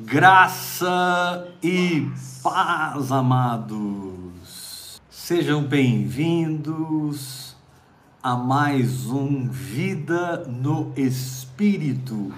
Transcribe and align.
Graça 0.00 1.52
e 1.60 2.08
paz, 2.40 3.10
amados. 3.10 5.02
Sejam 5.10 5.64
bem-vindos 5.64 7.56
a 8.22 8.36
mais 8.36 9.06
um 9.06 9.48
Vida 9.48 10.44
no 10.46 10.92
Espírito 10.96 12.32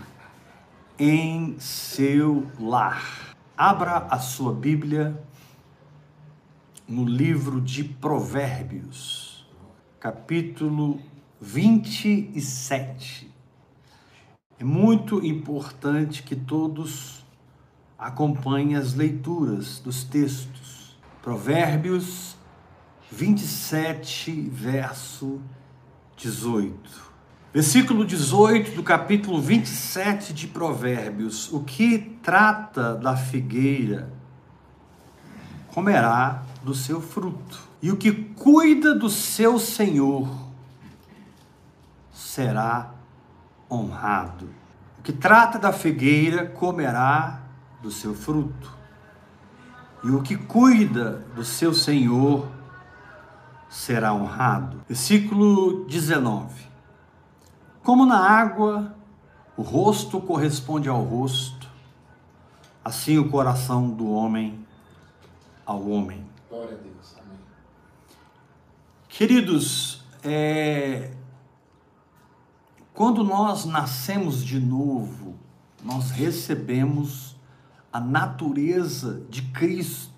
em 0.98 1.54
seu 1.58 2.50
lar. 2.58 3.36
Abra 3.54 4.06
a 4.08 4.18
sua 4.18 4.54
Bíblia 4.54 5.22
no 6.88 7.04
livro 7.04 7.60
de 7.60 7.84
Provérbios, 7.84 9.46
capítulo 10.00 10.98
27. 11.38 13.30
É 14.58 14.64
muito 14.64 15.22
importante 15.22 16.22
que 16.22 16.34
todos 16.34 17.19
acompanhe 18.00 18.74
as 18.74 18.94
leituras 18.94 19.78
dos 19.78 20.02
textos. 20.02 20.98
Provérbios 21.22 22.34
27, 23.12 24.48
verso 24.50 25.38
18. 26.16 27.10
Versículo 27.52 28.06
18 28.06 28.70
do 28.70 28.82
capítulo 28.82 29.40
27 29.40 30.32
de 30.32 30.46
Provérbios. 30.46 31.52
O 31.52 31.62
que 31.62 31.98
trata 32.22 32.94
da 32.94 33.16
figueira 33.16 34.10
comerá 35.68 36.42
do 36.62 36.74
seu 36.74 37.00
fruto, 37.00 37.60
e 37.82 37.90
o 37.90 37.96
que 37.96 38.12
cuida 38.12 38.94
do 38.94 39.08
seu 39.08 39.58
senhor 39.58 40.28
será 42.12 42.92
honrado. 43.70 44.48
O 44.98 45.02
que 45.02 45.12
trata 45.12 45.58
da 45.58 45.72
figueira 45.72 46.46
comerá 46.46 47.39
do 47.82 47.90
seu 47.90 48.14
fruto. 48.14 48.76
E 50.02 50.10
o 50.10 50.22
que 50.22 50.36
cuida 50.36 51.24
do 51.34 51.44
seu 51.44 51.74
senhor 51.74 52.48
será 53.68 54.12
honrado. 54.12 54.82
Versículo 54.88 55.84
19. 55.84 56.68
Como 57.82 58.04
na 58.06 58.18
água 58.18 58.94
o 59.56 59.62
rosto 59.62 60.20
corresponde 60.20 60.88
ao 60.88 61.02
rosto, 61.02 61.68
assim 62.84 63.18
o 63.18 63.28
coração 63.28 63.90
do 63.90 64.10
homem 64.10 64.66
ao 65.70 65.88
homem. 65.88 66.26
Glória 66.48 66.76
a 66.76 66.80
Deus. 66.80 67.14
Amém. 67.16 67.38
Queridos, 69.08 70.02
é... 70.24 71.12
quando 72.92 73.22
nós 73.22 73.64
nascemos 73.66 74.44
de 74.44 74.58
novo, 74.58 75.36
nós 75.84 76.10
recebemos 76.10 77.29
a 77.92 78.00
natureza 78.00 79.22
de 79.28 79.42
Cristo. 79.42 80.10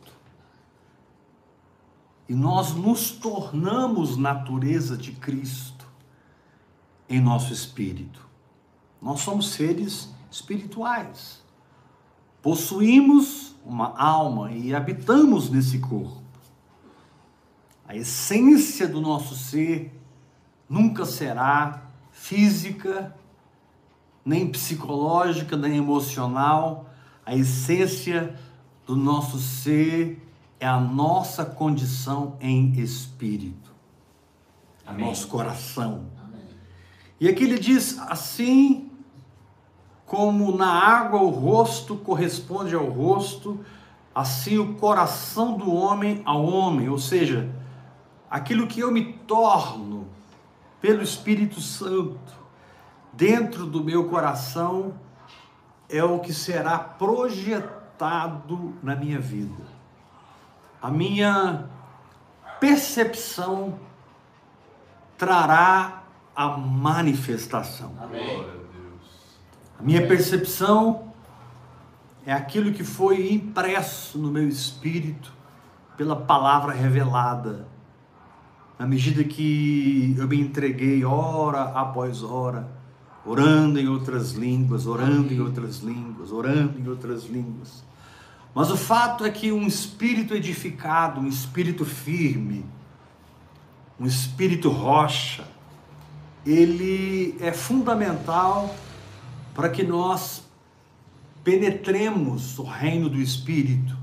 E 2.29 2.35
nós 2.35 2.75
nos 2.75 3.11
tornamos 3.11 4.17
natureza 4.17 4.97
de 4.97 5.13
Cristo 5.13 5.87
em 7.09 7.21
nosso 7.21 7.53
espírito. 7.53 8.27
Nós 9.01 9.21
somos 9.21 9.51
seres 9.51 10.09
espirituais. 10.31 11.43
Possuímos 12.41 13.55
uma 13.65 13.97
alma 13.99 14.51
e 14.51 14.75
habitamos 14.75 15.51
nesse 15.51 15.79
corpo. 15.79 16.23
A 17.87 17.95
essência 17.95 18.89
do 18.89 19.01
nosso 19.01 19.37
ser 19.37 19.93
nunca 20.69 21.05
será 21.05 21.83
física, 22.11 23.15
nem 24.25 24.51
psicológica, 24.51 25.57
nem 25.57 25.77
emocional, 25.77 26.92
a 27.25 27.35
essência 27.35 28.39
do 28.87 28.97
nosso 28.97 29.39
ser 29.39 30.21
é 30.59 30.67
a 30.67 30.79
nossa 30.79 31.45
condição 31.45 32.37
em 32.41 32.73
espírito. 32.79 33.73
Amém. 34.87 35.07
Nosso 35.07 35.29
coração. 35.29 36.07
Amém. 36.25 36.47
E 37.21 37.29
aqui 37.29 37.45
ele 37.45 37.59
diz 37.59 37.99
assim 37.99 38.91
como 40.07 40.57
na 40.57 40.71
água 40.71 41.21
o 41.23 41.31
rosto 41.31 41.97
corresponde 41.97 42.75
ao 42.75 42.87
rosto, 42.87 43.65
assim 44.15 44.59
o 44.59 44.75
coração 44.75 45.57
do 45.57 45.73
homem 45.73 46.21
ao 46.25 46.45
homem, 46.45 46.89
ou 46.89 46.99
seja, 46.99 47.49
aquilo 48.31 48.67
que 48.67 48.81
eu 48.81 48.93
me 48.93 49.15
torno 49.15 50.07
pelo 50.81 51.03
Espírito 51.03 51.61
Santo 51.61 52.19
dentro 53.13 53.67
do 53.67 53.83
meu 53.83 54.09
coração 54.09 54.95
é 55.93 56.03
o 56.03 56.19
que 56.19 56.33
será 56.33 56.79
projetado 56.79 58.75
na 58.83 58.97
minha 58.97 59.21
vida. 59.21 59.63
A 60.81 60.91
minha 60.91 61.67
percepção 62.59 63.79
trará 65.19 66.03
a 66.35 66.49
manifestação. 66.49 67.93
Amém. 68.01 68.45
A 69.79 69.83
minha 69.83 70.07
percepção 70.09 71.13
é 72.25 72.33
aquilo 72.33 72.73
que 72.73 72.83
foi 72.83 73.31
impresso 73.31 74.19
no 74.19 74.31
meu 74.31 74.49
espírito 74.49 75.33
pela 75.97 76.17
palavra 76.17 76.73
revelada. 76.73 77.69
Na 78.79 78.87
medida 78.87 79.23
que 79.23 80.17
eu 80.19 80.27
me 80.27 80.41
entreguei 80.41 81.05
hora 81.05 81.65
após 81.79 82.23
hora 82.23 82.82
orando 83.25 83.79
em 83.79 83.89
outras 83.89 84.33
línguas, 84.33 84.87
orando 84.87 85.33
em 85.33 85.41
outras 85.41 85.79
línguas, 85.79 86.33
orando 86.33 86.79
em 86.79 86.89
outras 86.89 87.25
línguas. 87.25 87.85
Mas 88.55 88.71
o 88.71 88.77
fato 88.77 89.25
é 89.25 89.31
que 89.31 89.51
um 89.53 89.67
espírito 89.67 90.35
edificado, 90.35 91.21
um 91.21 91.27
espírito 91.27 91.85
firme, 91.85 92.65
um 93.99 94.07
espírito 94.07 94.69
rocha, 94.69 95.47
ele 96.45 97.37
é 97.41 97.53
fundamental 97.53 98.75
para 99.55 99.69
que 99.69 99.83
nós 99.83 100.43
penetremos 101.45 102.59
o 102.59 102.65
reino 102.65 103.09
do 103.09 103.21
espírito, 103.21 103.97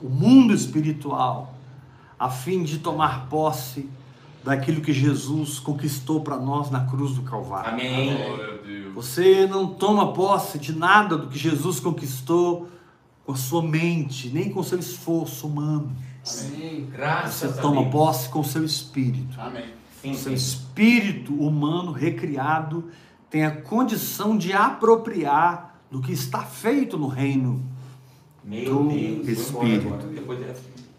o 0.00 0.08
mundo 0.08 0.54
espiritual, 0.54 1.54
a 2.18 2.30
fim 2.30 2.62
de 2.62 2.78
tomar 2.78 3.28
posse 3.28 3.88
daquilo 4.44 4.82
que 4.82 4.92
Jesus 4.92 5.58
conquistou 5.58 6.20
para 6.20 6.36
nós 6.36 6.70
na 6.70 6.84
cruz 6.84 7.14
do 7.14 7.22
Calvário. 7.22 7.72
Amém. 7.72 8.92
Você 8.94 9.46
não 9.46 9.66
toma 9.66 10.12
posse 10.12 10.58
de 10.58 10.76
nada 10.76 11.16
do 11.16 11.28
que 11.28 11.38
Jesus 11.38 11.80
conquistou 11.80 12.68
com 13.24 13.32
a 13.32 13.36
sua 13.36 13.62
mente, 13.62 14.28
nem 14.28 14.50
com 14.50 14.62
seu 14.62 14.78
esforço 14.78 15.46
humano. 15.46 15.90
Amém. 16.26 16.86
Graças 16.92 17.54
Você 17.54 17.60
toma 17.60 17.90
posse 17.90 18.28
com 18.28 18.40
o 18.40 18.44
seu 18.44 18.64
espírito. 18.64 19.40
Amém. 19.40 19.64
Sim, 20.02 20.12
o 20.12 20.14
seu 20.14 20.36
sim. 20.36 20.46
espírito 20.46 21.34
humano 21.34 21.92
recriado 21.92 22.90
tem 23.30 23.44
a 23.46 23.50
condição 23.50 24.36
de 24.36 24.52
apropriar 24.52 25.80
do 25.90 26.02
que 26.02 26.12
está 26.12 26.42
feito 26.42 26.98
no 26.98 27.08
reino 27.08 27.64
Meu 28.44 28.84
do 28.84 28.88
Deus. 28.90 29.26
Espírito. 29.26 29.88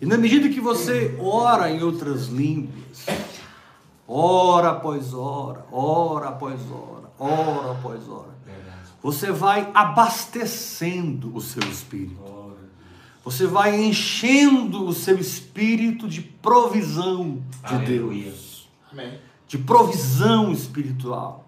E 0.01 0.05
na 0.05 0.17
medida 0.17 0.49
que 0.49 0.59
você 0.59 1.15
ora 1.19 1.71
em 1.71 1.81
outras 1.81 2.27
línguas, 2.27 3.05
hora 4.07 4.71
após 4.71 5.13
hora, 5.13 5.65
hora 5.71 6.29
após 6.29 6.59
hora, 6.71 7.11
hora 7.17 7.71
após 7.71 8.07
hora, 8.07 8.35
você 9.01 9.31
vai 9.31 9.69
abastecendo 9.73 11.35
o 11.35 11.41
seu 11.41 11.61
espírito. 11.69 12.35
Você 13.23 13.47
vai 13.47 13.83
enchendo 13.83 14.85
o 14.85 14.93
seu 14.93 15.19
espírito 15.19 16.07
de 16.07 16.21
provisão 16.21 17.43
de 17.67 17.85
Deus. 17.85 18.69
De 19.47 19.57
provisão 19.57 20.51
espiritual. 20.51 21.47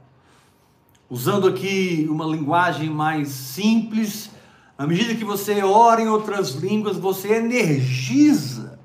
Usando 1.07 1.47
aqui 1.47 2.07
uma 2.09 2.25
linguagem 2.25 2.89
mais 2.89 3.29
simples, 3.29 4.31
à 4.77 4.85
medida 4.85 5.15
que 5.15 5.23
você 5.23 5.63
ora 5.63 6.01
em 6.01 6.07
outras 6.07 6.51
línguas, 6.51 6.97
você 6.97 7.35
energiza 7.35 8.79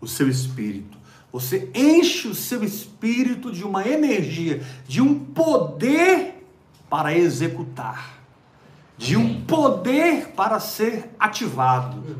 o 0.00 0.06
seu 0.06 0.28
espírito. 0.28 0.99
Você 1.32 1.70
enche 1.74 2.28
o 2.28 2.34
seu 2.34 2.64
espírito 2.64 3.52
de 3.52 3.62
uma 3.62 3.86
energia, 3.86 4.62
de 4.86 5.00
um 5.00 5.18
poder 5.18 6.44
para 6.88 7.16
executar, 7.16 8.20
de 8.98 9.16
um 9.16 9.42
poder 9.42 10.28
para 10.28 10.58
ser 10.58 11.10
ativado 11.18 12.16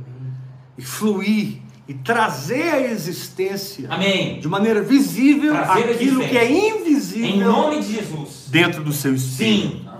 e 0.78 0.82
fluir 0.82 1.60
e 1.88 1.94
trazer 1.94 2.70
à 2.70 2.80
existência 2.80 3.88
Amém. 3.90 4.38
de 4.38 4.46
maneira 4.46 4.80
visível 4.80 5.52
Trazer 5.52 5.90
aquilo 5.90 6.20
que 6.20 6.38
é 6.38 6.48
invisível 6.48 7.26
em 7.28 7.40
nome 7.40 7.80
de 7.80 7.94
Jesus 7.94 8.46
dentro 8.48 8.84
do 8.84 8.92
seu 8.92 9.12
espírito. 9.12 9.78
Sim. 9.78 9.90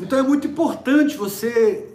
Então 0.00 0.18
é 0.18 0.22
muito 0.22 0.46
importante 0.46 1.16
você 1.16 1.86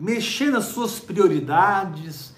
mexer 0.00 0.50
nas 0.50 0.64
suas 0.64 0.98
prioridades, 0.98 2.34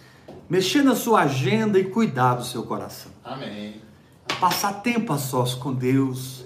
mexer 0.48 0.82
na 0.82 0.94
sua 0.94 1.22
agenda 1.22 1.78
e 1.78 1.84
cuidar 1.84 2.34
do 2.34 2.44
seu 2.44 2.62
coração. 2.62 3.12
Amém. 3.24 3.82
Passar 4.40 4.74
tempo 4.82 5.12
a 5.12 5.18
sós 5.18 5.54
com 5.54 5.74
Deus, 5.74 6.44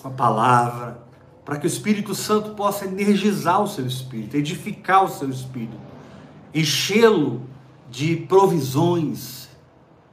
com 0.00 0.08
a 0.08 0.10
palavra, 0.10 1.04
para 1.44 1.58
que 1.58 1.66
o 1.66 1.68
Espírito 1.68 2.14
Santo 2.14 2.54
possa 2.54 2.86
energizar 2.86 3.62
o 3.62 3.68
seu 3.68 3.86
espírito, 3.86 4.36
edificar 4.36 5.04
o 5.04 5.08
seu 5.08 5.28
espírito, 5.28 5.76
enchê-lo 6.54 7.42
de 7.90 8.16
provisões 8.16 9.48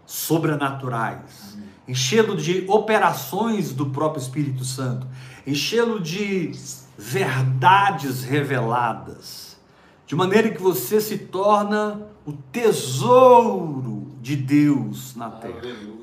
sobrenaturais, 0.05 1.57
enchê-lo 1.87 2.35
de 2.35 2.65
operações 2.67 3.71
do 3.71 3.87
próprio 3.87 4.21
Espírito 4.21 4.65
Santo, 4.65 5.07
enchê-lo 5.47 6.01
de 6.01 6.51
verdades 6.97 8.23
reveladas, 8.23 9.57
de 10.05 10.15
maneira 10.15 10.49
que 10.51 10.61
você 10.61 10.99
se 10.99 11.17
torna 11.17 12.10
o 12.25 12.33
tesouro 12.51 14.07
de 14.21 14.35
Deus 14.35 15.15
na 15.15 15.29
terra. 15.29 15.59
Aleluia. 15.59 16.01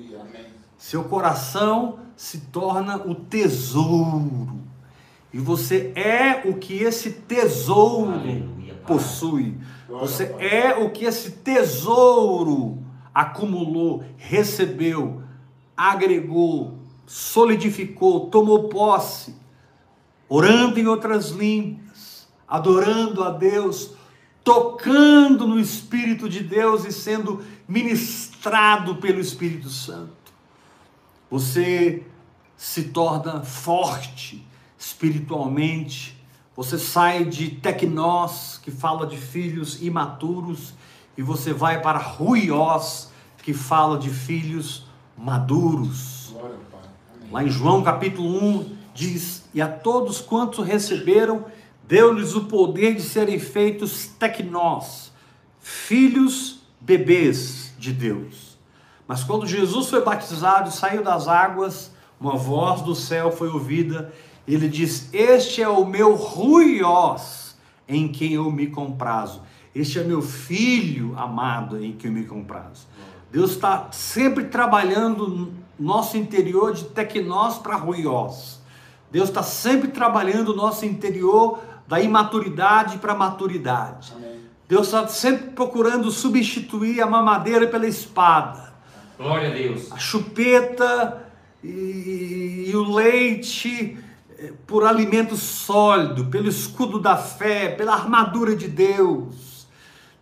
Seu 0.76 1.04
coração 1.04 1.98
se 2.16 2.38
torna 2.52 2.96
o 2.96 3.14
tesouro. 3.14 4.58
E 5.32 5.38
você 5.38 5.92
é 5.94 6.48
o 6.48 6.56
que 6.56 6.82
esse 6.82 7.10
tesouro 7.10 8.12
Aleluia, 8.12 8.74
possui. 8.86 9.58
Você 9.88 10.34
é 10.38 10.74
o 10.74 10.90
que 10.90 11.04
esse 11.04 11.32
tesouro 11.32 12.78
acumulou, 13.12 14.04
recebeu, 14.16 15.22
agregou, 15.76 16.78
solidificou, 17.06 18.26
tomou 18.26 18.68
posse, 18.68 19.34
orando 20.28 20.78
em 20.78 20.86
outras 20.86 21.30
línguas, 21.30 22.28
adorando 22.46 23.24
a 23.24 23.30
Deus, 23.30 23.94
tocando 24.48 25.46
no 25.46 25.60
Espírito 25.60 26.26
de 26.26 26.42
Deus 26.42 26.86
e 26.86 26.90
sendo 26.90 27.44
ministrado 27.68 28.96
pelo 28.96 29.20
Espírito 29.20 29.68
Santo. 29.68 30.32
Você 31.30 32.02
se 32.56 32.84
torna 32.84 33.42
forte 33.42 34.42
espiritualmente. 34.78 36.18
Você 36.56 36.78
sai 36.78 37.26
de 37.26 37.50
tecnós, 37.50 38.58
que 38.62 38.70
fala 38.70 39.06
de 39.06 39.18
filhos 39.18 39.82
imaturos, 39.82 40.72
e 41.14 41.20
você 41.20 41.52
vai 41.52 41.82
para 41.82 41.98
ruiós, 41.98 43.12
que 43.42 43.52
fala 43.52 43.98
de 43.98 44.08
filhos 44.08 44.86
maduros. 45.14 46.34
Lá 47.30 47.44
em 47.44 47.50
João 47.50 47.82
capítulo 47.82 48.42
1 48.42 48.76
diz: 48.94 49.44
E 49.52 49.60
a 49.60 49.68
todos 49.68 50.22
quantos 50.22 50.66
receberam, 50.66 51.44
deu-lhes 51.88 52.34
o 52.34 52.44
poder 52.44 52.94
de 52.94 53.02
serem 53.02 53.38
feitos 53.38 54.06
tecnós, 54.18 55.10
filhos 55.58 56.60
bebês 56.78 57.72
de 57.78 57.92
Deus. 57.94 58.58
Mas 59.06 59.24
quando 59.24 59.46
Jesus 59.46 59.88
foi 59.88 60.04
batizado 60.04 60.70
saiu 60.70 61.02
das 61.02 61.26
águas, 61.26 61.90
uma 62.20 62.36
voz 62.36 62.82
do 62.82 62.94
céu 62.94 63.32
foi 63.32 63.48
ouvida. 63.48 64.12
Ele 64.46 64.68
diz: 64.68 65.08
Este 65.14 65.62
é 65.62 65.68
o 65.68 65.86
meu 65.86 66.14
ruiós, 66.14 67.56
em 67.88 68.06
quem 68.06 68.34
eu 68.34 68.50
me 68.52 68.66
comprazo. 68.66 69.40
Este 69.74 69.98
é 69.98 70.04
meu 70.04 70.20
filho 70.20 71.14
amado, 71.16 71.82
em 71.82 71.92
quem 71.92 72.10
eu 72.10 72.14
me 72.14 72.26
comprazo. 72.26 72.86
Deus 73.32 73.52
está 73.52 73.88
sempre 73.92 74.44
trabalhando 74.44 75.26
no 75.26 75.52
nosso 75.78 76.18
interior 76.18 76.74
de 76.74 76.84
tecnós 76.84 77.56
para 77.56 77.76
ruiós. 77.76 78.60
Deus 79.10 79.30
está 79.30 79.42
sempre 79.42 79.88
trabalhando 79.88 80.50
o 80.50 80.56
nosso 80.56 80.84
interior 80.84 81.60
da 81.88 82.00
imaturidade 82.00 82.98
para 82.98 83.12
a 83.12 83.16
maturidade. 83.16 84.12
Amém. 84.14 84.38
Deus 84.68 84.86
está 84.88 85.06
sempre 85.08 85.52
procurando 85.52 86.10
substituir 86.10 87.00
a 87.00 87.06
mamadeira 87.06 87.66
pela 87.66 87.86
espada, 87.86 88.74
Glória 89.16 89.48
a 89.48 89.52
Deus. 89.52 89.90
a 89.90 89.96
chupeta 89.96 91.24
e, 91.64 92.66
e 92.68 92.72
o 92.76 92.94
leite 92.94 93.96
eh, 94.38 94.52
por 94.66 94.84
alimento 94.84 95.36
sólido, 95.36 96.26
pelo 96.26 96.48
escudo 96.48 97.00
da 97.00 97.16
fé, 97.16 97.70
pela 97.70 97.94
armadura 97.94 98.54
de 98.54 98.68
Deus. 98.68 99.66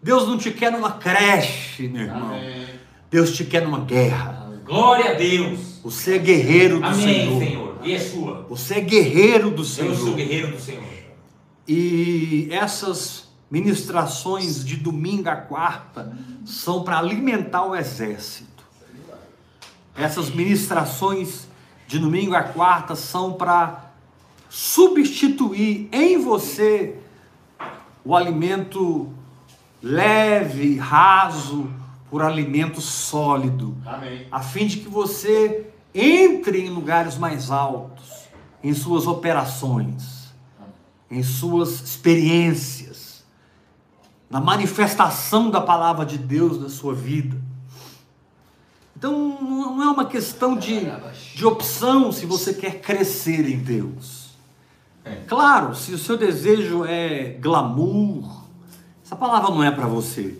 Deus 0.01 0.29
não 0.29 0.39
te 0.39 0.53
quer 0.53 0.71
numa 0.71 0.93
creche, 0.93 1.89
meu 1.89 2.03
irmão. 2.03 2.29
Amém. 2.37 2.67
Deus 3.11 3.33
te 3.37 3.45
quer 3.45 3.63
numa 3.63 3.81
guerra. 3.81 4.49
Glória 4.65 5.11
a 5.11 5.15
Deus. 5.15 5.81
Você 5.83 6.15
é 6.15 6.19
guerreiro 6.19 6.79
do 6.81 6.87
Amém, 6.87 6.99
Senhor. 7.05 7.39
Senhor. 7.41 7.77
Yeshua. 7.85 8.47
Você 8.49 8.75
é 8.75 8.81
guerreiro 8.81 9.51
do 9.51 9.63
Eu 9.63 9.65
sou 9.65 9.95
Senhor. 9.95 10.15
guerreiro 10.15 10.53
do 10.53 10.61
Senhor. 10.61 10.83
E 11.67 12.49
essas 12.51 13.29
ministrações 13.51 14.65
de 14.65 14.77
domingo 14.77 15.29
a 15.29 15.37
quarta 15.37 16.17
são 16.45 16.83
para 16.83 16.99
alimentar 16.99 17.65
o 17.65 17.75
exército. 17.75 18.65
Essas 19.97 20.31
ministrações 20.31 21.47
de 21.87 21.99
domingo 21.99 22.35
a 22.35 22.43
quarta 22.43 22.95
são 22.95 23.33
para 23.33 23.93
substituir 24.49 25.89
em 25.93 26.19
você 26.19 26.99
o 28.05 28.15
alimento 28.15 29.13
leve, 29.83 30.77
raso, 30.77 31.69
por 32.11 32.23
alimento 32.23 32.81
sólido 32.81 33.77
Amém. 33.85 34.27
a 34.31 34.41
fim 34.41 34.67
de 34.67 34.79
que 34.79 34.89
você 34.89 35.67
entre 35.95 36.61
em 36.61 36.69
lugares 36.69 37.17
mais 37.17 37.51
altos, 37.51 38.29
em 38.63 38.73
suas 38.75 39.07
operações, 39.07 40.16
em 41.11 41.23
suas 41.23 41.81
experiências, 41.81 43.25
na 44.29 44.41
manifestação 44.41 45.51
da 45.51 45.61
palavra 45.61 46.05
de 46.05 46.19
Deus 46.19 46.61
na 46.61 46.69
sua 46.69 46.95
vida. 46.95 47.37
Então 48.97 49.39
não 49.41 49.83
é 49.83 49.91
uma 49.91 50.07
questão 50.07 50.57
de, 50.57 50.81
de 51.35 51.45
opção 51.45 52.11
se 52.11 52.25
você 52.27 52.55
quer 52.55 52.81
crescer 52.81 53.49
em 53.49 53.59
Deus. 53.59 54.31
É. 55.05 55.17
Claro, 55.29 55.75
se 55.75 55.93
o 55.93 55.99
seu 55.99 56.17
desejo 56.17 56.85
é 56.85 57.37
glamour, 57.41 58.45
essa 59.05 59.15
palavra 59.15 59.51
não 59.51 59.63
é 59.63 59.71
para 59.71 59.87
você. 59.87 60.37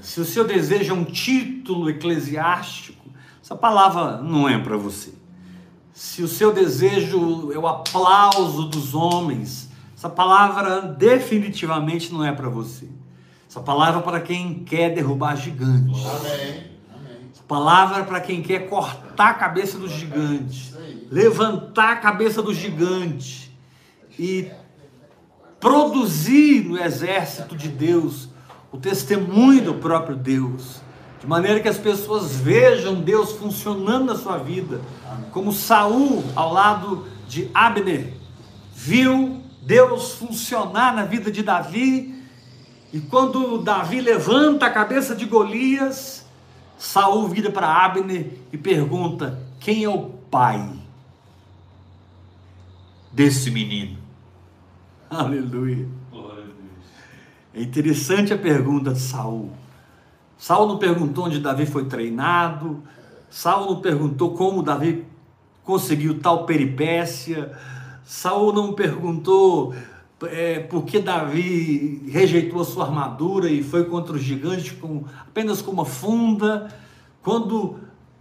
Se 0.00 0.20
o 0.20 0.24
seu 0.24 0.46
desejo 0.46 0.92
é 0.92 0.96
um 0.96 1.04
título 1.04 1.88
eclesiástico, 1.88 3.04
essa 3.42 3.56
palavra 3.56 4.18
não 4.18 4.48
é 4.48 4.58
para 4.58 4.76
você. 4.76 5.12
Se 5.92 6.22
o 6.22 6.28
seu 6.28 6.52
desejo 6.52 7.50
é 7.52 7.58
o 7.58 7.66
aplauso 7.66 8.64
dos 8.64 8.94
homens, 8.94 9.63
essa 10.04 10.10
palavra 10.10 10.82
definitivamente 10.82 12.12
não 12.12 12.22
é 12.22 12.30
para 12.30 12.50
você. 12.50 12.86
Essa 13.48 13.60
palavra 13.60 14.00
é 14.00 14.02
para 14.02 14.20
quem 14.20 14.62
quer 14.62 14.90
derrubar 14.90 15.34
gigantes. 15.34 16.04
Amém. 16.04 16.64
Amém. 16.94 17.30
Essa 17.32 17.42
palavra 17.48 18.00
é 18.00 18.04
para 18.04 18.20
quem 18.20 18.42
quer 18.42 18.68
cortar 18.68 19.30
a 19.30 19.34
cabeça 19.34 19.78
do 19.78 19.88
gigante, 19.88 20.68
Isso 20.68 20.76
aí. 20.76 21.08
levantar 21.10 21.92
a 21.94 21.96
cabeça 21.96 22.42
do 22.42 22.52
gigante 22.52 23.50
e 24.18 24.50
produzir 25.58 26.66
no 26.66 26.78
exército 26.78 27.56
de 27.56 27.68
Deus 27.68 28.28
o 28.70 28.76
testemunho 28.76 29.64
do 29.64 29.74
próprio 29.76 30.16
Deus, 30.16 30.82
de 31.18 31.26
maneira 31.26 31.60
que 31.60 31.68
as 31.68 31.78
pessoas 31.78 32.36
vejam 32.36 33.00
Deus 33.00 33.32
funcionando 33.32 34.04
na 34.04 34.16
sua 34.16 34.36
vida, 34.36 34.82
como 35.30 35.50
Saul 35.50 36.22
ao 36.36 36.52
lado 36.52 37.08
de 37.26 37.50
Abner 37.54 38.12
viu 38.74 39.43
Deus 39.64 40.12
funcionar 40.14 40.94
na 40.94 41.04
vida 41.04 41.30
de 41.30 41.42
Davi, 41.42 42.22
e 42.92 43.00
quando 43.00 43.58
Davi 43.58 44.00
levanta 44.00 44.66
a 44.66 44.70
cabeça 44.70 45.16
de 45.16 45.24
Golias, 45.24 46.24
Saul 46.78 47.28
vira 47.28 47.50
para 47.50 47.84
Abner 47.84 48.38
e 48.52 48.58
pergunta: 48.58 49.40
"Quem 49.58 49.84
é 49.84 49.88
o 49.88 50.10
pai 50.30 50.70
desse 53.10 53.50
menino?" 53.50 53.98
Aleluia. 55.08 55.88
É 57.54 57.62
interessante 57.62 58.34
a 58.34 58.38
pergunta 58.38 58.92
de 58.92 59.00
Saul. 59.00 59.52
Saul 60.36 60.66
não 60.66 60.78
perguntou 60.78 61.26
onde 61.26 61.38
Davi 61.38 61.66
foi 61.66 61.84
treinado. 61.84 62.82
Saul 63.30 63.74
não 63.74 63.80
perguntou 63.80 64.34
como 64.34 64.62
Davi 64.62 65.06
conseguiu 65.62 66.18
tal 66.18 66.44
peripécia. 66.46 67.56
Saul 68.04 68.52
não 68.52 68.72
perguntou 68.74 69.74
é, 70.22 70.60
por 70.60 70.84
que 70.84 70.98
Davi 70.98 72.06
rejeitou 72.10 72.60
a 72.60 72.64
sua 72.64 72.84
armadura 72.84 73.48
e 73.48 73.62
foi 73.62 73.84
contra 73.84 74.14
o 74.14 74.18
gigante 74.18 74.74
com, 74.74 75.04
apenas 75.20 75.62
com 75.62 75.70
uma 75.70 75.84
funda. 75.84 76.72
Quando 77.22 77.80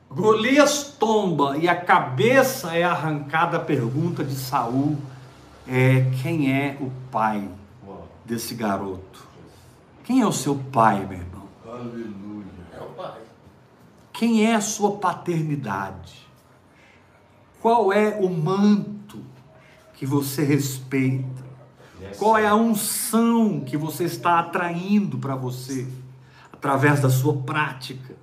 Golias 0.10 0.96
tomba 0.98 1.58
e 1.58 1.68
a 1.68 1.76
cabeça 1.76 2.76
é 2.76 2.84
arrancada, 2.84 3.58
a 3.58 3.60
pergunta 3.60 4.24
de 4.24 4.36
Saul 4.36 4.98
é 5.68 6.10
quem 6.22 6.52
é 6.52 6.78
o 6.80 6.92
pai 7.12 7.48
desse 8.26 8.56
garoto? 8.56 9.28
Quem 10.04 10.22
é 10.22 10.28
o 10.28 10.32
seu 10.32 10.56
pai, 10.56 11.06
meu 11.06 11.20
irmão? 11.20 11.44
Aleluia. 11.66 12.46
É 12.74 12.82
o 12.82 12.86
Pai. 12.88 13.20
Quem 14.12 14.46
é 14.46 14.56
a 14.56 14.62
sua 14.62 14.98
paternidade? 14.98 16.28
Qual 17.62 17.94
é 17.94 18.20
o 18.20 18.30
manto 18.30 18.93
que 20.04 20.06
você 20.06 20.44
respeita? 20.44 21.46
Qual 22.18 22.38
é 22.38 22.46
a 22.46 22.54
unção 22.56 23.62
que 23.62 23.78
você 23.78 24.04
está 24.04 24.38
atraindo 24.40 25.18
para 25.18 25.34
você 25.34 25.88
através 26.52 27.00
da 27.00 27.10
sua 27.10 27.38
prática, 27.38 28.14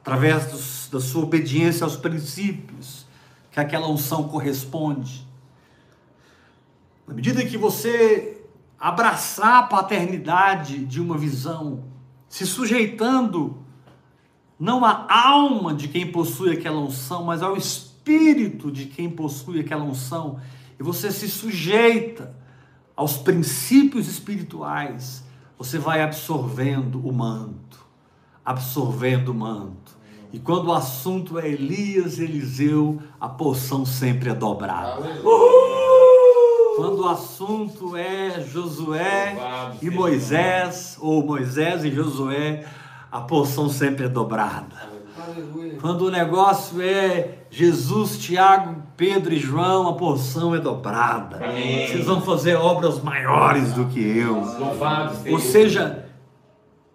através 0.00 0.46
dos- 0.46 0.88
da 0.88 1.00
sua 1.00 1.24
obediência 1.24 1.82
aos 1.82 1.96
princípios 1.96 3.06
que 3.50 3.58
aquela 3.58 3.88
unção 3.88 4.28
corresponde? 4.28 5.26
Na 7.08 7.12
medida 7.12 7.44
que 7.44 7.58
você 7.58 8.40
abraçar 8.78 9.56
a 9.58 9.62
paternidade 9.64 10.84
de 10.86 11.00
uma 11.00 11.18
visão, 11.18 11.82
se 12.28 12.46
sujeitando 12.46 13.58
não 14.56 14.84
à 14.84 15.06
alma 15.10 15.74
de 15.74 15.88
quem 15.88 16.12
possui 16.12 16.52
aquela 16.52 16.78
unção, 16.78 17.24
mas 17.24 17.42
ao 17.42 17.56
espírito 17.56 18.70
de 18.70 18.86
quem 18.86 19.10
possui 19.10 19.58
aquela 19.58 19.82
unção, 19.82 20.38
e 20.80 20.82
você 20.82 21.12
se 21.12 21.28
sujeita 21.28 22.34
aos 22.96 23.18
princípios 23.18 24.08
espirituais, 24.08 25.22
você 25.58 25.78
vai 25.78 26.02
absorvendo 26.02 27.06
o 27.06 27.12
manto, 27.12 27.84
absorvendo 28.42 29.28
o 29.28 29.34
manto. 29.34 29.94
E 30.32 30.38
quando 30.38 30.68
o 30.68 30.72
assunto 30.72 31.38
é 31.38 31.46
Elias 31.46 32.18
e 32.18 32.24
Eliseu, 32.24 32.98
a 33.20 33.28
porção 33.28 33.84
sempre 33.84 34.30
é 34.30 34.34
dobrada. 34.34 35.20
Quando 36.76 37.00
o 37.02 37.08
assunto 37.08 37.94
é 37.94 38.40
Josué 38.40 39.36
e 39.82 39.90
Moisés, 39.90 40.96
ou 40.98 41.22
Moisés 41.22 41.84
e 41.84 41.90
Josué, 41.90 42.64
a 43.12 43.20
porção 43.20 43.68
sempre 43.68 44.06
é 44.06 44.08
dobrada. 44.08 44.99
Quando 45.80 46.02
o 46.02 46.10
negócio 46.10 46.80
é 46.80 47.38
Jesus, 47.50 48.18
Tiago, 48.18 48.82
Pedro 48.96 49.32
e 49.32 49.38
João, 49.38 49.88
a 49.88 49.94
porção 49.94 50.54
é 50.54 50.58
dobrada. 50.58 51.36
Amém. 51.36 51.88
Vocês 51.88 52.04
vão 52.04 52.20
fazer 52.20 52.54
obras 52.54 53.02
maiores 53.02 53.72
do 53.72 53.86
que 53.86 54.00
eu. 54.00 54.34
Louvado 54.34 55.16
seja. 55.16 55.32
Ou 55.32 55.38
seja, 55.40 56.06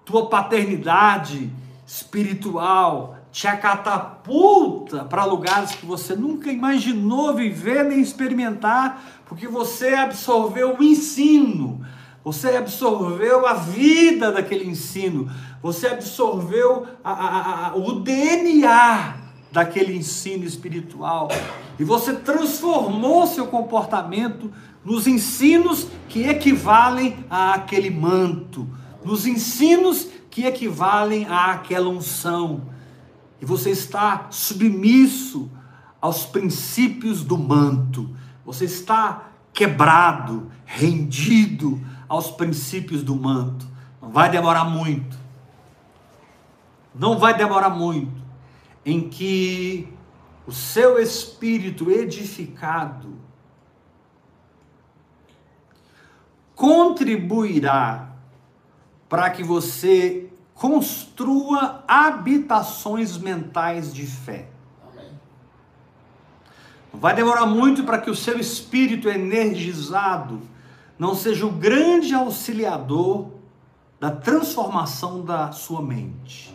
tua 0.06 0.28
paternidade 0.28 1.52
espiritual 1.86 3.16
te 3.32 3.48
catapulta 3.58 5.04
para 5.04 5.26
lugares 5.26 5.72
que 5.76 5.86
você 5.86 6.16
nunca 6.16 6.50
imaginou 6.50 7.34
viver 7.34 7.84
nem 7.84 8.00
experimentar, 8.00 9.04
porque 9.26 9.46
você 9.46 9.94
absorveu 9.94 10.78
o 10.80 10.82
ensino, 10.82 11.86
você 12.24 12.56
absorveu 12.56 13.46
a 13.46 13.54
vida 13.54 14.32
daquele 14.32 14.66
ensino, 14.70 15.30
você 15.66 15.88
absorveu 15.88 16.86
a- 17.04 17.12
a- 17.12 17.68
a- 17.70 17.76
o 17.76 17.94
DNA 18.02 19.16
daquele 19.52 19.98
ensino 19.98 20.44
espiritual 20.44 21.28
e 21.80 21.84
você 21.84 22.14
transformou 22.14 23.26
seu 23.26 23.48
comportamento 23.48 24.52
nos 24.84 25.08
ensinos 25.08 25.88
que 26.08 26.22
equivalem 26.28 27.26
àquele 27.32 27.90
manto, 27.90 28.70
nos 29.04 29.26
ensinos 29.26 30.08
que 30.30 30.46
equivalem 30.46 31.26
àquela 31.28 31.90
unção. 31.90 32.70
E 33.42 33.46
você 33.46 33.72
está 33.72 34.28
submisso 34.30 35.50
aos 36.00 36.28
princípios 36.28 37.24
do 37.24 37.40
manto. 37.40 38.16
Você 38.46 38.66
está 38.66 39.30
quebrado, 39.52 40.52
rendido 40.64 41.82
aos 42.08 42.30
princípios 42.30 43.02
do 43.02 43.16
manto. 43.16 43.66
Não 44.00 44.12
vai 44.12 44.30
demorar 44.30 44.66
muito. 44.66 45.25
Não 46.98 47.20
vai 47.20 47.36
demorar 47.36 47.70
muito 47.70 48.24
em 48.86 49.10
que 49.10 49.88
o 50.48 50.52
seu 50.52 51.00
espírito 51.00 51.92
edificado 51.92 53.14
contribuirá 56.56 58.14
para 59.10 59.30
que 59.30 59.44
você 59.44 60.30
construa 60.54 61.84
habitações 61.88 63.18
mentais 63.18 63.94
de 63.94 64.08
fé. 64.08 64.48
Não 66.94 67.00
vai 67.00 67.14
demorar 67.14 67.46
muito 67.46 67.84
para 67.84 67.98
que 67.98 68.10
o 68.10 68.16
seu 68.16 68.40
espírito 68.40 69.10
energizado 69.10 70.42
não 70.98 71.14
seja 71.14 71.46
o 71.46 71.52
grande 71.52 72.14
auxiliador 72.14 73.32
da 74.00 74.12
transformação 74.12 75.26
da 75.26 75.52
sua 75.52 75.82
mente. 75.82 76.55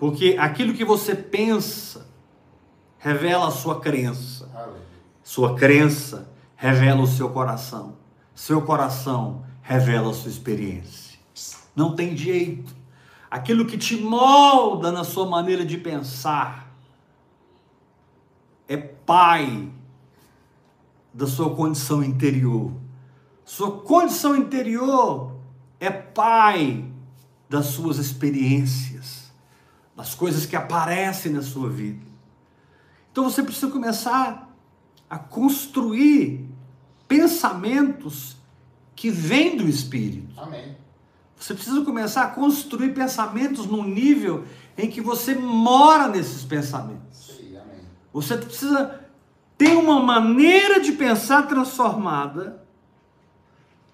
Porque 0.00 0.34
aquilo 0.40 0.72
que 0.72 0.82
você 0.82 1.14
pensa 1.14 2.08
revela 2.98 3.48
a 3.48 3.50
sua 3.50 3.80
crença. 3.80 4.50
Sua 5.22 5.54
crença 5.54 6.32
revela 6.56 7.02
o 7.02 7.06
seu 7.06 7.28
coração. 7.28 7.98
Seu 8.34 8.62
coração 8.62 9.44
revela 9.60 10.10
a 10.10 10.14
sua 10.14 10.30
experiência. 10.30 11.18
Não 11.76 11.94
tem 11.94 12.16
jeito. 12.16 12.74
Aquilo 13.30 13.66
que 13.66 13.76
te 13.76 13.94
molda 13.98 14.90
na 14.90 15.04
sua 15.04 15.26
maneira 15.26 15.66
de 15.66 15.76
pensar 15.76 16.74
é 18.66 18.78
pai 18.78 19.70
da 21.12 21.26
sua 21.26 21.54
condição 21.54 22.02
interior. 22.02 22.72
Sua 23.44 23.82
condição 23.82 24.34
interior 24.34 25.36
é 25.78 25.90
pai 25.90 26.90
das 27.50 27.66
suas 27.66 27.98
experiências, 27.98 29.19
das 30.00 30.14
coisas 30.14 30.46
que 30.46 30.56
aparecem 30.56 31.30
na 31.30 31.42
sua 31.42 31.68
vida. 31.68 32.00
Então 33.12 33.24
você 33.24 33.42
precisa 33.42 33.70
começar 33.70 34.50
a 35.10 35.18
construir 35.18 36.48
pensamentos 37.06 38.34
que 38.96 39.10
vêm 39.10 39.58
do 39.58 39.68
Espírito. 39.68 40.40
Amém. 40.40 40.74
Você 41.36 41.52
precisa 41.52 41.82
começar 41.82 42.22
a 42.22 42.28
construir 42.28 42.94
pensamentos 42.94 43.66
num 43.66 43.84
nível 43.84 44.46
em 44.78 44.88
que 44.88 45.02
você 45.02 45.34
mora 45.34 46.08
nesses 46.08 46.44
pensamentos. 46.44 47.36
Sim, 47.36 47.58
amém. 47.58 47.84
Você 48.10 48.38
precisa 48.38 49.00
ter 49.58 49.76
uma 49.76 50.00
maneira 50.00 50.80
de 50.80 50.92
pensar 50.92 51.46
transformada 51.46 52.64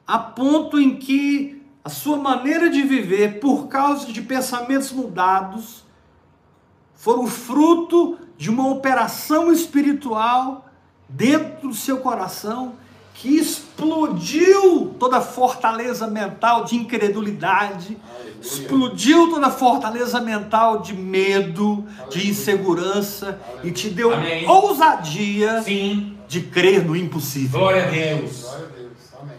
a 0.07 0.21
ponto 0.21 0.79
em 0.79 0.99
que 0.99 1.67
a 1.83 1.89
sua 1.89 2.17
maneira 2.17 2.71
de 2.71 2.83
viver, 2.83 3.41
por 3.41 3.67
causa 3.67 4.13
de 4.13 4.23
pensamentos 4.23 4.93
mudados, 4.93 5.85
foram 6.97 7.27
fruto 7.27 8.19
de 8.37 8.51
uma 8.51 8.69
operação 8.69 9.53
espiritual 9.53 10.67
dentro 11.09 11.69
do 11.69 11.75
seu 11.75 11.99
coração 11.99 12.75
que 13.15 13.39
explodiu 13.39 14.95
toda 14.99 15.19
a 15.19 15.21
fortaleza 15.23 16.07
mental 16.07 16.65
de 16.65 16.77
incredulidade, 16.77 17.97
Aleluia. 18.15 18.41
explodiu 18.43 19.31
toda 19.31 19.47
a 19.47 19.51
fortaleza 19.51 20.21
mental 20.21 20.81
de 20.83 20.93
medo, 20.93 21.87
de 22.11 22.29
insegurança 22.29 23.41
e 23.65 23.71
te 23.71 23.89
deu 23.89 24.13
Amém. 24.13 24.47
ousadia 24.47 25.63
Sim. 25.63 26.15
de 26.29 26.43
crer 26.43 26.85
no 26.85 26.95
impossível. 26.95 27.61
Glória 27.61 27.87
a 27.87 27.91
Deus. 27.91 28.43
Glória 28.43 28.67
a 28.67 28.79
Deus. 28.79 28.93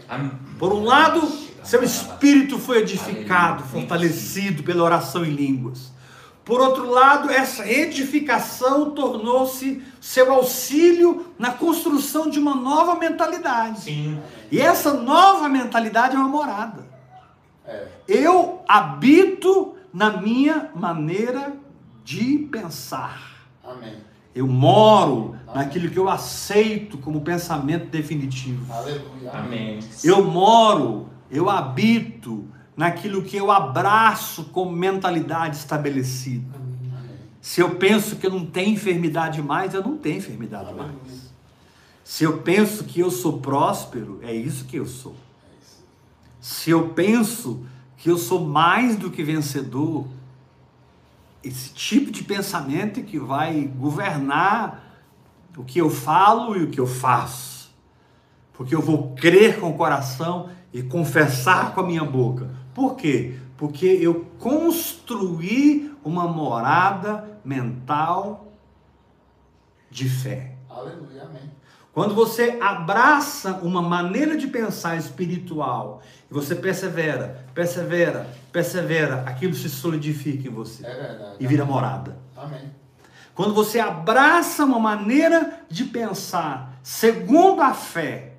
Amém. 0.08 0.32
Por 0.58 0.72
um 0.72 0.82
lado, 0.82 1.22
seu 1.62 1.84
espírito 1.84 2.58
foi 2.58 2.78
edificado, 2.78 3.62
fortalecido 3.62 4.64
pela 4.64 4.82
oração 4.82 5.24
em 5.24 5.30
línguas. 5.30 5.92
Por 6.48 6.62
outro 6.62 6.88
lado, 6.88 7.30
essa 7.30 7.70
edificação 7.70 8.92
tornou-se 8.92 9.82
seu 10.00 10.32
auxílio 10.32 11.26
na 11.38 11.52
construção 11.52 12.30
de 12.30 12.38
uma 12.38 12.54
nova 12.54 12.94
mentalidade. 12.94 13.82
Sim. 13.82 14.18
E 14.50 14.58
essa 14.58 14.94
nova 14.94 15.46
mentalidade 15.46 16.16
é 16.16 16.18
uma 16.18 16.26
morada. 16.26 16.86
É. 17.66 17.86
Eu 18.08 18.62
habito 18.66 19.74
na 19.92 20.22
minha 20.22 20.70
maneira 20.74 21.52
de 22.02 22.48
pensar. 22.50 23.46
Amém. 23.62 23.98
Eu 24.34 24.46
moro 24.46 25.36
naquilo 25.54 25.90
que 25.90 25.98
eu 25.98 26.08
aceito 26.08 26.96
como 26.96 27.20
pensamento 27.20 27.90
definitivo. 27.90 28.72
Aleluia. 28.72 29.32
Amém. 29.34 29.80
Eu 30.02 30.24
moro, 30.24 31.10
eu 31.30 31.50
habito 31.50 32.48
naquilo 32.78 33.24
que 33.24 33.36
eu 33.36 33.50
abraço 33.50 34.44
como 34.52 34.70
mentalidade 34.70 35.56
estabelecida. 35.56 36.60
Se 37.42 37.60
eu 37.60 37.74
penso 37.74 38.14
que 38.14 38.24
eu 38.24 38.30
não 38.30 38.46
tenho 38.46 38.74
enfermidade 38.74 39.42
mais, 39.42 39.74
eu 39.74 39.82
não 39.82 39.98
tenho 39.98 40.18
enfermidade 40.18 40.72
mais. 40.72 41.32
Se 42.04 42.22
eu 42.22 42.38
penso 42.38 42.84
que 42.84 43.00
eu 43.00 43.10
sou 43.10 43.40
próspero, 43.40 44.20
é 44.22 44.32
isso 44.32 44.64
que 44.64 44.76
eu 44.76 44.86
sou. 44.86 45.16
Se 46.40 46.70
eu 46.70 46.90
penso 46.90 47.66
que 47.96 48.08
eu 48.08 48.16
sou 48.16 48.46
mais 48.46 48.94
do 48.94 49.10
que 49.10 49.24
vencedor, 49.24 50.06
esse 51.42 51.70
tipo 51.70 52.12
de 52.12 52.22
pensamento 52.22 53.00
é 53.00 53.02
que 53.02 53.18
vai 53.18 53.62
governar 53.76 54.84
o 55.56 55.64
que 55.64 55.80
eu 55.80 55.90
falo 55.90 56.56
e 56.56 56.62
o 56.62 56.70
que 56.70 56.78
eu 56.78 56.86
faço. 56.86 57.74
Porque 58.52 58.72
eu 58.72 58.80
vou 58.80 59.16
crer 59.16 59.58
com 59.58 59.70
o 59.70 59.76
coração 59.76 60.48
e 60.72 60.80
confessar 60.80 61.74
com 61.74 61.80
a 61.80 61.86
minha 61.86 62.04
boca. 62.04 62.58
Por 62.78 62.94
quê? 62.94 63.34
Porque 63.56 63.86
eu 63.86 64.24
construí 64.38 65.92
uma 66.04 66.28
morada 66.28 67.40
mental 67.44 68.52
de 69.90 70.08
fé. 70.08 70.52
Aleluia. 70.70 71.24
Amém. 71.24 71.50
Quando 71.92 72.14
você 72.14 72.56
abraça 72.60 73.54
uma 73.64 73.82
maneira 73.82 74.36
de 74.36 74.46
pensar 74.46 74.96
espiritual 74.96 76.00
e 76.30 76.32
você 76.34 76.54
persevera, 76.54 77.44
persevera, 77.52 78.28
persevera, 78.52 79.24
aquilo 79.26 79.54
se 79.54 79.68
solidifica 79.68 80.46
em 80.46 80.52
você 80.52 80.86
É 80.86 80.94
verdade. 80.94 81.36
e 81.40 81.46
vira 81.48 81.64
morada. 81.64 82.16
Amém. 82.36 82.70
Quando 83.34 83.54
você 83.54 83.80
abraça 83.80 84.64
uma 84.64 84.78
maneira 84.78 85.64
de 85.68 85.84
pensar 85.84 86.78
segundo 86.84 87.60
a 87.60 87.74
fé, 87.74 88.34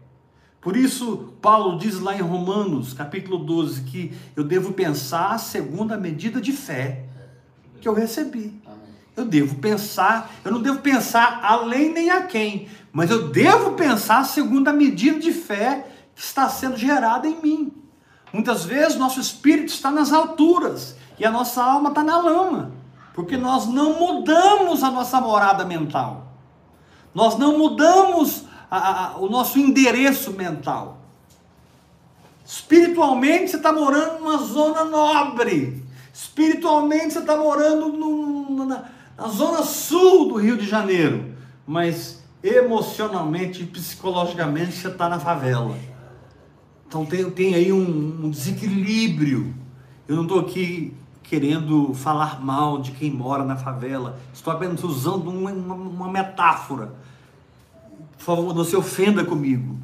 Por 0.61 0.75
isso, 0.75 1.33
Paulo 1.41 1.77
diz 1.79 1.99
lá 1.99 2.15
em 2.15 2.21
Romanos, 2.21 2.93
capítulo 2.93 3.37
12, 3.37 3.83
que 3.83 4.13
eu 4.35 4.43
devo 4.43 4.73
pensar 4.73 5.37
segundo 5.39 5.93
a 5.93 5.97
medida 5.97 6.41
de 6.41 6.51
fé 6.51 7.05
que 7.79 7.87
eu 7.87 7.93
recebi. 7.93 8.61
Eu 9.15 9.25
devo 9.25 9.55
pensar, 9.55 10.31
eu 10.43 10.51
não 10.51 10.61
devo 10.61 10.79
pensar 10.79 11.39
além 11.43 11.93
nem 11.93 12.09
a 12.09 12.23
quem, 12.23 12.67
mas 12.91 13.09
eu 13.09 13.29
devo 13.29 13.71
pensar 13.73 14.25
segundo 14.25 14.67
a 14.67 14.73
medida 14.73 15.19
de 15.19 15.31
fé 15.31 15.87
que 16.13 16.21
está 16.21 16.49
sendo 16.49 16.77
gerada 16.77 17.27
em 17.27 17.41
mim. 17.41 17.73
Muitas 18.33 18.65
vezes 18.65 18.97
nosso 18.97 19.19
espírito 19.19 19.69
está 19.69 19.89
nas 19.89 20.11
alturas 20.11 20.95
e 21.17 21.25
a 21.25 21.31
nossa 21.31 21.63
alma 21.63 21.89
está 21.89 22.03
na 22.03 22.17
lama, 22.17 22.71
porque 23.13 23.37
nós 23.37 23.65
não 23.65 23.97
mudamos 23.97 24.83
a 24.83 24.91
nossa 24.91 25.19
morada 25.19 25.65
mental. 25.65 26.27
Nós 27.13 27.37
não 27.37 27.57
mudamos 27.57 28.43
o 29.19 29.27
nosso 29.29 29.57
endereço 29.59 30.31
mental. 30.33 30.97
Espiritualmente 32.45 33.51
você 33.51 33.57
está 33.57 33.71
morando 33.71 34.19
numa 34.19 34.37
zona 34.37 34.83
nobre. 34.85 35.83
Espiritualmente 36.13 37.13
você 37.13 37.19
está 37.19 37.37
morando 37.37 37.89
num- 37.89 38.65
na, 38.65 38.85
na 39.17 39.27
zona 39.27 39.63
sul 39.63 40.29
do 40.29 40.35
Rio 40.35 40.57
de 40.57 40.67
Janeiro. 40.67 41.33
Mas 41.65 42.23
emocionalmente 42.43 43.61
e 43.63 43.65
psicologicamente 43.65 44.71
você 44.73 44.87
está 44.87 45.07
na 45.09 45.19
favela. 45.19 45.77
Então 46.87 47.05
tem, 47.05 47.29
tem 47.29 47.53
aí 47.55 47.71
um, 47.71 48.25
um 48.25 48.29
desequilíbrio. 48.29 49.53
Eu 50.07 50.15
não 50.15 50.23
estou 50.23 50.39
aqui 50.39 50.95
querendo 51.21 51.93
falar 51.93 52.43
mal 52.43 52.79
de 52.79 52.91
quem 52.91 53.11
mora 53.11 53.43
na 53.43 53.55
favela. 53.55 54.17
Estou 54.33 54.51
apenas 54.51 54.83
usando 54.83 55.29
uma, 55.29 55.51
uma- 55.51 55.75
uma 55.75 56.09
metáfora. 56.11 56.93
Por 58.19 58.25
favor, 58.25 58.53
não 58.53 58.63
se 58.63 58.75
ofenda 58.75 59.25
comigo. 59.25 59.79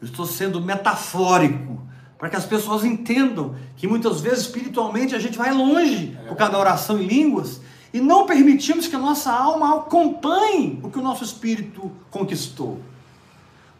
Eu 0.00 0.06
estou 0.06 0.24
sendo 0.26 0.60
metafórico 0.60 1.82
para 2.16 2.28
que 2.28 2.36
as 2.36 2.44
pessoas 2.44 2.84
entendam 2.84 3.56
que 3.76 3.88
muitas 3.88 4.20
vezes 4.20 4.40
espiritualmente 4.40 5.14
a 5.14 5.18
gente 5.18 5.36
vai 5.36 5.52
longe 5.52 6.16
por 6.28 6.36
causa 6.36 6.52
da 6.52 6.58
oração 6.58 7.00
em 7.00 7.06
línguas 7.06 7.60
e 7.92 8.00
não 8.00 8.26
permitimos 8.26 8.86
que 8.86 8.94
a 8.94 8.98
nossa 8.98 9.32
alma 9.32 9.76
acompanhe 9.76 10.78
o 10.82 10.90
que 10.90 10.98
o 10.98 11.02
nosso 11.02 11.24
espírito 11.24 11.90
conquistou. 12.10 12.80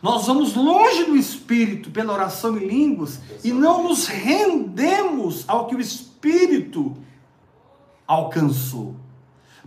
Nós 0.00 0.26
vamos 0.26 0.54
longe 0.54 1.04
do 1.04 1.16
Espírito 1.16 1.90
pela 1.90 2.12
oração 2.12 2.56
em 2.56 2.66
línguas 2.66 3.20
e 3.42 3.52
não 3.52 3.82
nos 3.82 4.06
rendemos 4.06 5.44
ao 5.48 5.66
que 5.66 5.74
o 5.74 5.80
Espírito 5.80 6.96
alcançou. 8.06 8.94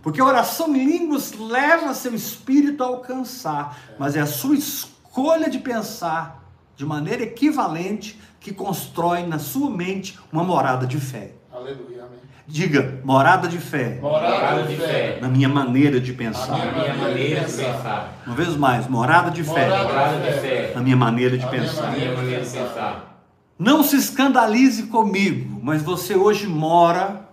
Porque 0.02 0.20
a 0.20 0.24
oração 0.24 0.74
em 0.74 0.84
línguas 0.84 1.32
leva 1.32 1.94
seu 1.94 2.14
espírito 2.14 2.82
a 2.82 2.88
alcançar, 2.88 3.78
mas 3.98 4.16
é 4.16 4.20
a 4.20 4.26
sua 4.26 4.56
escolha 4.56 5.48
de 5.48 5.58
pensar 5.58 6.42
de 6.76 6.84
maneira 6.84 7.22
equivalente 7.22 8.20
que 8.40 8.52
constrói 8.52 9.22
na 9.24 9.38
sua 9.38 9.70
mente 9.70 10.18
uma 10.32 10.42
morada 10.42 10.86
de 10.86 10.98
fé. 10.98 11.32
Aleluia, 11.52 12.04
amém. 12.04 12.18
Diga, 12.46 13.00
morada 13.04 13.46
de 13.46 13.58
fé. 13.58 13.98
Morada 14.02 14.64
de 14.64 14.76
fé. 14.76 15.18
Na 15.20 15.28
minha 15.28 15.48
maneira 15.48 16.00
de 16.00 16.12
pensar. 16.12 16.74
minha 16.74 16.94
maneira 16.94 17.44
de 17.44 17.52
pensar. 17.52 18.18
Uma 18.26 18.34
vez 18.34 18.56
mais, 18.56 18.88
morada 18.88 19.30
de 19.30 19.44
fé. 19.44 19.68
Morada 19.68 20.18
de 20.18 20.40
fé. 20.40 20.72
Na 20.74 20.82
minha 20.82 20.96
maneira 20.96 21.38
de 21.38 21.46
pensar. 21.46 21.88
A 21.88 21.90
minha 21.92 22.12
maneira 22.16 22.44
de 22.44 22.50
pensar. 22.50 23.24
Não 23.58 23.84
se 23.84 23.96
escandalize 23.96 24.84
comigo, 24.84 25.60
mas 25.62 25.82
você 25.82 26.16
hoje 26.16 26.48
mora. 26.48 27.28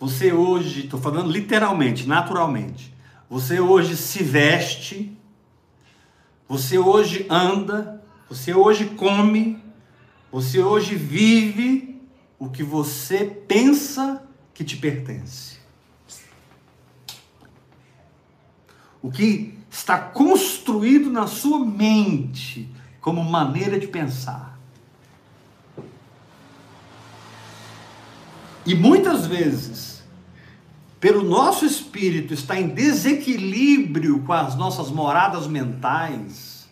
Você 0.00 0.32
hoje, 0.32 0.84
estou 0.86 0.98
falando 0.98 1.30
literalmente, 1.30 2.08
naturalmente. 2.08 2.90
Você 3.28 3.60
hoje 3.60 3.98
se 3.98 4.22
veste. 4.22 5.14
Você 6.48 6.78
hoje 6.78 7.26
anda. 7.28 8.02
Você 8.26 8.54
hoje 8.54 8.86
come. 8.86 9.62
Você 10.32 10.58
hoje 10.58 10.94
vive 10.94 12.00
o 12.38 12.48
que 12.48 12.62
você 12.62 13.26
pensa 13.26 14.26
que 14.54 14.64
te 14.64 14.78
pertence. 14.78 15.58
O 19.02 19.10
que 19.10 19.58
está 19.70 19.98
construído 19.98 21.10
na 21.10 21.26
sua 21.26 21.58
mente 21.58 22.74
como 23.02 23.22
maneira 23.22 23.78
de 23.78 23.86
pensar. 23.86 24.58
E 28.64 28.74
muitas 28.74 29.26
vezes, 29.26 29.99
pelo 31.00 31.22
nosso 31.22 31.64
espírito 31.64 32.34
estar 32.34 32.60
em 32.60 32.68
desequilíbrio 32.68 34.22
com 34.22 34.34
as 34.34 34.54
nossas 34.54 34.90
moradas 34.90 35.46
mentais, 35.46 36.68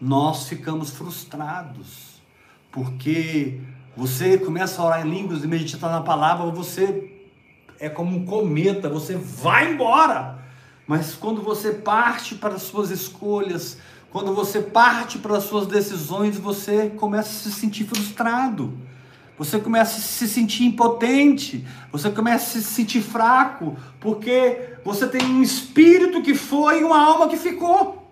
nós 0.00 0.48
ficamos 0.48 0.90
frustrados. 0.90 2.20
Porque 2.72 3.60
você 3.96 4.36
começa 4.36 4.82
a 4.82 4.84
orar 4.84 5.06
em 5.06 5.10
línguas 5.10 5.44
e 5.44 5.46
meditar 5.46 5.92
na 5.92 6.00
palavra, 6.00 6.50
você 6.50 7.08
é 7.78 7.88
como 7.88 8.16
um 8.16 8.26
cometa, 8.26 8.88
você 8.88 9.14
vai 9.14 9.72
embora. 9.72 10.38
Mas 10.84 11.14
quando 11.14 11.40
você 11.40 11.72
parte 11.72 12.34
para 12.34 12.54
as 12.54 12.62
suas 12.62 12.90
escolhas, 12.90 13.78
quando 14.10 14.34
você 14.34 14.60
parte 14.60 15.18
para 15.18 15.36
as 15.36 15.44
suas 15.44 15.68
decisões, 15.68 16.36
você 16.36 16.90
começa 16.90 17.28
a 17.28 17.32
se 17.32 17.52
sentir 17.52 17.84
frustrado. 17.84 18.76
Você 19.38 19.58
começa 19.58 19.98
a 19.98 20.00
se 20.00 20.28
sentir 20.28 20.64
impotente, 20.64 21.66
você 21.90 22.10
começa 22.10 22.58
a 22.58 22.62
se 22.62 22.68
sentir 22.68 23.00
fraco, 23.00 23.76
porque 23.98 24.76
você 24.84 25.06
tem 25.06 25.24
um 25.24 25.42
espírito 25.42 26.22
que 26.22 26.34
foi 26.34 26.80
e 26.80 26.84
uma 26.84 27.02
alma 27.02 27.28
que 27.28 27.36
ficou. 27.36 28.06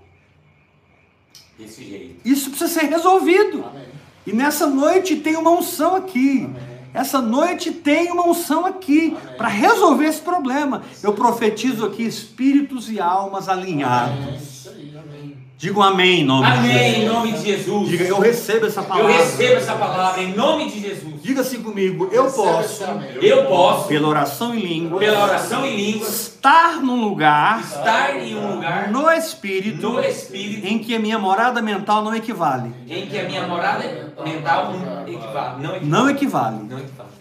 Desse 1.59 1.85
jeito. 1.85 2.21
Isso 2.25 2.51
precisa 2.51 2.81
ser 2.81 2.87
resolvido. 2.87 3.65
Amém. 3.65 3.85
E 4.27 4.33
nessa 4.33 4.67
noite 4.67 5.17
tem 5.17 5.37
uma 5.37 5.51
unção 5.51 5.95
aqui. 5.97 6.45
Amém. 6.45 6.81
Essa 6.93 7.21
noite 7.21 7.71
tem 7.71 8.11
uma 8.11 8.27
unção 8.27 8.67
aqui 8.67 9.17
para 9.37 9.47
resolver 9.47 10.07
esse 10.07 10.21
problema. 10.21 10.83
Eu 11.03 11.13
profetizo 11.13 11.87
aqui 11.87 12.03
espíritos 12.03 12.91
e 12.91 12.99
almas 12.99 13.49
alinhados. 13.49 14.19
Amém. 14.27 14.60
Isso 14.61 14.69
aí, 14.69 14.93
amém. 14.95 15.39
Digam 15.57 15.83
amém 15.83 16.21
em 16.21 16.25
nome 16.25 16.47
de 16.47 16.59
Amém, 16.59 16.71
em 16.77 16.95
Jesus. 17.01 17.13
nome 17.13 17.33
de 17.33 17.43
Jesus. 17.45 17.89
Diga, 17.89 18.05
eu 18.05 18.21
recebo 18.21 18.67
essa 18.67 18.81
Eu 18.81 18.85
palavra. 18.85 19.13
recebo 19.13 19.55
essa 19.55 19.73
palavra 19.75 20.23
em 20.23 20.35
nome 20.35 20.71
de 20.71 20.81
Jesus. 20.81 21.23
Diga 21.23 21.41
assim 21.41 21.63
comigo, 21.63 22.11
eu 22.13 22.25
Recebe 22.25 22.47
posso, 22.47 22.85
amém. 22.85 23.09
Eu 23.23 23.47
posso, 23.47 23.89
pela 23.89 24.09
oração 24.09 24.55
em 24.55 24.61
língua, 24.61 24.99
pela 24.99 25.25
oração 25.25 25.65
em 25.65 25.77
línguas, 25.77 26.11
estar 26.11 26.83
num 26.83 27.01
lugar 27.01 27.61
estar 27.61 28.17
em 28.19 28.37
um 28.37 28.57
lugar 28.57 28.91
no 28.91 29.11
espírito 29.11 29.89
no 29.89 30.01
Espírito 30.01 30.67
em 30.67 30.79
que 30.79 30.95
a 30.95 30.99
minha 30.99 31.19
morada 31.19 31.63
mental 31.63 32.05
não 32.05 32.15
equivale. 32.15 32.71
em 32.87 33.07
que 33.07 33.19
a 33.19 33.23
minha 33.25 33.47
morada 33.47 34.13
mental 34.23 34.73
não 34.75 35.09
equivale. 35.09 35.63
Não 35.63 35.77
equivale. 35.77 35.89
Não 35.89 36.11
equivale. 36.11 36.57
Não 36.69 36.79
equivale. 36.79 37.20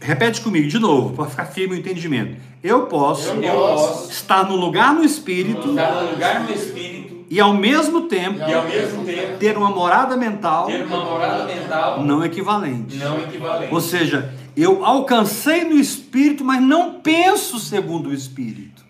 Repete 0.00 0.40
comigo 0.40 0.68
de 0.68 0.78
novo, 0.78 1.14
para 1.14 1.26
ficar 1.26 1.46
firme 1.46 1.76
o 1.76 1.78
entendimento. 1.78 2.36
Eu 2.62 2.86
posso 2.86 3.30
Eu 3.30 3.52
posso 3.52 4.10
estar 4.10 4.48
no 4.48 4.56
lugar 4.56 4.94
no 4.94 5.04
espírito 5.04 5.68
no 5.68 6.10
lugar 6.10 6.44
no 6.44 6.52
Espírito 6.52 7.24
e 7.30 7.40
ao 7.40 7.54
mesmo 7.54 8.02
tempo 8.02 8.38
e 8.38 8.54
ao 8.54 8.64
mesmo 8.64 9.04
tempo 9.04 9.38
ter 9.38 9.56
uma 9.56 9.70
morada 9.70 10.16
mental 10.16 10.66
ter 10.66 10.84
uma 10.84 11.04
morada 11.04 11.44
mental 11.44 12.02
não 12.02 12.24
equivalente. 12.24 12.96
não 12.96 13.18
equivalente. 13.20 13.74
Ou 13.74 13.80
seja, 13.80 14.32
eu 14.56 14.84
alcancei 14.84 15.64
no 15.64 15.76
espírito, 15.76 16.44
mas 16.44 16.62
não 16.62 17.00
penso 17.00 17.58
segundo 17.58 18.10
o 18.10 18.14
espírito. 18.14 18.84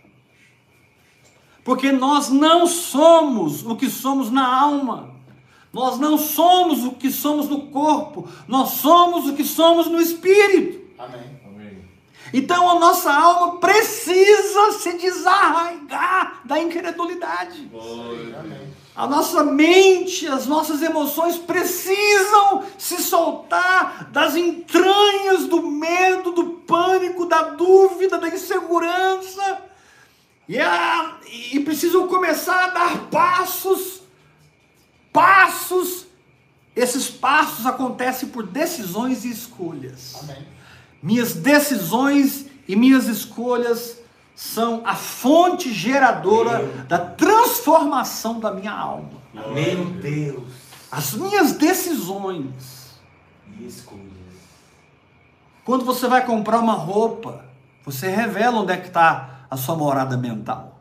Porque 1.65 1.91
nós 1.91 2.29
não 2.29 2.67
somos 2.67 3.65
o 3.65 3.75
que 3.75 3.89
somos 3.89 4.31
na 4.31 4.47
alma. 4.47 5.15
Nós 5.73 5.99
não 5.99 6.19
somos 6.19 6.85
o 6.85 6.93
que 6.93 7.11
somos 7.11 7.49
no 7.49 7.63
corpo. 7.63 8.29
Nós 8.47 8.73
somos 8.73 9.27
o 9.27 9.33
que 9.33 9.43
somos 9.43 9.87
no 9.87 10.01
espírito. 10.01 10.84
Amém. 11.05 11.85
Então 12.33 12.69
a 12.71 12.81
nossa 12.81 13.13
alma 13.13 13.59
precisa 13.61 14.73
se 14.73 14.95
desarraigar 14.97 16.41
da 16.45 16.59
incredulidade. 16.59 17.71
Amém. 18.39 18.75
A 18.97 19.07
nossa 19.07 19.43
mente, 19.43 20.27
as 20.27 20.47
nossas 20.47 20.81
emoções 20.81 21.37
precisam 21.37 22.63
se 22.79 23.03
soltar 23.03 24.09
das 24.11 24.37
entranhas 24.37 25.47
do 25.47 25.63
medo, 25.67 26.31
do 26.33 26.45
pânico, 26.61 27.27
da 27.27 27.43
dúvida, 27.43 28.19
da 28.19 28.29
insegurança. 28.29 29.63
E, 30.49 30.59
a- 30.61 31.17
e 31.53 31.61
precisam 31.61 32.07
começar 32.07 32.65
a 32.65 32.69
dar 32.69 32.99
passos, 33.11 34.03
passos. 35.13 36.07
Esses 36.77 37.09
passos 37.09 37.67
acontecem 37.67 38.29
por 38.29 38.45
decisões 38.45 39.25
e 39.25 39.31
escolhas. 39.31 40.17
Amém. 40.23 40.54
Minhas 41.05 41.35
decisões 41.35 42.47
e 42.67 42.75
minhas 42.75 43.09
escolhas 43.09 43.99
são 44.35 44.81
a 44.87 44.95
fonte 44.95 45.71
geradora 45.71 46.67
da 46.89 46.99
transformação 46.99 48.41
da 48.41 48.51
minha 48.51 48.73
alma. 48.73 49.11
Meu 49.35 49.85
Deus. 50.01 50.51
As 50.91 51.13
minhas 51.13 51.53
decisões. 51.53 52.95
E 53.61 53.67
escolhas. 53.67 54.03
Quando 55.63 55.85
você 55.85 56.09
vai 56.09 56.25
comprar 56.25 56.59
uma 56.61 56.73
roupa, 56.73 57.45
você 57.85 58.09
revela 58.09 58.61
onde 58.61 58.73
é 58.73 58.79
que 58.79 58.87
está 58.87 59.41
a 59.51 59.59
sua 59.59 59.77
morada 59.77 60.17
mental. 60.17 60.81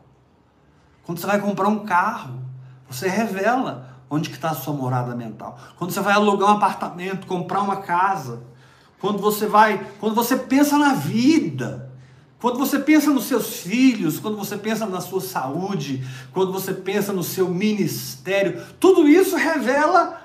Quando 1.04 1.18
você 1.18 1.26
vai 1.26 1.38
comprar 1.38 1.68
um 1.68 1.80
carro, 1.80 2.40
você 2.88 3.10
revela 3.10 3.90
onde 4.08 4.30
que 4.30 4.36
está 4.36 4.52
a 4.52 4.54
sua 4.54 4.72
morada 4.72 5.14
mental. 5.14 5.58
Quando 5.76 5.90
você 5.90 6.00
vai 6.00 6.14
alugar 6.14 6.48
um 6.48 6.56
apartamento, 6.56 7.26
comprar 7.26 7.60
uma 7.60 7.82
casa, 7.82 8.42
quando 9.04 9.18
você 9.18 9.46
vai, 9.46 9.86
quando 10.00 10.14
você 10.14 10.34
pensa 10.34 10.78
na 10.78 10.94
vida, 10.94 11.92
quando 12.40 12.58
você 12.58 12.78
pensa 12.78 13.10
nos 13.10 13.24
seus 13.24 13.58
filhos, 13.58 14.18
quando 14.18 14.38
você 14.38 14.56
pensa 14.56 14.86
na 14.86 14.98
sua 14.98 15.20
saúde, 15.20 16.02
quando 16.32 16.50
você 16.50 16.72
pensa 16.72 17.12
no 17.12 17.22
seu 17.22 17.46
ministério, 17.50 18.64
tudo 18.80 19.06
isso 19.06 19.36
revela 19.36 20.22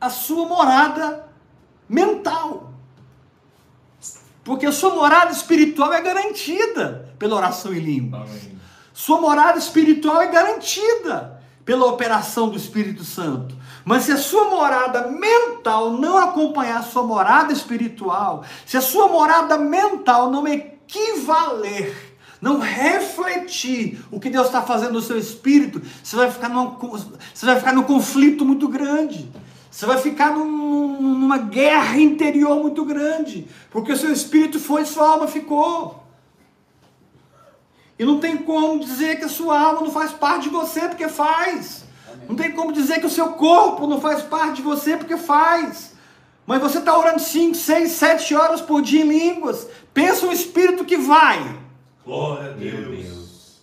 a 0.00 0.10
sua 0.10 0.48
morada 0.48 1.28
mental. 1.88 2.72
Porque 4.42 4.66
a 4.66 4.72
sua 4.72 4.92
morada 4.92 5.30
espiritual 5.30 5.92
é 5.92 6.02
garantida 6.02 7.14
pela 7.16 7.36
oração 7.36 7.72
em 7.72 7.78
língua. 7.78 8.26
Sua 8.92 9.20
morada 9.20 9.56
espiritual 9.56 10.20
é 10.20 10.26
garantida 10.26 11.40
pela 11.64 11.86
operação 11.86 12.48
do 12.48 12.56
Espírito 12.56 13.04
Santo. 13.04 13.56
Mas 13.84 14.04
se 14.04 14.12
a 14.12 14.16
sua 14.16 14.44
morada 14.50 15.08
mental 15.08 15.92
não 15.92 16.16
acompanhar 16.16 16.78
a 16.78 16.82
sua 16.82 17.02
morada 17.02 17.52
espiritual, 17.52 18.44
se 18.66 18.76
a 18.76 18.80
sua 18.80 19.08
morada 19.08 19.56
mental 19.56 20.30
não 20.30 20.46
equivaler, 20.46 22.16
não 22.40 22.58
refletir 22.58 24.04
o 24.10 24.20
que 24.20 24.30
Deus 24.30 24.46
está 24.46 24.62
fazendo 24.62 24.92
no 24.92 25.02
seu 25.02 25.18
espírito, 25.18 25.82
você 26.02 26.16
vai 26.16 26.30
ficar 26.30 26.48
num, 26.48 26.76
você 27.34 27.46
vai 27.46 27.56
ficar 27.56 27.72
num 27.72 27.82
conflito 27.82 28.44
muito 28.44 28.68
grande. 28.68 29.30
Você 29.70 29.86
vai 29.86 29.98
ficar 29.98 30.32
num, 30.32 31.00
numa 31.00 31.38
guerra 31.38 31.98
interior 31.98 32.60
muito 32.60 32.84
grande, 32.84 33.46
porque 33.70 33.92
o 33.92 33.96
seu 33.96 34.12
espírito 34.12 34.58
foi 34.58 34.82
e 34.82 34.86
sua 34.86 35.08
alma 35.08 35.28
ficou. 35.28 36.02
E 37.98 38.04
não 38.04 38.18
tem 38.18 38.36
como 38.36 38.78
dizer 38.78 39.18
que 39.18 39.24
a 39.24 39.28
sua 39.28 39.58
alma 39.58 39.82
não 39.82 39.90
faz 39.90 40.12
parte 40.12 40.44
de 40.44 40.50
você, 40.50 40.82
porque 40.82 41.08
faz. 41.08 41.84
Não 42.26 42.34
tem 42.34 42.52
como 42.52 42.72
dizer 42.72 43.00
que 43.00 43.06
o 43.06 43.10
seu 43.10 43.32
corpo 43.32 43.86
não 43.86 44.00
faz 44.00 44.22
parte 44.22 44.56
de 44.56 44.62
você, 44.62 44.96
porque 44.96 45.16
faz. 45.16 45.94
Mas 46.46 46.62
você 46.62 46.78
está 46.78 46.96
orando 46.98 47.20
5, 47.20 47.54
6, 47.54 47.90
7 47.92 48.34
horas 48.34 48.60
por 48.62 48.80
dia 48.80 49.02
em 49.04 49.08
línguas. 49.08 49.68
Pensa 49.92 50.24
um 50.26 50.32
espírito 50.32 50.84
que 50.84 50.96
vai. 50.96 51.58
Glória 52.04 52.50
a 52.50 52.54
Deus. 52.54 53.60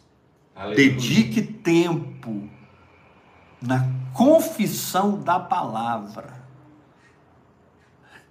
Dedique 0.76 1.42
tempo 1.42 2.48
na 3.62 3.88
confissão 4.14 5.18
da 5.20 5.40
palavra. 5.40 6.46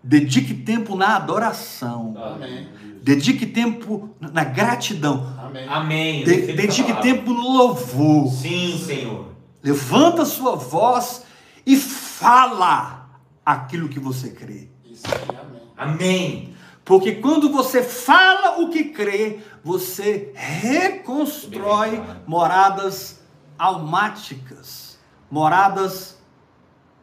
Dedique 0.02 0.52
tempo 0.54 0.94
na 0.96 1.16
adoração. 1.16 2.14
Amém. 2.16 2.68
Dedique 3.02 3.46
tempo 3.46 4.10
na 4.20 4.44
gratidão. 4.44 5.34
Amém. 5.38 5.66
Amém. 5.68 6.24
De- 6.24 6.52
dedique 6.52 6.92
tempo 7.02 7.32
no 7.32 7.50
louvor. 7.56 8.30
Sim, 8.30 8.78
Senhor. 8.78 9.33
Levanta 9.64 10.26
sua 10.26 10.54
voz 10.54 11.24
e 11.64 11.74
fala 11.76 13.08
aquilo 13.44 13.88
que 13.88 13.98
você 13.98 14.30
crê. 14.30 14.68
Isso 14.84 15.06
amém. 15.28 15.62
Amém. 15.76 16.54
Porque 16.84 17.14
quando 17.14 17.50
você 17.50 17.82
fala 17.82 18.60
o 18.60 18.68
que 18.68 18.84
crê, 18.84 19.40
você 19.64 20.30
reconstrói 20.34 22.02
moradas 22.26 23.22
almáticas, 23.58 24.98
moradas 25.30 26.18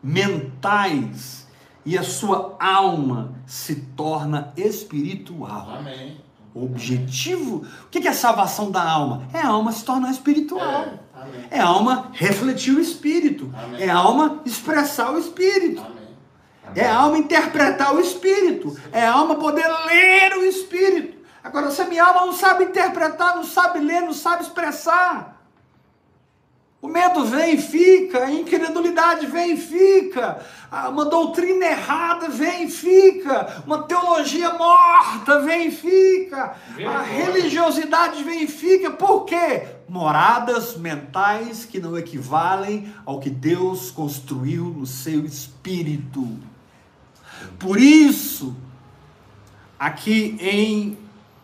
mentais, 0.03 1.47
e 1.83 1.97
a 1.97 2.03
sua 2.03 2.55
alma 2.59 3.33
se 3.47 3.75
torna 3.75 4.53
espiritual. 4.55 5.77
Amém. 5.77 6.21
O 6.53 6.65
objetivo, 6.65 7.65
o 7.85 7.87
que 7.87 8.07
é 8.07 8.11
a 8.11 8.13
salvação 8.13 8.69
da 8.69 8.83
alma? 8.83 9.23
É 9.33 9.39
a 9.39 9.47
alma 9.47 9.71
se 9.71 9.85
tornar 9.85 10.11
espiritual. 10.11 10.61
É, 10.61 10.99
amém. 11.21 11.47
É 11.49 11.59
alma 11.59 12.11
refletir 12.13 12.75
o 12.75 12.79
espírito. 12.79 13.53
Amém. 13.55 13.81
É 13.81 13.89
alma 13.89 14.41
expressar 14.45 15.11
o 15.11 15.19
espírito. 15.19 15.81
Amém. 15.81 16.01
É 16.75 16.87
alma 16.87 17.17
interpretar 17.17 17.93
o 17.93 17.99
Espírito. 17.99 18.77
É 18.91 19.05
alma 19.05 19.35
poder 19.35 19.67
ler 19.85 20.37
o 20.37 20.45
Espírito. 20.45 21.19
Agora, 21.43 21.71
se 21.71 21.81
a 21.81 21.85
minha 21.85 22.03
alma 22.03 22.27
não 22.27 22.33
sabe 22.33 22.65
interpretar, 22.65 23.35
não 23.35 23.43
sabe 23.43 23.79
ler, 23.79 24.01
não 24.01 24.13
sabe 24.13 24.43
expressar, 24.43 25.41
o 26.81 26.87
medo 26.87 27.25
vem 27.25 27.55
e 27.55 27.61
fica, 27.61 28.23
a 28.23 28.31
incredulidade 28.31 29.27
vem 29.27 29.53
e 29.53 29.57
fica, 29.57 30.43
uma 30.89 31.05
doutrina 31.05 31.65
errada 31.65 32.27
vem 32.27 32.63
e 32.63 32.71
fica, 32.71 33.61
uma 33.67 33.83
teologia 33.83 34.53
morta 34.53 35.39
vem 35.41 35.67
e 35.67 35.71
fica, 35.71 36.55
a 36.87 37.01
religiosidade 37.01 38.23
vem 38.23 38.43
e 38.43 38.47
fica, 38.47 38.89
por 38.89 39.25
quê? 39.25 39.67
Moradas 39.91 40.77
mentais 40.77 41.65
que 41.65 41.77
não 41.77 41.97
equivalem 41.97 42.93
ao 43.05 43.19
que 43.19 43.29
Deus 43.29 43.91
construiu 43.91 44.67
no 44.67 44.85
seu 44.87 45.25
espírito. 45.25 46.39
Por 47.59 47.77
isso, 47.77 48.55
aqui 49.77 50.37
em 50.39 50.97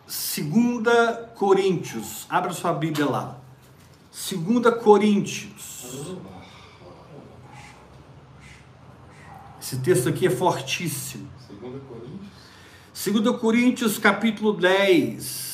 2 0.06 1.28
Coríntios, 1.34 2.24
abra 2.26 2.54
sua 2.54 2.72
Bíblia 2.72 3.04
lá. 3.04 3.36
2 4.10 4.82
Coríntios. 4.82 6.16
Esse 9.60 9.78
texto 9.80 10.08
aqui 10.08 10.26
é 10.26 10.30
fortíssimo. 10.30 11.28
Segunda 11.46 11.78
Coríntios. 11.80 13.24
2 13.24 13.40
Coríntios 13.40 13.98
capítulo 13.98 14.54
10, 14.54 15.47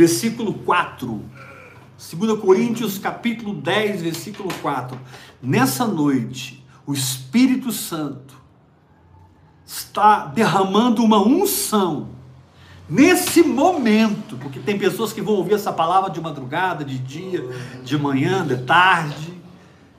versículo 0.00 0.54
4. 0.54 1.22
2 2.12 2.40
Coríntios 2.40 2.96
capítulo 2.98 3.52
10, 3.54 4.00
versículo 4.00 4.48
4. 4.62 4.98
Nessa 5.42 5.86
noite, 5.86 6.64
o 6.86 6.94
Espírito 6.94 7.70
Santo 7.70 8.34
está 9.66 10.24
derramando 10.24 11.04
uma 11.04 11.18
unção. 11.22 12.08
Nesse 12.88 13.42
momento, 13.42 14.38
porque 14.38 14.58
tem 14.58 14.78
pessoas 14.78 15.12
que 15.12 15.20
vão 15.20 15.34
ouvir 15.34 15.54
essa 15.54 15.72
palavra 15.72 16.10
de 16.10 16.20
madrugada, 16.20 16.82
de 16.82 16.98
dia, 16.98 17.44
de 17.84 17.98
manhã, 17.98 18.44
de 18.46 18.56
tarde. 18.64 19.34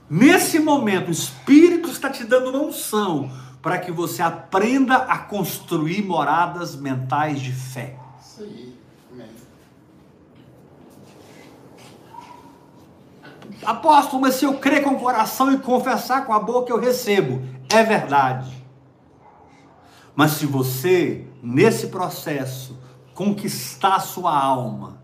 Nesse 0.10 0.60
momento, 0.60 1.10
o 1.10 1.12
Espírito 1.12 1.90
está 1.92 2.10
te 2.10 2.24
dando 2.24 2.50
uma 2.50 2.60
unção 2.64 3.32
para 3.62 3.78
que 3.78 3.92
você 3.92 4.24
aprenda 4.24 4.98
a 4.98 5.20
construir 5.20 6.02
moradas 6.04 6.76
mentais 6.76 7.40
de 7.40 7.52
fé. 7.52 7.98
Isso 8.20 8.42
aí. 8.42 8.76
Amém. 9.14 9.30
Apóstolo, 13.66 14.22
mas 14.22 14.36
se 14.36 14.46
eu 14.46 14.56
crer 14.56 14.84
com 14.84 14.92
o 14.92 15.00
coração 15.00 15.52
e 15.52 15.58
confessar 15.58 16.26
com 16.26 16.34
a 16.34 16.40
boca, 16.40 16.72
eu 16.72 16.80
recebo. 16.80 17.42
É 17.70 17.84
verdade. 17.84 18.52
Mas 20.16 20.32
se 20.32 20.46
você, 20.46 21.26
nesse 21.42 21.88
processo, 21.88 22.78
conquistar 23.14 23.96
a 23.96 24.00
sua 24.00 24.38
alma, 24.38 25.02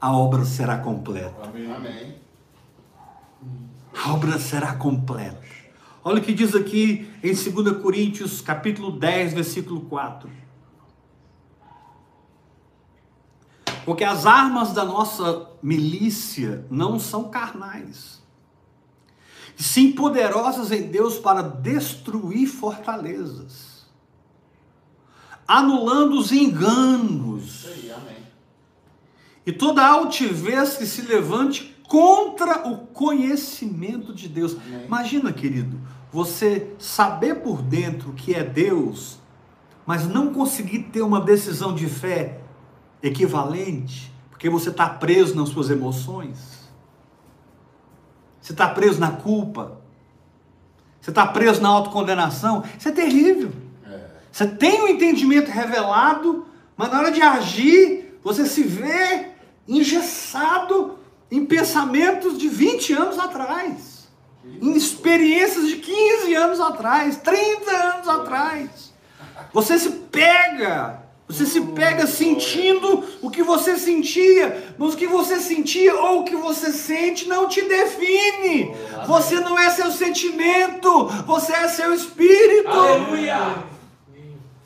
a 0.00 0.12
obra 0.12 0.44
será 0.44 0.78
completa. 0.78 1.44
Amém. 1.44 1.72
Amém. 1.72 2.16
A 4.04 4.12
obra 4.12 4.38
será 4.38 4.74
completa. 4.74 5.46
Olha 6.04 6.20
o 6.20 6.22
que 6.22 6.32
diz 6.32 6.54
aqui 6.54 7.10
em 7.22 7.32
2 7.32 7.82
Coríntios, 7.82 8.40
capítulo 8.40 8.92
10, 8.92 9.34
versículo 9.34 9.80
4. 9.82 10.30
Porque 13.86 14.02
as 14.02 14.26
armas 14.26 14.72
da 14.72 14.84
nossa 14.84 15.48
milícia 15.62 16.66
não 16.68 16.98
são 16.98 17.30
carnais, 17.30 18.20
sim 19.56 19.92
poderosas 19.92 20.72
em 20.72 20.82
Deus 20.82 21.20
para 21.20 21.40
destruir 21.40 22.48
fortalezas, 22.48 23.86
anulando 25.46 26.18
os 26.18 26.32
enganos 26.32 27.64
aí, 27.64 27.92
e 29.46 29.52
toda 29.52 29.86
altivez 29.86 30.76
que 30.76 30.84
se 30.84 31.02
levante 31.02 31.76
contra 31.86 32.66
o 32.66 32.88
conhecimento 32.88 34.12
de 34.12 34.28
Deus. 34.28 34.56
Amém. 34.66 34.86
Imagina, 34.86 35.32
querido, 35.32 35.80
você 36.10 36.74
saber 36.76 37.36
por 37.36 37.62
dentro 37.62 38.12
que 38.14 38.34
é 38.34 38.42
Deus, 38.42 39.20
mas 39.86 40.08
não 40.08 40.34
conseguir 40.34 40.80
ter 40.90 41.02
uma 41.02 41.20
decisão 41.20 41.72
de 41.72 41.86
fé 41.86 42.40
equivalente, 43.06 44.12
porque 44.30 44.48
você 44.48 44.70
está 44.70 44.88
preso 44.88 45.34
nas 45.34 45.48
suas 45.48 45.70
emoções, 45.70 46.66
você 48.40 48.52
está 48.52 48.68
preso 48.68 49.00
na 49.00 49.10
culpa, 49.10 49.78
você 51.00 51.10
está 51.10 51.26
preso 51.26 51.60
na 51.60 51.68
autocondenação, 51.68 52.64
isso 52.78 52.88
é 52.88 52.92
terrível. 52.92 53.52
É. 53.84 54.06
Você 54.30 54.46
tem 54.46 54.82
um 54.82 54.88
entendimento 54.88 55.50
revelado, 55.50 56.46
mas 56.76 56.90
na 56.90 56.98
hora 56.98 57.10
de 57.10 57.22
agir, 57.22 58.18
você 58.22 58.46
se 58.46 58.62
vê 58.62 59.30
engessado 59.68 60.98
em 61.30 61.44
pensamentos 61.44 62.38
de 62.38 62.48
20 62.48 62.92
anos 62.92 63.18
atrás, 63.18 64.08
em 64.44 64.76
experiências 64.76 65.66
de 65.66 65.76
15 65.76 66.34
anos 66.34 66.60
atrás, 66.60 67.16
30 67.16 67.70
anos 67.70 68.08
atrás. 68.08 68.92
Você 69.52 69.78
se 69.78 69.90
pega 69.90 71.05
Você 71.28 71.44
se 71.44 71.60
pega 71.60 72.06
sentindo 72.06 73.04
o 73.20 73.28
que 73.28 73.42
você 73.42 73.76
sentia, 73.76 74.74
mas 74.78 74.94
o 74.94 74.96
que 74.96 75.08
você 75.08 75.40
sentia 75.40 75.94
ou 75.94 76.20
o 76.20 76.24
que 76.24 76.36
você 76.36 76.70
sente 76.70 77.26
não 77.26 77.48
te 77.48 77.62
define. 77.62 78.72
Você 79.08 79.40
não 79.40 79.58
é 79.58 79.68
seu 79.70 79.90
sentimento, 79.90 81.06
você 81.26 81.52
é 81.52 81.68
seu 81.68 81.92
espírito. 81.92 82.70
Aleluia! 82.70 83.56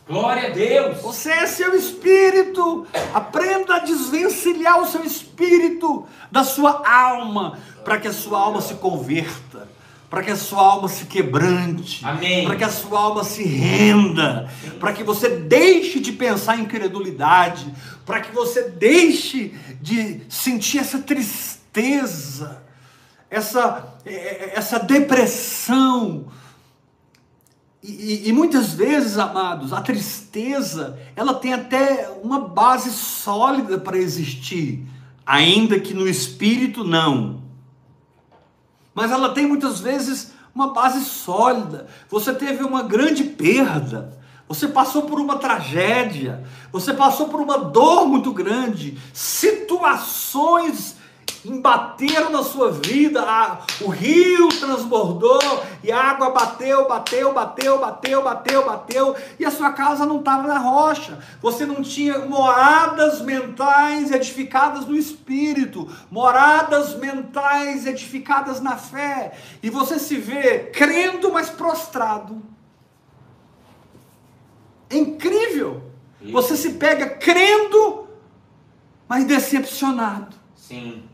Glória 0.06 0.48
a 0.48 0.50
Deus! 0.50 1.00
Você 1.02 1.30
é 1.30 1.46
seu 1.46 1.74
espírito. 1.74 2.86
Aprenda 3.14 3.76
a 3.76 3.78
desvencilhar 3.78 4.82
o 4.82 4.86
seu 4.86 5.02
espírito 5.02 6.04
da 6.30 6.44
sua 6.44 6.82
alma, 6.86 7.58
para 7.84 7.98
que 7.98 8.08
a 8.08 8.12
sua 8.12 8.38
alma 8.38 8.60
se 8.60 8.74
converta, 8.74 9.66
para 10.10 10.22
que 10.24 10.30
a 10.32 10.36
sua 10.36 10.60
alma 10.60 10.88
se 10.88 11.04
quebrante, 11.06 12.04
para 12.44 12.56
que 12.56 12.64
a 12.64 12.68
sua 12.68 12.98
alma 13.00 13.22
se 13.22 13.44
renda, 13.44 14.50
para 14.80 14.92
que 14.92 15.04
você 15.04 15.28
deixe 15.28 16.00
de 16.00 16.10
pensar 16.12 16.58
em 16.58 16.62
incredulidade, 16.62 17.72
para 18.04 18.20
que 18.20 18.32
você 18.34 18.68
deixe 18.70 19.54
de 19.80 20.20
sentir 20.28 20.78
essa 20.78 20.98
tristeza, 20.98 22.60
essa, 23.30 23.94
eh, 24.04 24.52
essa 24.56 24.80
depressão. 24.80 26.26
E, 27.82 27.92
e- 27.92 28.28
e 28.28 28.32
muitas 28.32 28.72
vezes, 28.74 29.16
amados, 29.16 29.72
a 29.72 29.80
tristeza, 29.80 30.98
ela 31.16 31.34
tem 31.34 31.52
até 31.54 32.10
uma 32.22 32.40
base 32.40 32.90
sólida 32.90 33.78
para 33.78 33.96
existir, 33.96 34.84
ainda 35.24 35.78
que 35.78 35.94
no 35.94 36.08
espírito 36.08 36.82
não. 36.84 37.39
Mas 38.94 39.10
ela 39.10 39.30
tem 39.30 39.46
muitas 39.46 39.80
vezes 39.80 40.32
uma 40.54 40.72
base 40.72 41.04
sólida. 41.04 41.86
Você 42.08 42.32
teve 42.32 42.64
uma 42.64 42.82
grande 42.82 43.24
perda, 43.24 44.18
você 44.48 44.66
passou 44.66 45.02
por 45.02 45.20
uma 45.20 45.36
tragédia, 45.38 46.42
você 46.72 46.92
passou 46.92 47.28
por 47.28 47.40
uma 47.40 47.58
dor 47.58 48.06
muito 48.08 48.32
grande, 48.32 48.98
situações 49.12 50.96
embateram 51.44 52.30
na 52.30 52.42
sua 52.42 52.70
vida, 52.70 53.22
a- 53.22 53.60
o 53.80 53.88
rio 53.88 54.48
transbordou 54.48 55.40
e 55.82 55.90
a 55.90 55.98
água 55.98 56.30
bateu, 56.30 56.86
bateu, 56.86 57.32
bateu, 57.32 57.78
bateu, 57.78 58.22
bateu, 58.22 58.64
bateu, 58.66 59.16
e 59.38 59.44
a 59.46 59.50
sua 59.50 59.72
casa 59.72 60.04
não 60.04 60.18
estava 60.18 60.46
na 60.46 60.58
rocha. 60.58 61.18
Você 61.40 61.64
não 61.64 61.82
tinha 61.82 62.18
moradas 62.20 63.20
mentais 63.22 64.10
edificadas 64.10 64.86
no 64.86 64.96
espírito, 64.96 65.88
moradas 66.10 66.94
mentais 66.96 67.86
edificadas 67.86 68.60
na 68.60 68.76
fé, 68.76 69.32
e 69.62 69.70
você 69.70 69.98
se 69.98 70.16
vê 70.16 70.70
crendo, 70.72 71.32
mas 71.32 71.48
prostrado. 71.48 72.42
É 74.90 74.96
incrível. 74.96 75.82
Isso. 76.20 76.32
Você 76.32 76.56
se 76.56 76.72
pega 76.72 77.08
crendo, 77.08 78.08
mas 79.08 79.24
decepcionado. 79.24 80.36
Sim. 80.54 81.04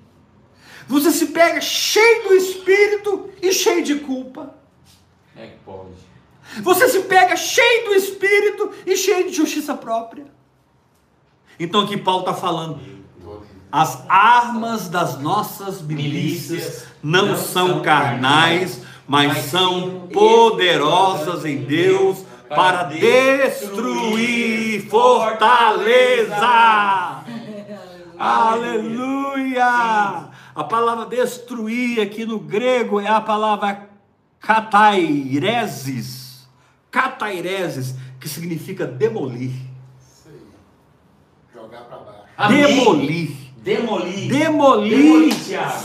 Você 0.88 1.10
se 1.10 1.26
pega 1.26 1.60
cheio 1.60 2.28
do 2.28 2.34
espírito 2.34 3.30
e 3.42 3.52
cheio 3.52 3.82
de 3.82 3.96
culpa. 3.96 4.54
É 5.36 5.46
que 5.46 5.56
pode. 5.64 5.90
Você 6.62 6.88
se 6.88 7.00
pega 7.00 7.36
cheio 7.36 7.86
do 7.86 7.94
espírito 7.94 8.70
e 8.86 8.96
cheio 8.96 9.28
de 9.28 9.36
justiça 9.36 9.74
própria. 9.74 10.24
Então 11.58 11.82
aqui 11.82 11.96
Paulo 11.96 12.20
está 12.20 12.34
falando. 12.34 12.80
As 13.70 14.04
armas 14.08 14.88
das 14.88 15.20
nossas 15.20 15.82
milícias 15.82 16.86
não 17.02 17.36
são 17.36 17.82
carnais, 17.82 18.80
mas 19.06 19.46
são 19.46 20.08
poderosas 20.12 21.44
em 21.44 21.58
Deus 21.58 22.24
para 22.48 22.84
destruir 22.84 24.88
fortaleza. 24.88 26.36
Aleluia! 28.18 30.30
A 30.54 30.64
palavra 30.64 31.06
destruir 31.06 32.00
aqui 32.00 32.24
no 32.24 32.38
grego 32.38 33.00
é 33.00 33.08
a 33.08 33.20
palavra 33.20 33.90
cataireses. 34.40 36.48
Cataireses, 36.90 37.94
que 38.20 38.28
significa 38.28 38.86
demolir. 38.86 39.50
Isso 40.00 40.28
aí. 40.28 40.40
Jogar 41.52 41.82
pra 41.82 41.98
baixo. 41.98 42.22
Demolir. 42.48 43.36
Demolir. 43.56 44.28
Demolir 44.28 44.30
Demolir, 44.30 45.34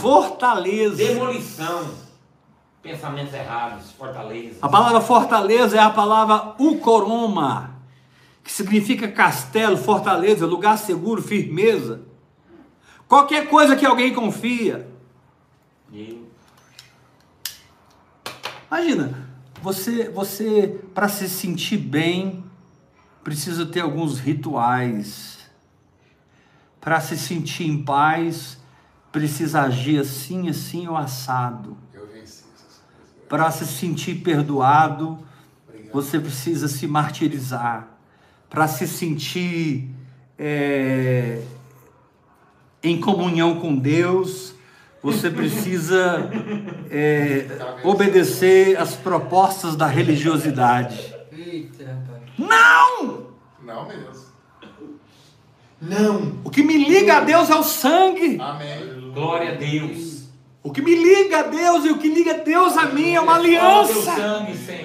fortaleza. 0.00 0.96
Demolição. 0.96 1.90
Pensamentos 2.80 3.34
errados, 3.34 3.90
fortaleza. 3.92 4.58
A 4.62 4.68
palavra 4.68 5.00
fortaleza 5.00 5.76
é 5.76 5.80
a 5.80 5.90
palavra 5.90 6.54
ucoroma, 6.58 7.76
que 8.42 8.50
significa 8.50 9.06
castelo, 9.08 9.76
fortaleza, 9.76 10.46
lugar 10.46 10.78
seguro, 10.78 11.22
firmeza. 11.22 12.11
Qualquer 13.12 13.46
coisa 13.46 13.76
que 13.76 13.84
alguém 13.84 14.14
confia. 14.14 14.88
Imagina, 18.70 19.28
você, 19.60 20.08
você 20.08 20.80
para 20.94 21.10
se 21.10 21.28
sentir 21.28 21.76
bem, 21.76 22.42
precisa 23.22 23.66
ter 23.66 23.80
alguns 23.80 24.18
rituais. 24.18 25.40
Para 26.80 27.02
se 27.02 27.18
sentir 27.18 27.64
em 27.64 27.84
paz, 27.84 28.56
precisa 29.12 29.60
agir 29.60 30.00
assim, 30.00 30.48
assim 30.48 30.88
ou 30.88 30.96
assado. 30.96 31.76
Eu 31.92 32.06
venci 32.06 32.44
essas 32.54 32.80
coisas. 32.80 33.28
Para 33.28 33.50
se 33.50 33.66
sentir 33.66 34.22
perdoado, 34.22 35.18
Obrigado. 35.68 35.92
você 35.92 36.18
precisa 36.18 36.66
se 36.66 36.86
martirizar. 36.86 37.88
Para 38.48 38.66
se 38.66 38.88
sentir 38.88 39.90
é, 40.38 41.42
em 42.82 43.00
comunhão 43.00 43.60
com 43.60 43.74
Deus, 43.74 44.54
você 45.02 45.30
precisa 45.30 46.30
é, 46.90 47.46
obedecer 47.84 48.76
às 48.78 48.94
propostas 48.94 49.76
da 49.76 49.86
religiosidade. 49.86 51.14
Não! 52.38 53.26
Não 53.64 53.86
mesmo. 53.86 54.22
Não. 55.80 56.40
O 56.44 56.50
que 56.50 56.62
me 56.62 56.78
liga 56.78 57.18
a 57.18 57.20
Deus 57.20 57.50
é 57.50 57.56
o 57.56 57.62
sangue. 57.64 58.38
Amém. 58.40 59.10
Glória 59.12 59.52
a 59.52 59.54
Deus. 59.56 60.12
O 60.62 60.70
que 60.70 60.80
me 60.80 60.94
liga 60.94 61.40
a 61.40 61.42
Deus 61.42 61.84
e 61.84 61.90
o 61.90 61.98
que 61.98 62.08
liga 62.08 62.34
Deus 62.34 62.76
a 62.76 62.86
mim 62.86 63.14
é 63.14 63.20
uma 63.20 63.34
aliança. 63.34 64.14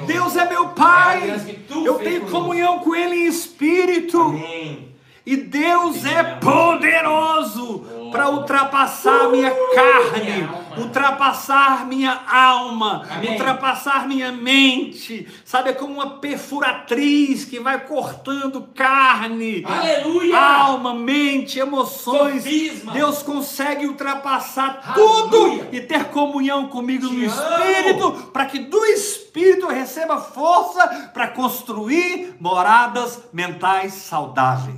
Deus 0.07 0.35
é 0.35 0.49
meu 0.49 0.65
É 0.65 0.69
Pai. 0.69 1.57
tu 1.67 1.85
Eu 1.85 1.99
tenho 1.99 2.25
comunhão 2.25 2.79
com 2.79 2.95
Ele 2.95 3.15
em 3.15 3.27
espírito. 3.27 4.19
Amém. 4.19 4.96
E 5.27 5.35
Deus 5.35 6.05
é 6.05 6.23
poderoso. 6.23 7.83
Para 8.11 8.29
ultrapassar 8.29 9.29
minha 9.29 9.51
carne, 9.73 10.49
ultrapassar 10.77 11.85
minha 11.85 12.19
alma, 12.31 13.05
Amém. 13.09 13.31
ultrapassar 13.31 14.07
minha 14.07 14.31
mente. 14.31 15.27
Sabe, 15.45 15.69
é 15.69 15.73
como 15.73 15.93
uma 15.93 16.17
perfuratriz 16.19 17.45
que 17.45 17.59
vai 17.59 17.79
cortando 17.85 18.67
carne, 18.75 19.63
Aleluia. 19.65 20.37
alma, 20.37 20.93
mente, 20.93 21.59
emoções. 21.59 22.43
Sofisma. 22.43 22.93
Deus 22.93 23.21
consegue 23.23 23.85
ultrapassar 23.87 24.81
Aleluia. 24.85 25.21
tudo 25.23 25.67
e 25.71 25.81
ter 25.81 26.05
comunhão 26.05 26.67
comigo 26.67 27.07
Te 27.07 27.13
no. 27.13 27.23
Espírito, 27.25 28.11
para 28.33 28.45
que 28.45 28.59
do 28.59 28.83
Espírito 28.85 29.65
eu 29.67 29.69
receba 29.69 30.17
força 30.19 31.11
para 31.13 31.27
construir 31.27 32.35
moradas 32.39 33.21
mentais 33.31 33.93
saudáveis. 33.93 34.75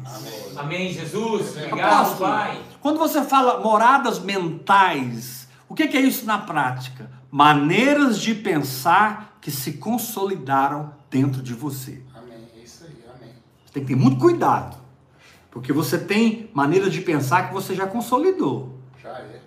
Amém, 0.57 0.91
Jesus. 0.91 1.55
Obrigado, 1.55 1.95
Apóstolo, 1.95 2.29
Pai. 2.31 2.57
Quando 2.81 2.97
você 2.97 3.23
fala 3.23 3.59
moradas 3.59 4.19
mentais, 4.19 5.47
o 5.67 5.75
que 5.75 5.83
é 5.83 6.01
isso 6.01 6.25
na 6.25 6.37
prática? 6.37 7.09
Maneiras 7.31 8.19
de 8.19 8.33
pensar 8.33 9.37
que 9.41 9.51
se 9.51 9.73
consolidaram 9.73 10.93
dentro 11.09 11.41
de 11.41 11.53
você. 11.53 12.01
Amém. 12.15 12.47
É 12.55 12.59
isso 12.63 12.83
aí. 12.83 13.03
Amém. 13.15 13.33
Você 13.65 13.73
tem 13.73 13.83
que 13.83 13.89
ter 13.89 13.95
muito 13.95 14.17
cuidado, 14.17 14.77
porque 15.51 15.71
você 15.71 15.97
tem 15.97 16.49
maneiras 16.53 16.91
de 16.91 17.01
pensar 17.01 17.47
que 17.47 17.53
você 17.53 17.75
já 17.75 17.85
consolidou 17.87 18.79
Já 19.01 19.09
é. 19.09 19.21
Amém. 19.21 19.41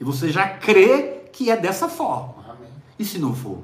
e 0.00 0.04
você 0.04 0.30
já 0.30 0.48
crê 0.48 1.22
que 1.32 1.50
é 1.50 1.56
dessa 1.56 1.88
forma. 1.88 2.44
Amém. 2.48 2.68
E 2.98 3.04
se 3.04 3.18
não 3.18 3.34
for? 3.34 3.62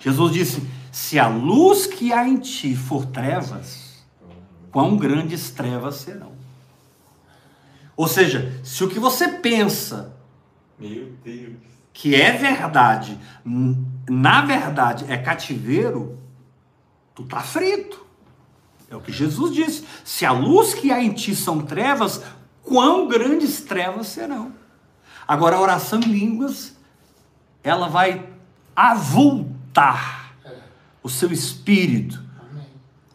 Jesus 0.00 0.32
disse: 0.32 0.62
se 0.90 1.18
a 1.18 1.28
luz 1.28 1.86
que 1.86 2.12
há 2.12 2.26
em 2.26 2.38
ti 2.38 2.74
for 2.74 3.06
trevas, 3.06 4.02
quão 4.72 4.96
grandes 4.96 5.50
trevas 5.50 5.96
serão. 5.96 6.32
Ou 8.00 8.08
seja, 8.08 8.58
se 8.64 8.82
o 8.82 8.88
que 8.88 8.98
você 8.98 9.28
pensa 9.28 10.16
que 11.92 12.14
é 12.14 12.32
verdade, 12.32 13.20
na 14.08 14.40
verdade 14.40 15.04
é 15.06 15.18
cativeiro, 15.18 16.18
tu 17.14 17.24
tá 17.24 17.40
frito. 17.40 18.02
É 18.88 18.96
o 18.96 19.02
que 19.02 19.12
Jesus 19.12 19.54
disse. 19.54 19.84
Se 20.02 20.24
a 20.24 20.32
luz 20.32 20.72
que 20.72 20.90
há 20.90 21.04
em 21.04 21.12
ti 21.12 21.36
são 21.36 21.60
trevas, 21.60 22.22
quão 22.62 23.06
grandes 23.06 23.60
trevas 23.60 24.06
serão. 24.06 24.54
Agora 25.28 25.56
a 25.56 25.60
oração 25.60 26.00
em 26.00 26.04
línguas, 26.04 26.74
ela 27.62 27.90
vai 27.90 28.30
avultar 28.74 30.34
o 31.02 31.08
seu 31.10 31.30
espírito. 31.30 32.18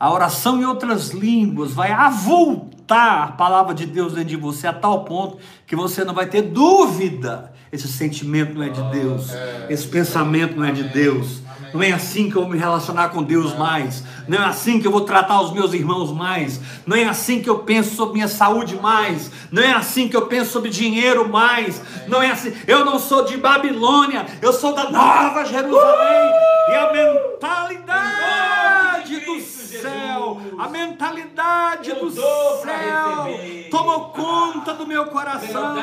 A 0.06 0.14
oração 0.14 0.62
em 0.62 0.66
outras 0.66 1.10
línguas 1.10 1.72
vai 1.72 1.92
avultar 1.92 3.24
a 3.24 3.32
palavra 3.32 3.74
de 3.74 3.88
Deus 3.88 4.14
dentro 4.14 4.30
de 4.30 4.36
você 4.36 4.68
a 4.68 4.72
tal 4.72 5.04
ponto 5.04 5.40
que 5.66 5.76
você 5.76 6.04
não 6.04 6.14
vai 6.14 6.28
ter 6.28 6.44
dúvida. 6.44 7.52
Esse 7.72 7.88
sentimento 7.88 8.54
não 8.54 8.62
é 8.62 8.70
de 8.70 8.84
Deus, 8.92 9.32
esse 9.68 9.88
pensamento 9.88 10.58
não 10.58 10.64
é 10.64 10.72
de 10.72 10.84
Deus. 10.84 11.42
Não 11.76 11.84
é 11.84 11.92
assim 11.92 12.32
que 12.32 12.38
eu 12.38 12.44
vou 12.44 12.50
me 12.50 12.58
relacionar 12.58 13.10
com 13.10 13.22
Deus 13.22 13.54
mais. 13.58 14.02
Não 14.30 14.42
é 14.42 14.46
assim 14.46 14.80
que 14.80 14.88
eu 14.88 14.92
vou 14.92 15.02
tratar 15.02 15.42
os 15.42 15.52
meus 15.52 15.74
irmãos 15.74 16.10
mais. 16.10 16.62
Não 16.86 16.96
é 16.96 17.04
assim 17.04 17.42
que 17.42 17.50
eu 17.50 17.60
penso 17.60 17.98
sobre 17.98 18.14
minha 18.14 18.30
saúde 18.30 18.78
mais. 18.78 19.30
Não 19.52 19.62
é 19.62 19.74
assim 19.74 20.08
que 20.08 20.16
eu 20.16 20.26
penso 20.28 20.52
sobre 20.52 20.70
dinheiro 20.70 21.28
mais. 21.28 21.82
Não 22.08 22.24
é 22.24 22.32
assim. 22.32 22.54
Eu 22.66 22.86
não 22.86 22.98
sou 22.98 23.26
de 23.26 23.36
Babilônia. 23.36 24.26
Eu 24.42 24.54
sou 24.54 24.74
da 24.74 24.90
Nova 24.90 25.44
Jerusalém. 25.44 26.32
E 26.70 26.76
a 26.76 26.94
mentalidade 26.94 29.20
do 29.20 29.42
céu, 29.42 30.40
a 30.58 30.70
mentalidade 30.70 31.90
Eu 31.90 31.98
do 31.98 32.10
céu 32.10 33.28
tomou 33.70 34.12
conta 34.12 34.74
do 34.74 34.88
meu 34.88 35.08
coração. 35.08 35.76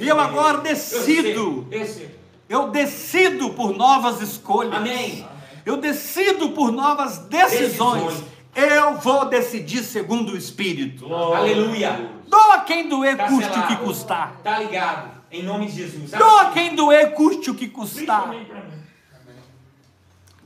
E 0.00 0.06
eu 0.06 0.20
agora 0.20 0.58
decido. 0.58 1.66
Eu 1.72 1.84
sei, 1.84 2.06
sei. 2.06 2.17
Eu 2.48 2.70
decido 2.70 3.50
por 3.50 3.76
novas 3.76 4.20
escolhas. 4.20 4.74
Amém. 4.74 5.26
Eu 5.66 5.76
decido 5.76 6.50
por 6.50 6.72
novas 6.72 7.18
decisões. 7.18 8.04
Decisões. 8.04 8.38
Eu 8.54 8.96
vou 8.96 9.26
decidir 9.26 9.84
segundo 9.84 10.32
o 10.32 10.36
Espírito. 10.36 11.12
Aleluia. 11.14 12.10
Doa 12.26 12.60
quem 12.60 12.88
doer, 12.88 13.16
Tá 13.16 13.28
custe 13.28 13.58
o 13.58 13.66
que 13.66 13.76
custar. 13.76 14.40
Tá 14.42 14.58
ligado. 14.58 15.10
Em 15.30 15.42
nome 15.42 15.66
de 15.66 15.76
Jesus. 15.76 16.10
Doa 16.10 16.50
quem 16.52 16.74
doer, 16.74 17.12
custe 17.12 17.50
o 17.50 17.54
que 17.54 17.68
custar. 17.68 18.30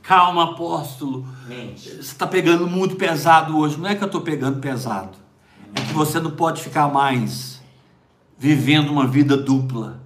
Calma, 0.01 0.51
apóstolo. 0.51 1.25
Mente. 1.47 1.89
Você 1.89 2.01
está 2.01 2.27
pegando 2.27 2.67
muito 2.67 2.97
pesado 2.97 3.57
hoje. 3.57 3.79
Não 3.79 3.89
é 3.89 3.95
que 3.95 4.03
eu 4.03 4.07
estou 4.07 4.21
pegando 4.21 4.59
pesado. 4.59 5.17
É 5.73 5.81
que 5.81 5.93
você 5.93 6.19
não 6.19 6.31
pode 6.31 6.61
ficar 6.61 6.89
mais 6.89 7.61
vivendo 8.37 8.91
uma 8.91 9.07
vida 9.07 9.37
dupla. 9.37 10.01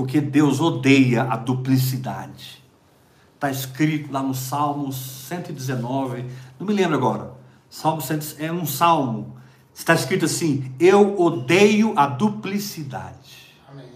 Porque 0.00 0.18
Deus 0.18 0.60
odeia 0.60 1.24
a 1.24 1.36
duplicidade. 1.36 2.64
Está 3.34 3.50
escrito 3.50 4.10
lá 4.10 4.22
no 4.22 4.34
Salmo 4.34 4.90
119. 4.90 6.24
Não 6.58 6.66
me 6.66 6.72
lembro 6.72 6.96
agora. 6.96 7.34
Salmo 7.68 8.00
100, 8.00 8.18
é 8.38 8.50
um 8.50 8.64
salmo. 8.64 9.36
Está 9.74 9.92
escrito 9.92 10.24
assim: 10.24 10.74
Eu 10.80 11.20
odeio 11.20 11.92
a 11.98 12.06
duplicidade. 12.06 13.58
Amém. 13.70 13.90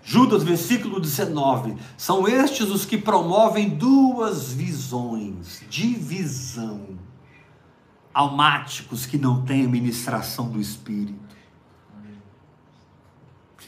Judas, 0.00 0.44
versículo 0.44 1.00
19. 1.00 1.74
São 1.96 2.28
estes 2.28 2.68
os 2.68 2.84
que 2.84 2.96
promovem 2.98 3.70
duas 3.70 4.52
visões, 4.52 5.64
divisão. 5.68 7.00
Almáticos 8.14 9.06
que 9.06 9.18
não 9.18 9.44
têm 9.44 9.64
a 9.64 9.68
ministração 9.68 10.48
do 10.48 10.60
Espírito. 10.60 11.27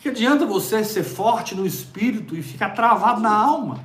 O 0.01 0.03
que 0.03 0.09
adianta 0.09 0.47
você 0.47 0.83
ser 0.83 1.05
forte 1.05 1.55
no 1.55 1.67
Espírito 1.67 2.35
e 2.35 2.41
ficar 2.41 2.71
travado 2.71 3.21
na 3.21 3.35
alma? 3.35 3.85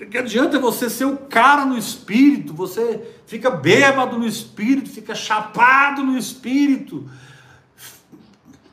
O 0.00 0.06
que 0.06 0.16
adianta 0.16 0.58
você 0.58 0.88
ser 0.88 1.04
o 1.04 1.18
cara 1.18 1.66
no 1.66 1.76
Espírito, 1.76 2.54
você 2.54 3.06
fica 3.26 3.50
bêbado 3.50 4.18
no 4.18 4.26
Espírito, 4.26 4.88
fica 4.88 5.14
chapado 5.14 6.02
no 6.02 6.16
Espírito, 6.16 7.06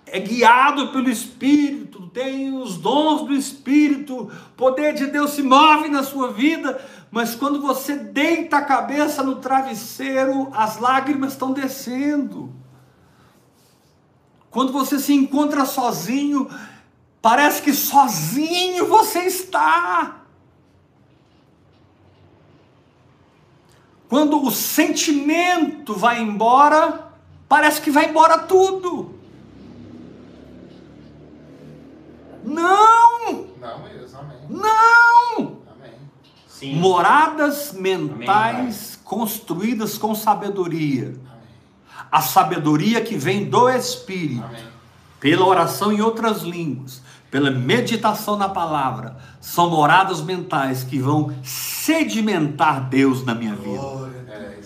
é 0.06 0.22
guiado 0.22 0.94
pelo 0.94 1.10
Espírito, 1.10 2.08
tem 2.14 2.58
os 2.58 2.78
dons 2.78 3.28
do 3.28 3.34
Espírito, 3.34 4.20
o 4.20 4.56
poder 4.56 4.94
de 4.94 5.08
Deus 5.08 5.32
se 5.32 5.44
move 5.44 5.90
na 5.90 6.02
sua 6.02 6.32
vida, 6.32 6.80
mas 7.12 7.36
quando 7.36 7.62
você 7.62 7.98
deita 7.98 8.56
a 8.56 8.64
cabeça 8.64 9.22
no 9.22 9.36
travesseiro, 9.36 10.50
as 10.54 10.80
lágrimas 10.80 11.34
estão 11.34 11.52
descendo. 11.52 12.56
Quando 14.58 14.74
você 14.74 14.98
se 14.98 15.14
encontra 15.14 15.66
sozinho, 15.66 16.50
parece 17.22 17.62
que 17.62 17.72
sozinho 17.72 18.88
você 18.88 19.20
está. 19.20 20.22
Quando 24.10 24.44
o 24.44 24.50
sentimento 24.50 25.94
vai 25.94 26.20
embora, 26.24 27.08
parece 27.48 27.80
que 27.80 27.92
vai 27.92 28.10
embora 28.10 28.40
tudo. 28.40 29.14
Não! 32.44 33.46
Não 33.62 33.84
mesmo, 33.84 34.20
amém. 34.20 34.38
Não! 34.50 35.58
Amém. 35.72 35.94
Sim. 36.48 36.74
Moradas 36.78 37.74
mentais 37.74 38.96
Amém, 38.96 39.04
construídas 39.04 40.00
com 40.00 40.16
sabedoria. 40.16 41.10
Amém. 41.10 41.37
A 42.12 42.22
sabedoria 42.22 43.02
que 43.02 43.18
vem 43.18 43.46
do 43.46 43.70
Espírito, 43.70 44.44
Amém. 44.44 44.64
pela 45.20 45.46
oração 45.46 45.92
em 45.92 46.02
outras 46.02 46.42
línguas, 46.42 47.02
pela 47.30 47.52
meditação 47.52 48.38
na 48.38 48.48
palavra, 48.50 49.18
são 49.42 49.70
moradas 49.70 50.22
mentais 50.22 50.84
que 50.84 51.00
vão 51.00 51.34
sedimentar 51.44 52.90
Deus 52.90 53.26
na 53.26 53.36
minha 53.36 53.56
vida. 53.56 54.08
É 54.30 54.58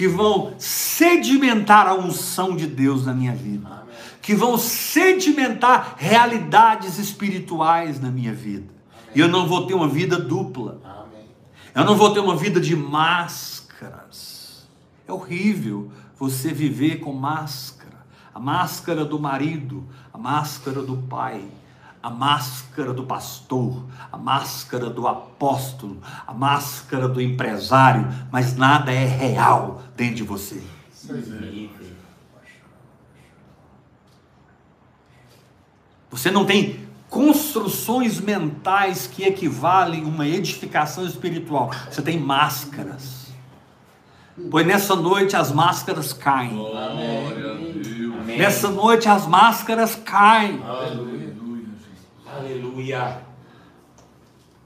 que 0.00 0.08
vão 0.08 0.54
sedimentar 0.58 1.86
a 1.86 1.92
unção 1.92 2.56
de 2.56 2.66
Deus 2.66 3.04
na 3.04 3.12
minha 3.12 3.34
vida, 3.34 3.68
Amém. 3.68 3.94
que 4.22 4.34
vão 4.34 4.56
sedimentar 4.56 5.94
realidades 5.98 6.98
espirituais 6.98 8.00
na 8.00 8.10
minha 8.10 8.32
vida. 8.32 8.64
E 9.14 9.20
eu 9.20 9.28
não 9.28 9.46
vou 9.46 9.66
ter 9.66 9.74
uma 9.74 9.88
vida 9.88 10.18
dupla. 10.18 10.80
Amém. 10.82 11.26
Eu 11.74 11.84
não 11.84 11.94
vou 11.96 12.14
ter 12.14 12.20
uma 12.20 12.34
vida 12.34 12.58
de 12.58 12.74
máscaras. 12.74 14.66
É 15.06 15.12
horrível 15.12 15.90
você 16.20 16.52
viver 16.52 16.96
com 16.96 17.14
máscara. 17.14 17.96
A 18.32 18.38
máscara 18.38 19.06
do 19.06 19.18
marido, 19.18 19.88
a 20.12 20.18
máscara 20.18 20.82
do 20.82 20.98
pai, 20.98 21.42
a 22.02 22.10
máscara 22.10 22.92
do 22.92 23.04
pastor, 23.04 23.86
a 24.12 24.18
máscara 24.18 24.90
do 24.90 25.08
apóstolo, 25.08 26.00
a 26.26 26.34
máscara 26.34 27.08
do 27.08 27.22
empresário, 27.22 28.06
mas 28.30 28.54
nada 28.54 28.92
é 28.92 29.06
real 29.06 29.82
dentro 29.96 30.16
de 30.16 30.22
você. 30.22 30.62
Aí. 31.08 31.70
Você 36.10 36.30
não 36.30 36.44
tem 36.44 36.86
construções 37.08 38.20
mentais 38.20 39.06
que 39.06 39.24
equivalem 39.24 40.04
a 40.04 40.06
uma 40.06 40.26
edificação 40.26 41.06
espiritual. 41.06 41.70
Você 41.90 42.02
tem 42.02 42.18
máscaras. 42.18 43.19
Pois 44.50 44.66
nessa 44.66 44.94
noite 44.96 45.36
as 45.36 45.52
máscaras 45.52 46.12
caem. 46.12 46.54
Glória. 46.54 47.50
Amém. 48.20 48.38
Nessa 48.38 48.68
noite 48.68 49.08
as 49.08 49.26
máscaras 49.26 49.94
caem. 49.96 50.62
Aleluia. 50.62 51.36
Aleluia. 52.26 53.22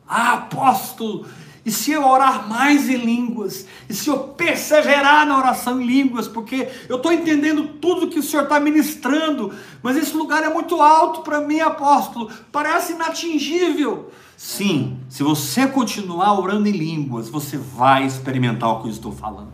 Ah, 0.07 0.35
apóstolo, 0.35 1.27
e 1.64 1.70
se 1.70 1.92
eu 1.92 2.07
orar 2.07 2.46
mais 2.46 2.90
em 2.90 2.96
línguas? 2.96 3.66
E 3.88 3.94
se 3.94 4.09
eu 4.09 4.18
perseverar 4.18 5.27
na 5.27 5.38
oração 5.38 5.81
em 5.81 5.87
línguas? 5.87 6.29
Porque 6.29 6.68
eu 6.88 6.96
estou 6.96 7.11
entendendo 7.11 7.68
tudo 7.81 8.09
que 8.09 8.18
o 8.18 8.22
Senhor 8.22 8.42
está 8.42 8.61
ministrando, 8.61 9.53
mas 9.83 9.96
esse 9.96 10.14
lugar 10.14 10.42
é 10.42 10.50
muito 10.50 10.81
alto 10.83 11.22
para 11.22 11.40
mim, 11.40 11.61
apóstolo. 11.61 12.31
Parece 12.53 12.92
inatingível. 12.92 14.11
Sim, 14.37 14.99
se 15.09 15.23
você 15.23 15.66
continuar 15.66 16.38
orando 16.38 16.68
em 16.68 16.73
línguas, 16.73 17.29
você 17.29 17.57
vai 17.57 18.05
experimentar 18.05 18.70
o 18.70 18.81
que 18.81 18.88
eu 18.88 18.92
estou 18.92 19.12
falando. 19.12 19.53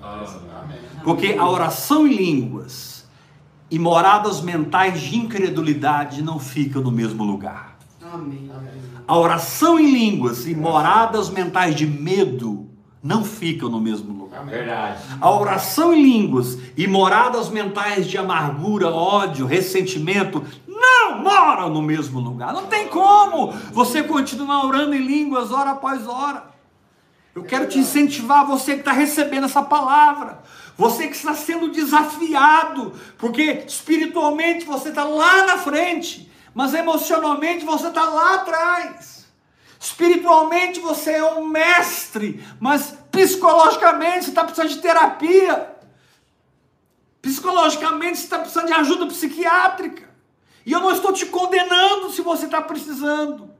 Porque 1.04 1.36
a 1.38 1.48
oração 1.48 2.06
em 2.06 2.14
línguas 2.14 3.08
e 3.70 3.78
moradas 3.78 4.40
mentais 4.40 5.00
de 5.00 5.16
incredulidade 5.16 6.22
não 6.22 6.38
ficam 6.38 6.82
no 6.82 6.90
mesmo 6.90 7.24
lugar. 7.24 7.78
A 9.06 9.16
oração 9.16 9.78
em 9.78 9.90
línguas 9.90 10.46
e 10.46 10.54
moradas 10.54 11.30
mentais 11.30 11.74
de 11.74 11.86
medo 11.86 12.68
não 13.02 13.24
ficam 13.24 13.68
no 13.68 13.80
mesmo 13.80 14.12
lugar. 14.12 14.44
Verdade. 14.44 15.02
A 15.20 15.30
oração 15.30 15.94
em 15.94 16.02
línguas 16.02 16.58
e 16.76 16.86
moradas 16.86 17.48
mentais 17.48 18.06
de 18.06 18.18
amargura, 18.18 18.88
ódio, 18.88 19.46
ressentimento 19.46 20.44
moram 21.20 21.68
no 21.68 21.82
mesmo 21.82 22.20
lugar. 22.20 22.52
Não 22.52 22.66
tem 22.66 22.88
como 22.88 23.52
você 23.72 24.02
continuar 24.02 24.64
orando 24.64 24.94
em 24.94 25.06
línguas 25.06 25.52
hora 25.52 25.70
após 25.70 26.06
hora. 26.06 26.50
Eu 27.34 27.44
quero 27.44 27.68
te 27.68 27.78
incentivar, 27.78 28.44
você 28.44 28.74
que 28.74 28.80
está 28.80 28.92
recebendo 28.92 29.44
essa 29.44 29.62
palavra, 29.62 30.42
você 30.76 31.06
que 31.06 31.14
está 31.14 31.32
sendo 31.34 31.70
desafiado, 31.70 32.92
porque 33.16 33.64
espiritualmente 33.66 34.64
você 34.64 34.88
está 34.88 35.04
lá 35.04 35.46
na 35.46 35.58
frente, 35.58 36.30
mas 36.52 36.74
emocionalmente 36.74 37.64
você 37.64 37.86
está 37.86 38.04
lá 38.04 38.34
atrás. 38.36 39.26
Espiritualmente 39.78 40.80
você 40.80 41.12
é 41.12 41.24
um 41.24 41.46
mestre, 41.46 42.44
mas 42.58 42.98
psicologicamente 43.10 44.24
você 44.24 44.30
está 44.30 44.44
precisando 44.44 44.68
de 44.68 44.82
terapia. 44.82 45.74
Psicologicamente 47.22 48.18
você 48.18 48.24
está 48.24 48.38
precisando 48.38 48.66
de 48.66 48.72
ajuda 48.74 49.06
psiquiátrica. 49.06 50.09
E 50.70 50.72
eu 50.72 50.78
não 50.78 50.92
estou 50.92 51.12
te 51.12 51.26
condenando 51.26 52.12
se 52.12 52.22
você 52.22 52.44
está 52.44 52.62
precisando. 52.62 53.50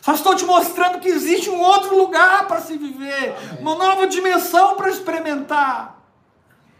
Só 0.00 0.14
estou 0.14 0.34
te 0.34 0.46
mostrando 0.46 0.98
que 0.98 1.08
existe 1.08 1.50
um 1.50 1.60
outro 1.60 1.94
lugar 1.94 2.48
para 2.48 2.62
se 2.62 2.78
viver, 2.78 3.34
uma 3.60 3.74
nova 3.74 4.06
dimensão 4.06 4.74
para 4.74 4.88
experimentar. 4.88 6.00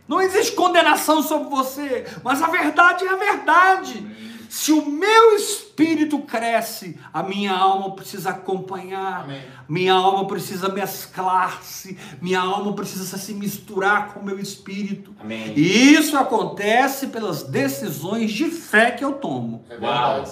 Não 0.09 0.19
existe 0.19 0.53
condenação 0.53 1.23
sobre 1.23 1.51
você, 1.51 2.07
mas 2.25 2.41
a 2.41 2.47
verdade 2.47 3.05
é 3.05 3.11
a 3.11 3.17
verdade. 3.17 4.30
Se 4.51 4.73
o 4.73 4.85
meu 4.85 5.37
espírito 5.37 6.19
cresce, 6.23 6.99
a 7.13 7.23
minha 7.23 7.53
alma 7.53 7.95
precisa 7.95 8.31
acompanhar, 8.31 9.23
Amém. 9.23 9.43
minha 9.69 9.95
alma 9.95 10.27
precisa 10.27 10.69
mesclar-se, 10.69 11.97
minha 12.21 12.41
alma 12.41 12.73
precisa 12.73 13.17
se 13.17 13.33
misturar 13.33 14.13
com 14.13 14.19
o 14.19 14.25
meu 14.25 14.41
espírito. 14.41 15.15
Amém. 15.21 15.53
E 15.57 15.95
isso 15.95 16.19
acontece 16.19 17.07
pelas 17.07 17.45
decisões 17.45 18.33
de 18.33 18.51
fé 18.51 18.91
que 18.91 19.05
eu 19.05 19.13
tomo. 19.13 19.65
É 19.71 19.77
verdade. 19.77 20.31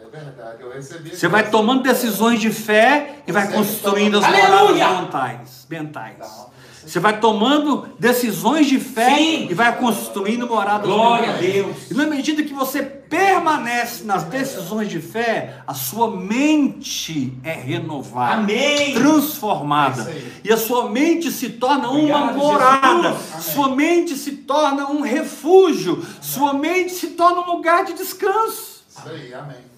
É 0.00 0.08
verdade. 0.08 0.62
Eu 0.62 0.72
recebi. 0.72 1.10
Você 1.16 1.26
vai 1.26 1.50
tomando 1.50 1.82
decisões 1.82 2.40
de 2.40 2.50
fé 2.50 3.16
e 3.26 3.32
vai 3.32 3.50
construindo 3.50 4.18
as 4.18 4.26
moradas 4.28 4.76
mentais. 4.76 5.66
mentais. 5.68 6.49
Você 6.86 6.98
vai 6.98 7.20
tomando 7.20 7.88
decisões 7.98 8.66
de 8.66 8.78
fé 8.80 9.14
Sim. 9.16 9.48
e 9.50 9.54
vai 9.54 9.76
construindo 9.78 10.46
moradas 10.46 10.86
Glória 10.86 11.34
a. 11.34 11.36
Deus. 11.36 11.90
E 11.90 11.94
na 11.94 12.06
medida 12.06 12.42
que 12.42 12.54
você 12.54 12.82
permanece 12.82 14.04
nas 14.04 14.24
decisões 14.24 14.88
de 14.88 15.00
fé, 15.00 15.62
a 15.66 15.74
sua 15.74 16.10
mente 16.10 17.32
é 17.44 17.52
renovada, 17.52 18.42
Amém. 18.42 18.94
transformada. 18.94 20.10
É 20.10 20.22
e 20.44 20.52
a 20.52 20.56
sua 20.56 20.88
mente 20.88 21.30
se 21.30 21.50
torna 21.50 21.90
uma 21.90 21.98
Obrigado, 21.98 22.36
morada, 22.38 23.08
Jesus. 23.12 23.32
Amém. 23.32 23.54
sua 23.54 23.68
mente 23.76 24.16
se 24.16 24.32
torna 24.32 24.86
um 24.90 25.02
refúgio, 25.02 26.04
sua 26.20 26.54
mente 26.54 26.92
se 26.92 27.08
torna 27.08 27.40
um 27.42 27.56
lugar 27.56 27.84
de 27.84 27.92
descanso. 27.92 28.84
Isso 28.88 29.08
aí, 29.08 29.34
amém. 29.34 29.70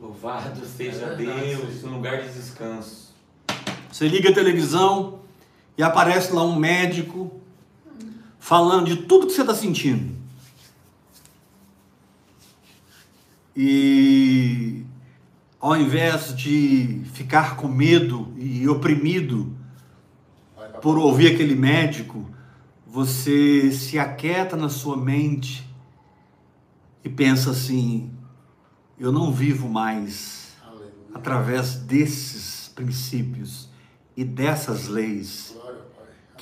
Louvado 0.00 0.60
seja 0.76 1.06
É 1.06 1.14
verdade, 1.14 1.40
Deus, 1.56 1.82
no 1.82 1.94
lugar 1.94 2.22
de 2.22 2.28
descanso. 2.32 3.14
Você 3.90 4.06
liga 4.08 4.30
a 4.30 4.34
televisão 4.34 5.23
e 5.76 5.82
aparece 5.82 6.32
lá 6.32 6.44
um 6.44 6.56
médico 6.56 7.40
falando 8.38 8.86
de 8.86 8.96
tudo 8.96 9.26
que 9.26 9.32
você 9.32 9.40
está 9.40 9.54
sentindo. 9.54 10.14
E 13.56 14.84
ao 15.60 15.76
invés 15.76 16.36
de 16.36 17.02
ficar 17.12 17.56
com 17.56 17.68
medo 17.68 18.32
e 18.36 18.68
oprimido 18.68 19.56
por 20.82 20.98
ouvir 20.98 21.32
aquele 21.32 21.54
médico, 21.54 22.28
você 22.86 23.72
se 23.72 23.98
aquieta 23.98 24.56
na 24.56 24.68
sua 24.68 24.96
mente 24.96 25.66
e 27.02 27.08
pensa 27.08 27.50
assim: 27.50 28.12
eu 28.98 29.10
não 29.10 29.32
vivo 29.32 29.68
mais 29.68 30.54
Aleluia. 30.62 30.92
através 31.14 31.74
desses 31.74 32.68
princípios 32.74 33.68
e 34.16 34.24
dessas 34.24 34.86
leis. 34.86 35.56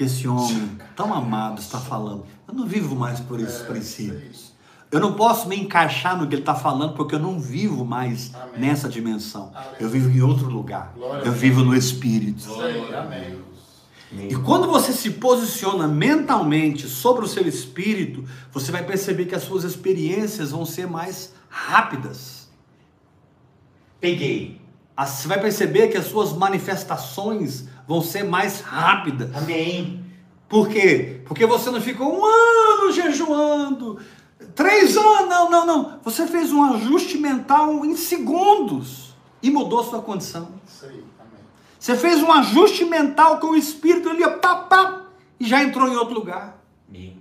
Que 0.02 0.06
esse 0.06 0.26
homem 0.26 0.78
tão 0.96 1.14
amado 1.14 1.60
está 1.60 1.78
falando. 1.78 2.24
Eu 2.48 2.54
não 2.54 2.66
vivo 2.66 2.96
mais 2.96 3.20
por 3.20 3.38
esses 3.38 3.60
É, 3.60 3.64
princípios. 3.64 4.52
Eu 4.90 5.00
não 5.00 5.14
posso 5.14 5.48
me 5.48 5.56
encaixar 5.56 6.18
no 6.18 6.26
que 6.26 6.34
ele 6.34 6.42
está 6.42 6.54
falando 6.54 6.94
porque 6.94 7.14
eu 7.14 7.18
não 7.18 7.38
vivo 7.40 7.84
mais 7.84 8.34
Amém. 8.34 8.60
nessa 8.60 8.88
dimensão. 8.88 9.52
Eu 9.80 9.88
vivo 9.88 10.10
em 10.10 10.20
outro 10.20 10.48
lugar. 10.48 10.92
Glória 10.94 11.24
Eu 11.24 11.32
vivo 11.32 11.62
no 11.62 11.74
Espírito. 11.74 12.44
Amém. 12.94 13.38
E 14.28 14.34
quando 14.36 14.66
você 14.66 14.92
se 14.92 15.12
posiciona 15.12 15.88
mentalmente 15.88 16.86
sobre 16.86 17.24
o 17.24 17.28
seu 17.28 17.48
espírito, 17.48 18.22
você 18.52 18.70
vai 18.70 18.84
perceber 18.84 19.24
que 19.24 19.34
as 19.34 19.42
suas 19.42 19.64
experiências 19.64 20.50
vão 20.50 20.66
ser 20.66 20.86
mais 20.86 21.32
rápidas. 21.48 22.50
Peguei. 23.98 24.60
Você 24.98 25.26
vai 25.26 25.40
perceber 25.40 25.88
que 25.88 25.96
as 25.96 26.04
suas 26.04 26.34
manifestações 26.34 27.66
vão 27.92 28.00
ser 28.00 28.24
mais 28.24 28.60
rápidas. 28.60 29.36
Amém. 29.36 30.02
Por 30.48 30.66
quê? 30.68 31.20
Porque 31.26 31.44
você 31.44 31.70
não 31.70 31.80
ficou 31.80 32.18
um 32.18 32.24
ano 32.24 32.90
jejuando, 32.90 34.00
três 34.54 34.96
anos, 34.96 35.28
não, 35.28 35.50
não, 35.50 35.66
não. 35.66 36.00
Você 36.02 36.26
fez 36.26 36.50
um 36.50 36.62
ajuste 36.62 37.18
mental 37.18 37.84
em 37.84 37.94
segundos 37.94 39.14
e 39.42 39.50
mudou 39.50 39.84
sua 39.84 40.00
condição. 40.00 40.48
Isso 40.66 40.86
aí, 40.86 41.04
amém. 41.20 41.44
Você 41.78 41.94
fez 41.94 42.22
um 42.22 42.32
ajuste 42.32 42.86
mental 42.86 43.38
com 43.38 43.48
o 43.48 43.56
espírito 43.56 44.08
ali, 44.08 44.24
ó, 44.24 44.38
pá, 44.38 44.56
pá, 44.56 45.02
e 45.38 45.46
já 45.46 45.62
entrou 45.62 45.86
em 45.86 45.96
outro 45.96 46.14
lugar. 46.14 46.62
Meu. 46.88 47.12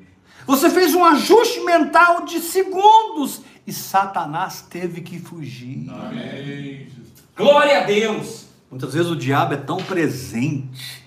Você 0.47 0.69
fez 0.69 0.95
um 0.95 1.03
ajuste 1.03 1.59
mental 1.61 2.23
de 2.23 2.39
segundos 2.39 3.41
e 3.67 3.73
Satanás 3.73 4.61
teve 4.69 5.01
que 5.01 5.19
fugir. 5.19 5.89
Amém. 5.89 6.87
Glória 7.35 7.81
a 7.81 7.83
Deus. 7.83 8.50
Muitas 8.71 8.93
vezes 8.93 9.11
o 9.11 9.17
diabo 9.17 9.53
é 9.53 9.57
tão 9.57 9.75
presente 9.75 11.05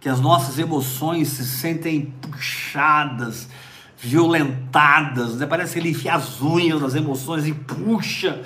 que 0.00 0.08
as 0.08 0.18
nossas 0.18 0.58
emoções 0.58 1.28
se 1.28 1.46
sentem 1.46 2.12
puxadas, 2.20 3.48
violentadas, 3.96 5.36
né? 5.36 5.46
parece 5.46 5.74
que 5.74 5.78
ele 5.78 5.90
enfia 5.90 6.14
as 6.14 6.42
unhas 6.42 6.80
nas 6.80 6.96
emoções 6.96 7.46
e 7.46 7.54
puxa. 7.54 8.42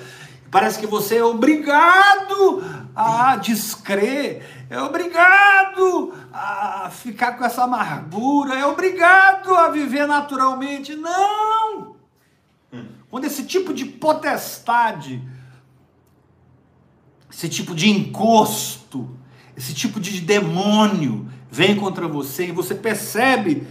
Parece 0.51 0.79
que 0.79 0.85
você 0.85 1.17
é 1.17 1.23
obrigado 1.23 2.63
a 2.95 3.37
descrer, 3.37 4.67
é 4.69 4.79
obrigado 4.79 6.13
a 6.31 6.91
ficar 6.91 7.31
com 7.39 7.43
essa 7.43 7.63
amargura, 7.63 8.53
é 8.53 8.63
obrigado 8.67 9.55
a 9.55 9.69
viver 9.69 10.05
naturalmente. 10.05 10.93
Não! 10.95 11.95
Quando 13.09 13.25
esse 13.25 13.43
tipo 13.45 13.73
de 13.73 13.83
potestade 13.83 15.27
esse 17.37 17.49
tipo 17.49 17.75
de 17.75 17.87
encosto, 17.87 19.07
esse 19.55 19.71
tipo 19.71 19.99
de 19.99 20.19
demônio 20.21 21.29
vem 21.51 21.75
contra 21.75 22.07
você 22.07 22.47
e 22.47 22.51
você 22.51 22.73
percebe 22.73 23.67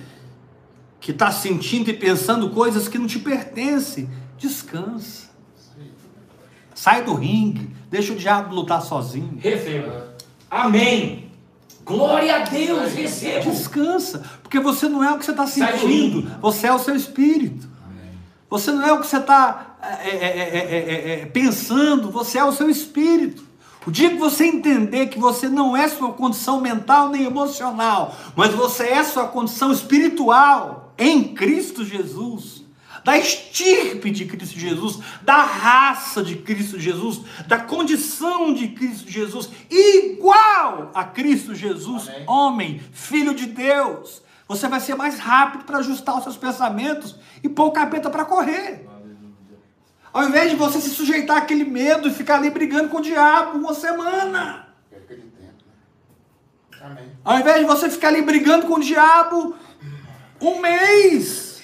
que 1.01 1.11
está 1.11 1.33
sentindo 1.33 1.91
e 1.91 1.93
pensando 1.93 2.51
coisas 2.51 2.87
que 2.87 2.97
não 2.97 3.09
te 3.09 3.19
pertencem, 3.19 4.09
descansa. 4.39 5.27
Sai 6.77 7.03
do 7.03 7.15
ringue, 7.15 7.69
deixa 7.91 8.13
o 8.13 8.17
diabo 8.17 8.55
lutar 8.55 8.81
sozinho. 8.83 9.37
Receba. 9.41 10.15
Amém. 10.49 11.29
Glória 11.85 12.37
a 12.37 12.39
Deus. 12.45 12.93
Recebo. 12.93 13.51
Descansa, 13.51 14.23
porque 14.45 14.61
você 14.61 14.89
não 14.89 15.03
é 15.03 15.13
o 15.13 15.19
que 15.19 15.25
você 15.25 15.33
está 15.33 15.47
sentindo, 15.47 16.31
você 16.41 16.69
é 16.69 16.73
o 16.73 16.79
seu 16.79 16.95
espírito. 16.95 17.69
Você 18.49 18.71
não 18.71 18.87
é 18.87 18.93
o 18.93 19.01
que 19.01 19.09
você 19.09 19.17
está 19.17 19.77
é, 19.83 20.09
é, 20.09 20.39
é, 20.39 20.59
é, 20.59 21.21
é, 21.23 21.27
pensando, 21.27 22.13
você 22.13 22.39
é 22.39 22.45
o 22.45 22.53
seu 22.53 22.71
espírito. 22.71 23.46
O 23.87 23.91
dia 23.91 24.11
que 24.11 24.17
você 24.17 24.47
entender 24.47 25.07
que 25.07 25.19
você 25.19 25.49
não 25.49 25.77
é 25.77 25.87
sua 25.87 26.13
condição 26.13 26.61
mental 26.61 27.09
nem 27.09 27.23
emocional, 27.25 28.17
mas 28.35 28.53
você 28.53 28.89
é 28.89 29.05
sua 29.05 29.29
condição 29.29 29.71
espiritual 29.71 30.93
em 30.99 31.35
Cristo 31.35 31.85
Jesus, 31.85 32.65
da 33.05 33.17
estirpe 33.17 34.11
de 34.11 34.25
Cristo 34.25 34.59
Jesus, 34.59 34.99
da 35.23 35.41
raça 35.41 36.21
de 36.21 36.35
Cristo 36.35 36.81
Jesus, 36.81 37.21
da 37.47 37.61
condição 37.61 38.53
de 38.53 38.67
Cristo 38.69 39.09
Jesus, 39.09 39.49
igual 39.71 40.91
a 40.93 41.05
Cristo 41.05 41.55
Jesus, 41.55 42.09
Amém. 42.09 42.25
homem, 42.27 42.81
filho 42.93 43.35
de 43.35 43.47
Deus. 43.47 44.21
Você 44.49 44.67
vai 44.67 44.81
ser 44.81 44.97
mais 44.97 45.19
rápido 45.21 45.65
para 45.65 45.79
ajustar 45.79 46.17
os 46.17 46.25
seus 46.25 46.37
pensamentos 46.37 47.15
e 47.41 47.49
pôr 47.49 47.67
o 47.67 47.73
capeta 47.73 48.11
para 48.11 48.25
correr. 48.25 48.96
Ao 50.17 50.25
invés 50.25 50.49
de 50.49 50.57
você 50.57 50.81
se 50.81 50.89
sujeitar 50.89 51.37
àquele 51.37 51.63
medo 51.63 52.09
e 52.09 52.11
ficar 52.11 52.37
ali 52.37 52.49
brigando 52.49 52.89
com 52.89 52.97
o 52.97 53.03
diabo 53.03 53.59
uma 53.59 53.75
semana. 53.75 54.67
Perca 54.89 55.15
de 55.15 55.21
tempo. 55.21 55.63
né? 56.73 56.81
Amém. 56.81 57.13
Ao 57.23 57.39
invés 57.39 57.59
de 57.59 57.65
você 57.67 57.91
ficar 57.91 58.09
ali 58.09 58.23
brigando 58.23 58.67
com 58.67 58.77
o 58.77 58.81
diabo 58.81 59.55
um 60.41 60.59
mês. 60.59 61.61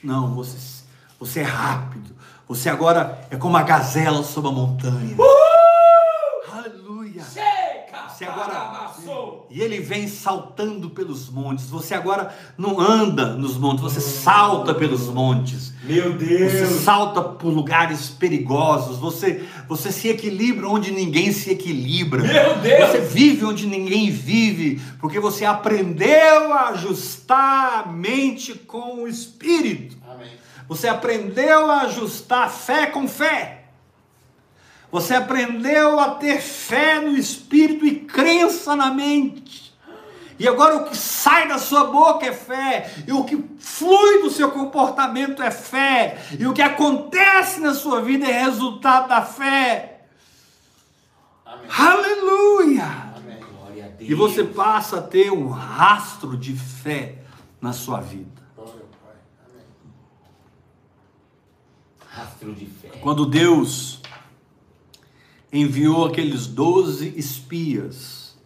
Não, 0.00 0.32
você, 0.32 0.84
você 1.18 1.40
é 1.40 1.42
rápido. 1.42 2.14
Você 2.46 2.68
agora 2.68 3.18
é 3.32 3.36
como 3.36 3.56
a 3.56 3.64
gazela 3.64 4.22
sobre 4.22 4.50
a 4.50 4.52
montanha. 4.52 5.16
Aleluia. 5.16 5.49
Você 8.20 8.24
agora-. 8.26 8.90
E 9.50 9.60
ele 9.62 9.80
vem 9.80 10.06
saltando 10.06 10.90
pelos 10.90 11.30
montes. 11.30 11.70
Você 11.70 11.94
agora 11.94 12.34
não 12.58 12.78
anda 12.78 13.34
nos 13.34 13.56
montes, 13.56 13.82
você 13.82 14.00
salta 14.00 14.74
pelos 14.74 15.08
montes. 15.08 15.72
Meu 15.82 16.12
Você 16.18 16.26
Deus. 16.26 16.82
salta 16.82 17.22
por 17.22 17.48
lugares 17.48 18.10
perigosos, 18.10 18.98
você, 18.98 19.44
você 19.66 19.90
se 19.90 20.08
equilibra 20.08 20.68
onde 20.68 20.90
ninguém 20.90 21.32
se 21.32 21.50
equilibra. 21.50 22.22
Meu 22.22 22.58
Deus! 22.58 22.90
Você 22.90 23.00
vive 23.00 23.46
onde 23.46 23.66
ninguém 23.66 24.10
vive, 24.10 24.80
porque 25.00 25.18
você 25.18 25.46
aprendeu 25.46 26.52
a 26.52 26.68
ajustar 26.68 27.84
a 27.84 27.86
mente 27.90 28.52
com 28.54 29.02
o 29.02 29.08
espírito. 29.08 29.96
Amém. 30.06 30.28
Você 30.68 30.86
aprendeu 30.86 31.70
a 31.70 31.82
ajustar 31.82 32.50
fé 32.50 32.86
com 32.86 33.08
fé. 33.08 33.59
Você 34.90 35.14
aprendeu 35.14 36.00
a 36.00 36.10
ter 36.10 36.40
fé 36.40 37.00
no 37.00 37.16
espírito 37.16 37.86
e 37.86 38.00
crença 38.00 38.74
na 38.74 38.90
mente. 38.90 39.70
E 40.38 40.48
agora 40.48 40.76
o 40.76 40.84
que 40.88 40.96
sai 40.96 41.46
da 41.46 41.58
sua 41.58 41.84
boca 41.84 42.24
é 42.24 42.32
fé, 42.32 42.90
e 43.06 43.12
o 43.12 43.24
que 43.24 43.36
flui 43.58 44.22
do 44.22 44.30
seu 44.30 44.50
comportamento 44.50 45.42
é 45.42 45.50
fé, 45.50 46.18
e 46.38 46.46
o 46.46 46.54
que 46.54 46.62
acontece 46.62 47.60
na 47.60 47.74
sua 47.74 48.00
vida 48.00 48.26
é 48.26 48.44
resultado 48.44 49.08
da 49.08 49.20
fé. 49.20 50.00
E 54.00 54.14
você 54.14 54.42
passa 54.42 54.98
a 54.98 55.02
ter 55.02 55.30
um 55.30 55.50
rastro 55.50 56.36
de 56.36 56.56
fé 56.56 57.18
na 57.60 57.74
sua 57.74 58.00
vida. 58.00 58.42
Glória 58.56 58.80
ao 58.80 58.88
Pai. 59.06 59.16
Amém. 59.46 59.66
Rastro 62.08 62.54
de 62.54 62.64
fé. 62.64 62.88
Quando 63.02 63.26
Deus 63.26 64.00
enviou 65.52 66.06
aqueles 66.06 66.46
doze 66.46 67.12
espias 67.16 68.36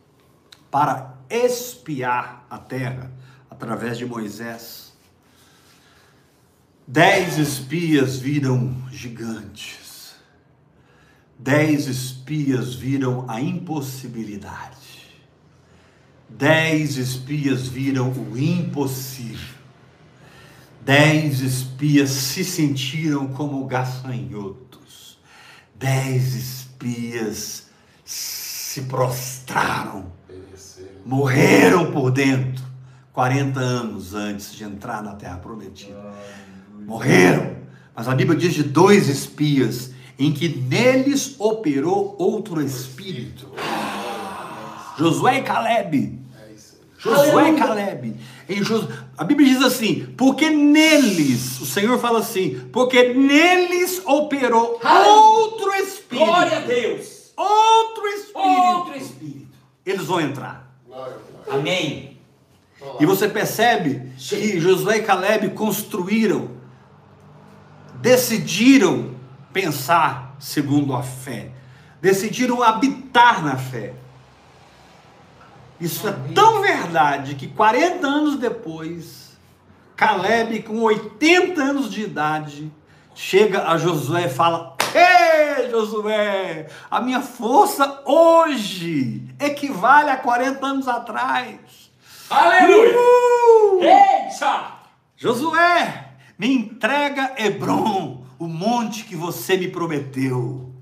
para 0.70 1.14
espiar 1.28 2.46
a 2.48 2.58
terra 2.58 3.12
através 3.50 3.98
de 3.98 4.06
Moisés, 4.06 4.92
dez 6.86 7.38
espias 7.38 8.18
viram 8.18 8.74
gigantes, 8.90 10.14
dez 11.38 11.86
espias 11.86 12.74
viram 12.74 13.26
a 13.28 13.40
impossibilidade, 13.40 15.12
dez 16.28 16.96
espias 16.96 17.68
viram 17.68 18.10
o 18.10 18.38
impossível. 18.38 19.54
Dez 20.84 21.40
espias 21.40 22.10
se 22.10 22.44
sentiram 22.44 23.28
como 23.28 23.64
gafanhotos. 23.66 25.18
Dez 25.74 26.34
espias 26.34 26.63
se 28.04 28.82
prostraram, 28.82 30.06
Pereceram. 30.26 30.90
morreram 31.06 31.92
por 31.92 32.10
dentro, 32.10 32.62
40 33.12 33.60
anos 33.60 34.14
antes 34.14 34.52
de 34.54 34.64
entrar 34.64 35.02
na 35.02 35.14
Terra 35.14 35.36
Prometida. 35.38 36.12
Morreram. 36.86 37.56
Mas 37.96 38.08
a 38.08 38.14
Bíblia 38.14 38.38
diz 38.38 38.52
de 38.54 38.62
dois 38.64 39.08
espias, 39.08 39.92
em 40.18 40.32
que 40.32 40.48
neles 40.48 41.36
operou 41.38 42.16
outro 42.18 42.60
espírito. 42.60 43.48
Josué 44.98 45.38
e 45.38 45.42
Caleb. 45.42 46.20
É. 46.40 46.54
Josué 46.98 47.50
e 47.52 47.56
Caleb. 47.56 48.16
Em 48.48 48.62
Jos- 48.62 48.88
A 49.16 49.24
Bíblia 49.24 49.48
diz 49.48 49.62
assim: 49.62 50.06
porque 50.16 50.50
neles, 50.50 51.60
o 51.60 51.66
Senhor 51.66 51.98
fala 51.98 52.18
assim, 52.18 52.68
porque 52.72 53.14
neles 53.14 54.02
operou 54.04 54.80
outro 54.82 55.72
espírito. 55.74 56.26
Glória 56.26 56.58
a 56.58 56.60
Deus. 56.60 57.32
Outro 57.36 58.06
espírito. 58.08 58.38
Outro 58.38 58.96
Espírito. 58.96 59.58
Eles 59.84 60.06
vão 60.06 60.20
entrar. 60.20 60.68
Glória. 60.86 61.16
Amém. 61.50 62.18
E 63.00 63.06
você 63.06 63.28
percebe 63.28 64.12
que 64.18 64.60
Josué 64.60 64.98
e 64.98 65.02
Caleb 65.02 65.50
construíram, 65.50 66.50
decidiram 68.00 69.14
pensar 69.52 70.36
segundo 70.38 70.94
a 70.94 71.02
fé, 71.02 71.50
decidiram 72.00 72.62
habitar 72.62 73.42
na 73.42 73.56
fé. 73.56 73.94
Isso 75.84 76.08
é 76.08 76.12
tão 76.34 76.62
verdade 76.62 77.34
que 77.34 77.46
40 77.46 78.06
anos 78.06 78.36
depois, 78.38 79.36
Caleb, 79.94 80.62
com 80.62 80.80
80 80.80 81.62
anos 81.62 81.90
de 81.90 82.04
idade, 82.04 82.72
chega 83.14 83.68
a 83.68 83.76
Josué 83.76 84.24
e 84.24 84.30
fala: 84.30 84.78
Ei, 84.94 85.68
Josué, 85.70 86.68
a 86.90 87.02
minha 87.02 87.20
força 87.20 88.00
hoje 88.06 89.28
equivale 89.38 90.08
a 90.08 90.16
40 90.16 90.66
anos 90.66 90.88
atrás. 90.88 91.58
Aleluia. 92.30 92.96
Uh! 92.98 93.80
Eita. 93.82 94.78
Josué, 95.18 96.12
me 96.38 96.50
entrega 96.50 97.34
Hebron, 97.36 98.24
o 98.38 98.46
monte 98.46 99.04
que 99.04 99.14
você 99.14 99.58
me 99.58 99.68
prometeu. 99.68 100.72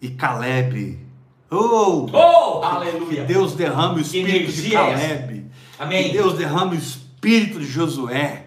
E 0.00 0.10
Caleb, 0.10 1.05
oh, 1.50 2.08
Oh, 2.12 2.60
que 2.60 2.66
aleluia. 2.66 3.24
Deus 3.24 3.54
derrame 3.54 3.98
o 3.98 4.00
espírito 4.00 4.52
de 4.52 4.74
é? 4.74 4.78
Caleb. 4.78 5.46
Amém. 5.78 6.04
Que 6.04 6.12
Deus 6.12 6.34
derrame 6.34 6.76
o 6.76 6.78
espírito 6.78 7.58
de 7.60 7.66
Josué. 7.66 8.44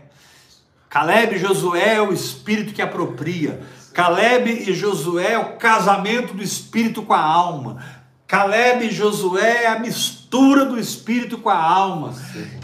Caleb 0.90 1.36
e 1.36 1.40
Josué 1.40 1.96
é 1.96 2.02
o 2.02 2.12
espírito 2.12 2.74
que 2.74 2.82
apropria. 2.82 3.62
Caleb 3.94 4.50
e 4.50 4.74
Josué 4.74 5.34
é 5.34 5.38
o 5.38 5.58
casamento 5.58 6.34
do 6.34 6.42
espírito 6.44 7.04
com 7.04 7.14
a 7.14 7.22
alma. 7.22 7.84
Caleb 8.28 8.86
e 8.86 8.92
Josué 8.92 9.64
é 9.64 9.68
a 9.68 9.80
mistura 9.80 10.19
do 10.30 10.80
espírito 10.80 11.38
com 11.40 11.50
a 11.50 11.58
alma. 11.58 12.14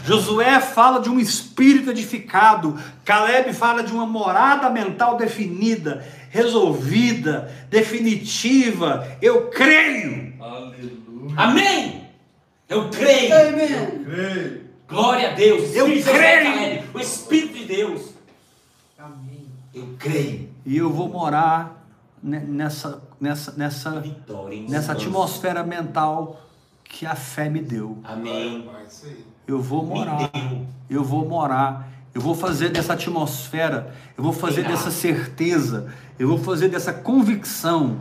Josué 0.04 0.60
fala 0.60 1.00
de 1.00 1.10
um 1.10 1.18
espírito 1.18 1.90
edificado. 1.90 2.78
Caleb 3.04 3.52
fala 3.52 3.82
de 3.82 3.92
uma 3.92 4.06
morada 4.06 4.70
mental 4.70 5.16
definida, 5.16 6.06
resolvida, 6.30 7.52
definitiva. 7.68 9.06
Eu 9.20 9.48
creio. 9.48 10.34
Aleluia. 10.40 11.34
Amém. 11.36 12.06
Eu 12.68 12.88
creio. 12.90 13.30
Creio. 14.04 14.66
Glória 14.88 15.32
a 15.32 15.34
Deus. 15.34 15.74
Eu 15.74 15.88
Espírito 15.88 16.10
creio. 16.18 16.52
Caleb, 16.54 16.84
O 16.94 17.00
Espírito 17.00 17.54
de 17.58 17.64
Deus. 17.64 18.02
Amém. 18.98 19.46
Eu 19.74 19.88
creio. 19.98 20.48
E 20.64 20.76
eu 20.76 20.92
vou 20.92 21.08
morar 21.08 21.84
ne- 22.22 22.40
nessa, 22.40 23.02
nessa, 23.20 23.52
nessa, 23.56 24.00
Vitória. 24.00 24.62
nessa 24.68 24.92
atmosfera 24.92 25.62
mental 25.64 26.40
que 26.88 27.06
a 27.06 27.14
fé 27.14 27.48
me 27.48 27.60
deu. 27.60 27.98
Amém. 28.04 28.66
Aí. 29.04 29.24
Eu 29.46 29.60
vou 29.60 29.84
morar. 29.84 30.30
Eu 30.88 31.04
vou 31.04 31.28
morar. 31.28 31.88
Eu 32.14 32.20
vou 32.20 32.34
fazer 32.34 32.70
dessa 32.70 32.94
atmosfera, 32.94 33.94
eu 34.16 34.24
vou 34.24 34.32
fazer 34.32 34.66
dessa 34.66 34.90
certeza, 34.90 35.92
eu 36.18 36.26
vou 36.26 36.38
fazer 36.38 36.70
dessa 36.70 36.90
convicção 36.90 37.98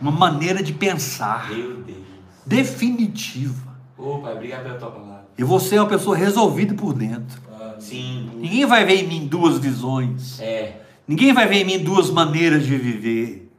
uma 0.00 0.10
maneira 0.10 0.62
de 0.62 0.72
pensar 0.72 1.50
Meu 1.50 1.76
Deus. 1.82 1.98
definitiva. 2.46 3.76
Ô, 3.98 4.20
Pai, 4.20 4.32
obrigado 4.32 4.62
pela 4.62 4.78
tua 4.78 4.90
palavra. 4.90 5.26
Eu 5.36 5.46
vou 5.46 5.60
ser 5.60 5.78
uma 5.78 5.86
pessoa 5.86 6.16
resolvida 6.16 6.72
por 6.74 6.94
dentro. 6.94 7.38
Sim. 7.78 8.30
Ninguém 8.36 8.64
vai 8.64 8.86
ver 8.86 9.04
em 9.04 9.06
mim 9.06 9.26
duas 9.26 9.58
visões. 9.58 10.40
É. 10.40 10.80
Ninguém 11.06 11.34
vai 11.34 11.46
ver 11.46 11.56
em 11.56 11.64
mim 11.64 11.78
duas 11.84 12.10
maneiras 12.10 12.64
de 12.64 12.76
viver. 12.76 13.52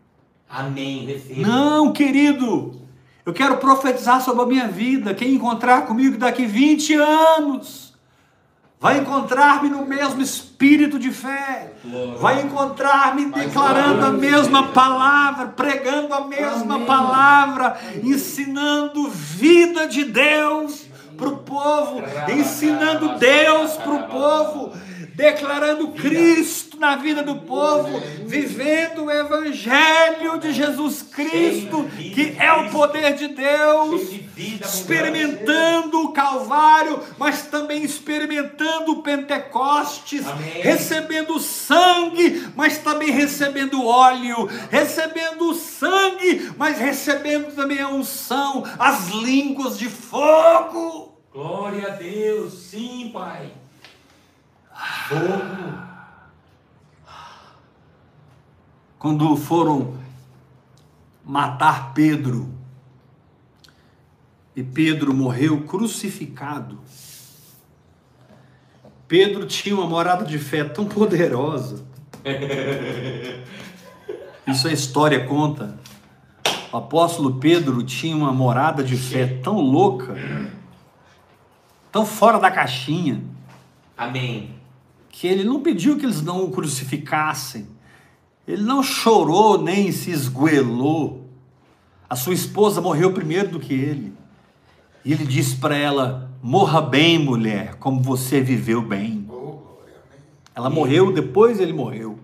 Amém. 0.50 1.06
Receba. 1.06 1.42
Não, 1.42 1.94
querido. 1.94 2.82
Eu 3.28 3.34
quero 3.34 3.58
profetizar 3.58 4.22
sobre 4.22 4.42
a 4.42 4.46
minha 4.46 4.68
vida. 4.70 5.14
Quem 5.14 5.34
encontrar 5.34 5.86
comigo 5.86 6.18
daqui 6.18 6.46
20 6.46 6.94
anos 6.94 7.94
vai 8.80 9.00
encontrar-me 9.00 9.68
no 9.68 9.86
mesmo 9.86 10.22
espírito 10.22 10.98
de 10.98 11.12
fé. 11.12 11.74
Vai 12.22 12.44
encontrar-me 12.44 13.26
declarando 13.26 14.06
a 14.06 14.12
mesma 14.12 14.70
palavra, 14.70 15.48
pregando 15.48 16.14
a 16.14 16.22
mesma 16.22 16.86
palavra, 16.86 17.78
ensinando 18.02 19.10
vida 19.10 19.88
de 19.88 20.06
Deus 20.06 20.86
para 21.18 21.28
o 21.28 21.38
povo, 21.40 22.02
ensinando 22.30 23.20
Deus 23.20 23.74
para 23.74 23.94
o 23.94 24.04
povo, 24.04 24.72
declarando 25.18 25.94
Cristo 25.94 26.80
na 26.80 26.96
vida 26.96 27.24
do 27.24 27.38
povo, 27.38 28.00
vivendo 28.28 29.06
o 29.06 29.12
Evangelho 29.12 30.38
de 30.40 30.54
Jesus 30.54 31.02
Cristo, 31.02 31.86
que 32.14 32.36
é 32.38 32.54
o 32.54 32.70
poder 32.70 33.16
de 33.16 33.30
Deus, 33.30 34.12
experimentando 34.38 36.04
o 36.04 36.14
Calvário, 36.14 37.00
mas 37.18 37.48
também 37.48 37.84
experimentando 37.84 38.92
o 38.92 39.02
Pentecostes, 39.02 40.24
recebendo 40.62 41.38
o 41.38 41.40
sangue, 41.40 42.52
mas 42.56 42.78
também 42.78 43.10
recebendo 43.10 43.84
óleo, 43.84 44.48
recebendo 44.70 45.50
o 45.50 45.56
sangue, 45.56 46.52
mas 46.60 46.78
recebendo 46.78 47.56
também 47.56 47.82
a 47.82 47.90
unção, 47.90 48.64
as 48.78 49.08
línguas 49.08 49.80
de 49.80 49.90
fogo. 49.90 51.18
Glória 51.34 51.88
a 51.88 51.96
Deus. 51.96 52.54
Sim, 52.54 53.10
Pai. 53.12 53.52
Fogo. 54.78 55.88
Quando 59.00 59.36
foram 59.36 59.98
matar 61.24 61.94
Pedro, 61.94 62.54
e 64.56 64.64
Pedro 64.64 65.14
morreu 65.14 65.66
crucificado, 65.66 66.80
Pedro 69.08 69.46
tinha 69.46 69.76
uma 69.76 69.86
morada 69.86 70.26
de 70.26 70.40
fé 70.40 70.64
tão 70.64 70.86
poderosa. 70.86 71.86
Isso 74.48 74.68
a 74.68 74.74
história 74.74 75.26
conta. 75.26 75.80
O 76.72 76.78
apóstolo 76.78 77.36
Pedro 77.36 77.84
tinha 77.84 78.16
uma 78.16 78.34
morada 78.34 78.84
de 78.84 78.98
fé 78.98 79.26
tão 79.26 79.60
louca, 79.60 80.16
tão 81.92 82.06
fora 82.06 82.40
da 82.40 82.52
caixinha, 82.52 83.24
Amém. 83.98 84.57
Que 85.10 85.28
ele 85.28 85.44
não 85.44 85.62
pediu 85.62 85.98
que 85.98 86.06
eles 86.06 86.22
não 86.22 86.44
o 86.44 86.52
crucificassem. 86.52 87.68
Ele 88.48 88.64
não 88.64 88.82
chorou 88.82 89.62
nem 89.62 89.92
se 89.92 90.12
esgoelou. 90.12 91.28
A 92.10 92.16
sua 92.16 92.34
esposa 92.34 92.80
morreu 92.80 93.12
primeiro 93.12 93.50
do 93.50 93.60
que 93.60 93.74
ele. 93.74 94.14
E 95.04 95.12
ele 95.12 95.26
disse 95.26 95.58
para 95.58 95.76
ela: 95.76 96.32
Morra 96.42 96.82
bem, 96.82 97.20
mulher, 97.20 97.76
como 97.76 98.02
você 98.02 98.40
viveu 98.40 98.82
bem. 98.82 99.28
Oh. 99.30 99.60
Ela 100.56 100.70
morreu, 100.70 101.12
depois 101.12 101.60
ele 101.60 101.74
morreu. 101.74 102.20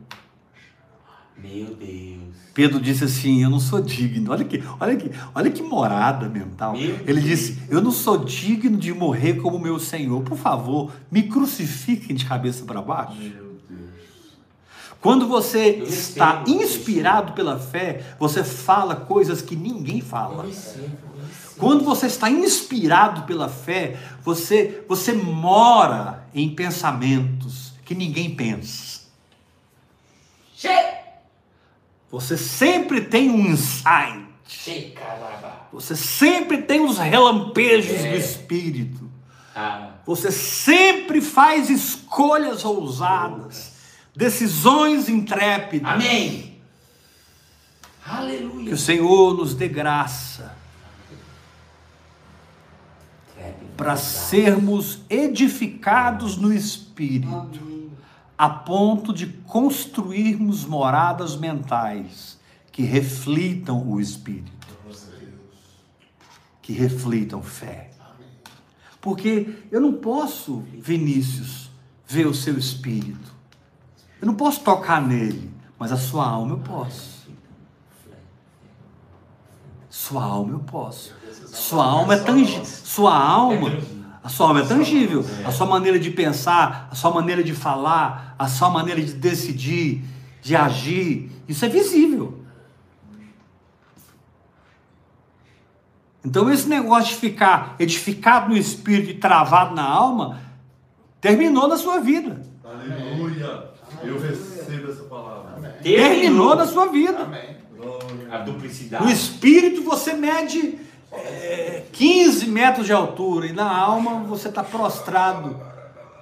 Meu 1.37 1.75
Deus. 1.75 2.12
Pedro 2.53 2.79
disse 2.79 3.03
assim: 3.03 3.43
Eu 3.43 3.49
não 3.49 3.59
sou 3.59 3.81
digno. 3.81 4.31
Olha 4.31 4.45
que, 4.45 4.63
olha 4.79 4.95
que, 4.95 5.11
olha 5.33 5.51
que 5.51 5.63
morada 5.63 6.29
mental. 6.29 6.75
Ele 6.75 7.19
disse: 7.19 7.59
Eu 7.69 7.81
não 7.81 7.91
sou 7.91 8.17
digno 8.23 8.77
de 8.77 8.93
morrer 8.93 9.35
como 9.35 9.57
meu 9.57 9.79
Senhor. 9.79 10.21
Por 10.21 10.37
favor, 10.37 10.91
me 11.11 11.23
crucifiquem 11.23 12.15
de 12.15 12.25
cabeça 12.25 12.63
para 12.63 12.81
baixo. 12.81 13.17
Meu 13.17 13.59
Deus. 13.67 13.89
Quando 15.01 15.27
você 15.27 15.83
está 15.83 16.43
inspirado 16.47 17.33
pela 17.33 17.57
fé, 17.57 18.15
você 18.19 18.43
fala 18.43 18.95
coisas 18.95 19.41
que 19.41 19.55
ninguém 19.55 19.99
fala. 19.99 20.45
Quando 21.57 21.83
você 21.83 22.05
está 22.05 22.29
inspirado 22.29 23.23
pela 23.23 23.49
fé, 23.49 23.97
você, 24.23 24.83
você 24.87 25.13
mora 25.13 26.27
em 26.33 26.53
pensamentos 26.53 27.73
que 27.83 27.95
ninguém 27.95 28.33
pensa. 28.35 29.01
Che! 30.55 31.02
Você 32.13 32.37
sempre 32.37 33.01
tem 33.01 33.27
um 33.31 33.39
insight. 33.47 34.23
Você 35.71 35.95
sempre 35.95 36.59
tem 36.61 36.85
os 36.85 36.99
relampejos 36.99 37.91
É. 38.05 38.11
do 38.11 38.15
espírito. 38.15 39.09
Ah, 39.55 39.93
Você 40.05 40.31
sempre 40.31 41.21
faz 41.21 41.71
escolhas 41.71 42.63
ousadas, 42.63 43.73
decisões 44.15 45.09
intrépidas. 45.09 45.91
amém. 45.91 46.59
Que 48.03 48.09
Aleluia. 48.11 48.73
o 48.75 48.77
Senhor 48.77 49.33
nos 49.35 49.55
dê 49.55 49.67
graça 49.67 50.55
para 53.75 53.97
sermos 53.97 54.99
edificados 55.09 56.37
no 56.37 56.53
espírito, 56.53 57.59
a 58.37 58.49
ponto 58.49 59.13
de 59.13 59.27
construirmos 59.27 60.65
moradas 60.65 61.35
mentais 61.35 62.39
que 62.71 62.81
reflitam 62.81 63.87
o 63.87 63.99
espírito, 63.99 64.51
que 66.61 66.73
reflitam 66.73 67.41
fé. 67.41 67.91
Porque 68.99 69.63
eu 69.71 69.81
não 69.81 69.93
posso, 69.93 70.63
Vinícius, 70.79 71.69
ver 72.07 72.25
o 72.25 72.33
seu 72.33 72.57
espírito. 72.57 73.33
Eu 74.21 74.27
não 74.27 74.35
posso 74.35 74.61
tocar 74.61 75.01
nele, 75.01 75.51
mas 75.77 75.91
a 75.91 75.97
sua 75.97 76.25
alma 76.27 76.53
eu 76.53 76.59
posso. 76.59 77.27
Sua 79.89 80.23
alma 80.23 80.53
eu 80.53 80.59
posso. 80.59 81.13
Sua 81.47 81.85
alma 81.85 82.15
é 82.15 82.17
tangível. 82.17 82.65
Sua 82.65 83.15
alma, 83.15 83.69
a 84.23 84.29
sua 84.29 84.47
alma 84.47 84.61
é 84.61 84.65
tangível. 84.65 85.25
A 85.45 85.51
sua 85.51 85.67
maneira 85.67 85.99
de 85.99 86.09
pensar, 86.09 86.87
a 86.89 86.95
sua 86.95 87.11
maneira 87.11 87.43
de 87.43 87.53
falar, 87.53 88.35
a 88.39 88.47
sua 88.47 88.69
maneira 88.69 89.01
de 89.01 89.13
decidir, 89.13 90.03
de 90.41 90.55
agir, 90.55 91.29
isso 91.47 91.65
é 91.65 91.67
visível. 91.67 92.39
Então 96.23 96.49
esse 96.49 96.69
negócio 96.69 97.13
de 97.13 97.19
ficar 97.19 97.75
edificado 97.77 98.49
no 98.49 98.57
espírito 98.57 99.09
e 99.09 99.15
travado 99.15 99.75
na 99.75 99.83
alma 99.83 100.39
terminou 101.19 101.67
na 101.67 101.75
sua 101.75 101.99
vida. 101.99 102.41
Aleluia. 102.63 103.71
Eu 104.01 104.19
recebo 104.19 104.89
essa 104.89 105.03
palavra. 105.03 105.79
Terminou 105.83 106.55
na 106.55 106.65
sua 106.65 106.85
vida. 106.85 107.23
Amém. 107.23 107.57
Glória. 107.75 108.27
A 108.31 108.37
duplicidade. 108.37 109.03
No 109.03 109.11
espírito 109.11 109.83
você 109.83 110.13
mede 110.13 110.79
é, 111.13 111.83
15 111.91 112.47
metros 112.47 112.85
de 112.85 112.93
altura 112.93 113.47
e 113.47 113.53
na 113.53 113.69
alma 113.69 114.23
você 114.23 114.49
está 114.49 114.63
prostrado, 114.63 115.59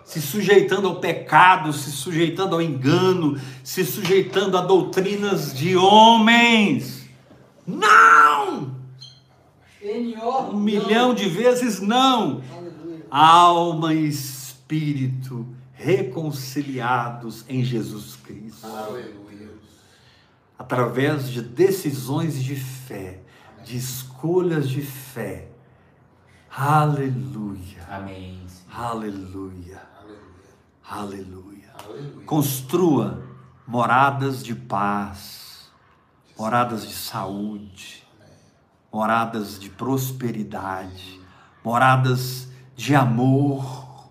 se 0.03 0.21
sujeitando 0.21 0.87
ao 0.87 0.95
pecado, 0.99 1.71
se 1.71 1.91
sujeitando 1.91 2.55
ao 2.55 2.61
engano, 2.61 3.39
se 3.63 3.85
sujeitando 3.85 4.57
a 4.57 4.61
doutrinas 4.61 5.53
de 5.53 5.75
homens. 5.75 7.07
Não! 7.65 8.75
Um 10.53 10.59
milhão 10.59 11.13
de 11.13 11.27
vezes 11.27 11.79
não. 11.79 12.41
Alma 13.09 13.93
e 13.93 14.07
espírito 14.07 15.47
reconciliados 15.73 17.43
em 17.49 17.63
Jesus 17.63 18.15
Cristo 18.15 18.67
Aleluia. 18.67 19.49
através 20.57 21.27
de 21.27 21.41
decisões 21.41 22.41
de 22.41 22.55
fé, 22.55 23.19
de 23.65 23.77
escolhas 24.21 24.69
de 24.69 24.81
fé. 24.81 25.47
Aleluia, 26.55 27.83
Amém. 27.89 28.45
aleluia, 28.71 29.81
Aleluia. 29.99 30.51
aleluia. 30.87 31.71
Aleluia. 31.83 32.25
Construa 32.27 33.23
moradas 33.65 34.43
de 34.43 34.53
paz, 34.53 35.71
moradas 36.37 36.87
de 36.87 36.93
saúde, 36.93 38.03
moradas 38.93 39.59
de 39.59 39.71
prosperidade, 39.71 41.19
moradas 41.63 42.47
de 42.75 42.93
amor, 42.93 44.07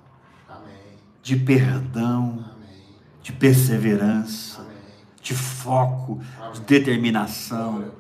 Amém. 0.49 0.99
de 1.23 1.37
perdão, 1.37 2.45
Amém. 2.53 2.83
de 3.23 3.33
perseverança, 3.33 4.63
Amém. 4.63 4.77
de 5.23 5.35
foco, 5.35 6.21
de 6.55 6.61
determinação. 6.63 8.00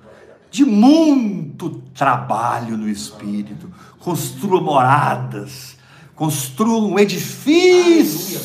De 0.50 0.64
muito 0.64 1.70
trabalho 1.94 2.76
no 2.76 2.88
espírito. 2.88 3.70
Construa 3.98 4.60
moradas, 4.60 5.76
construa 6.14 6.80
um 6.80 6.98
edifício 6.98 8.40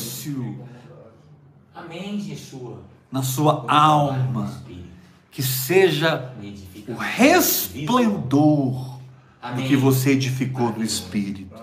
Amém, 1.74 2.20
Yeshua. 2.28 2.80
na 3.10 3.22
sua 3.22 3.64
alma 3.68 4.62
que 5.30 5.42
seja 5.42 6.32
o 6.88 6.94
resplendor 6.94 8.96
do 9.54 9.62
que 9.66 9.76
você 9.76 10.12
edificou 10.12 10.72
no 10.72 10.82
espírito. 10.82 11.54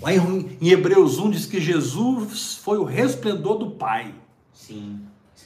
Lá 0.00 0.12
em 0.12 0.58
Hebreus 0.60 1.18
1 1.18 1.30
diz 1.30 1.46
que 1.46 1.60
Jesus 1.60 2.56
foi 2.56 2.78
o 2.78 2.84
resplendor 2.84 3.56
do 3.56 3.70
Pai. 3.70 4.12
Sim. 4.52 5.00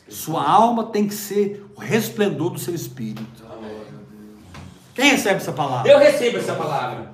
Sua 0.08 0.48
alma 0.48 0.84
tem 0.84 1.06
que 1.06 1.14
ser 1.14 1.66
o 1.74 1.80
resplendor 1.80 2.50
do 2.50 2.58
seu 2.58 2.74
espírito. 2.74 3.44
Quem 4.94 5.10
recebe 5.10 5.36
essa 5.36 5.52
palavra? 5.52 5.90
Eu 5.90 5.98
recebo 5.98 6.38
essa 6.38 6.54
palavra. 6.54 7.12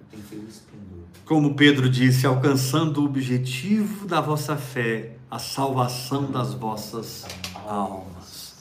Eu 0.00 0.06
tenho 0.10 0.22
que 0.22 0.28
ser 0.28 0.36
o 0.36 0.48
esplendor. 0.48 0.98
Como 1.24 1.54
Pedro 1.54 1.88
disse, 1.88 2.26
alcançando 2.26 3.02
o 3.02 3.04
objetivo 3.04 4.06
da 4.06 4.20
vossa 4.20 4.56
fé, 4.56 5.12
a 5.30 5.38
salvação 5.38 6.30
das 6.30 6.54
vossas 6.54 7.24
almas. 7.66 8.56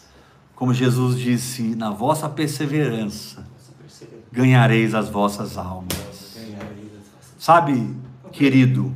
Como 0.55 0.73
Jesus 0.73 1.17
disse, 1.17 1.75
na 1.75 1.89
vossa 1.89 2.29
perseverança 2.29 3.47
ganhareis 4.31 4.93
as 4.93 5.09
vossas 5.09 5.57
almas. 5.57 6.37
Sabe, 7.37 7.95
querido, 8.31 8.93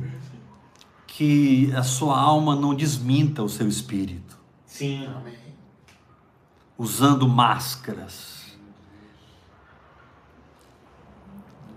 que 1.06 1.72
a 1.74 1.82
sua 1.82 2.18
alma 2.18 2.54
não 2.54 2.74
desminta 2.74 3.42
o 3.42 3.48
seu 3.48 3.68
espírito, 3.68 4.33
Sim. 4.74 5.06
Amém. 5.06 5.36
usando 6.76 7.28
máscaras. 7.28 8.56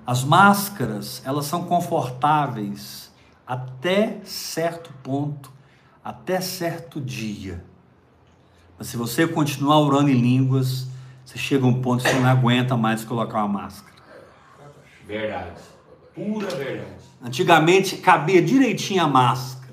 As 0.04 0.24
máscaras, 0.24 1.22
elas 1.24 1.46
são 1.46 1.66
confortáveis 1.66 3.14
até 3.46 4.20
certo 4.24 4.92
ponto, 5.04 5.52
até 6.04 6.42
certo 6.42 7.00
dia. 7.00 7.64
Mas 8.80 8.88
se 8.88 8.98
você 8.98 9.28
continuar 9.28 9.80
orando 9.80 10.10
em 10.10 10.20
línguas, 10.20 10.88
você 11.24 11.38
chega 11.38 11.66
a 11.66 11.68
um 11.68 11.80
ponto 11.80 12.04
que 12.04 12.10
você 12.10 12.20
não 12.20 12.28
aguenta 12.28 12.76
mais 12.76 13.06
colocar 13.06 13.46
uma 13.46 13.62
máscara. 13.62 13.96
Verdade. 15.06 15.62
Pura 16.16 16.50
verdade. 16.50 17.04
Antigamente 17.22 17.98
cabia 17.98 18.42
direitinho 18.42 19.04
a 19.04 19.08
máscara. 19.08 19.67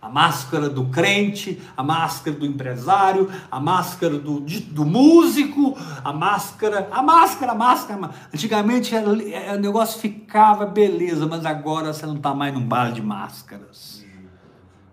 A 0.00 0.08
máscara 0.08 0.70
do 0.70 0.86
crente, 0.86 1.60
a 1.76 1.82
máscara 1.82 2.36
do 2.36 2.46
empresário, 2.46 3.28
a 3.50 3.58
máscara 3.58 4.16
do, 4.16 4.40
do 4.40 4.84
músico, 4.84 5.76
a 6.04 6.12
máscara, 6.12 6.88
a 6.92 7.02
máscara, 7.02 7.52
a 7.52 7.54
máscara. 7.54 8.10
Antigamente 8.32 8.94
era 8.94 9.10
é, 9.28 9.54
o 9.54 9.58
negócio 9.58 10.00
ficava 10.00 10.64
beleza, 10.66 11.26
mas 11.26 11.44
agora 11.44 11.92
você 11.92 12.06
não 12.06 12.16
está 12.16 12.32
mais 12.32 12.54
num 12.54 12.66
bar 12.66 12.92
de 12.92 13.02
máscaras. 13.02 14.06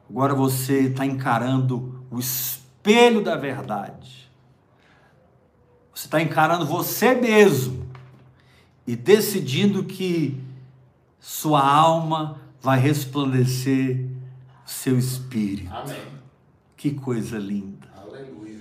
Agora 0.09 0.33
você 0.33 0.87
está 0.87 1.05
encarando 1.05 2.03
o 2.09 2.19
espelho 2.19 3.23
da 3.23 3.35
verdade. 3.35 4.29
Você 5.93 6.07
está 6.07 6.21
encarando 6.21 6.65
você 6.65 7.13
mesmo 7.13 7.87
e 8.85 8.95
decidindo 8.95 9.83
que 9.83 10.41
sua 11.19 11.65
alma 11.65 12.39
vai 12.61 12.79
resplandecer 12.79 14.05
seu 14.65 14.97
espírito. 14.97 15.73
Amém. 15.73 16.01
Que 16.75 16.91
coisa 16.91 17.37
linda. 17.37 17.87
Aleluia. 17.95 18.59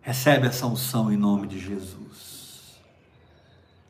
Recebe 0.00 0.46
essa 0.46 0.66
unção 0.66 1.12
em 1.12 1.16
nome 1.16 1.46
de 1.46 1.58
Jesus. 1.58 2.80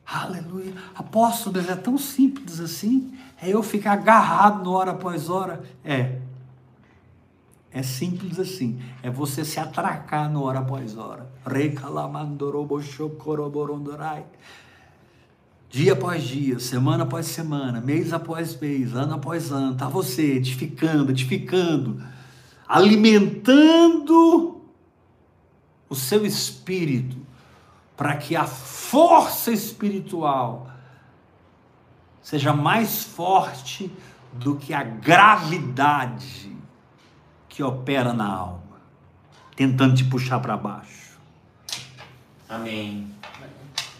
Aleluia. 0.06 0.74
Apóstolos 0.94 1.68
é 1.68 1.76
tão 1.76 1.96
simples 1.96 2.60
assim. 2.60 3.16
É 3.40 3.48
eu 3.48 3.62
ficar 3.62 3.92
agarrado 3.92 4.62
no 4.62 4.72
hora 4.72 4.90
após 4.90 5.30
hora. 5.30 5.62
É. 5.84 6.18
É 7.70 7.82
simples 7.82 8.38
assim. 8.38 8.78
É 9.02 9.10
você 9.10 9.42
se 9.44 9.58
atracar 9.58 10.30
no 10.30 10.42
hora 10.42 10.58
após 10.58 10.98
hora. 10.98 11.32
Recalamandoraboshokoroborondorai. 11.46 14.26
Dia 15.72 15.94
após 15.94 16.22
dia, 16.22 16.58
semana 16.58 17.04
após 17.04 17.24
semana, 17.24 17.80
mês 17.80 18.12
após 18.12 18.54
mês, 18.60 18.94
ano 18.94 19.14
após 19.14 19.50
ano, 19.50 19.74
tá 19.74 19.88
você 19.88 20.34
edificando, 20.34 21.10
edificando, 21.10 22.04
alimentando 22.68 24.60
o 25.88 25.94
seu 25.94 26.26
espírito 26.26 27.16
para 27.96 28.18
que 28.18 28.36
a 28.36 28.44
força 28.44 29.50
espiritual 29.50 30.70
seja 32.20 32.52
mais 32.52 33.04
forte 33.04 33.90
do 34.30 34.56
que 34.56 34.74
a 34.74 34.82
gravidade 34.82 36.54
que 37.48 37.62
opera 37.62 38.12
na 38.12 38.30
alma, 38.30 38.82
tentando 39.56 39.94
te 39.94 40.04
puxar 40.04 40.38
para 40.38 40.54
baixo. 40.54 41.18
Amém. 42.46 43.10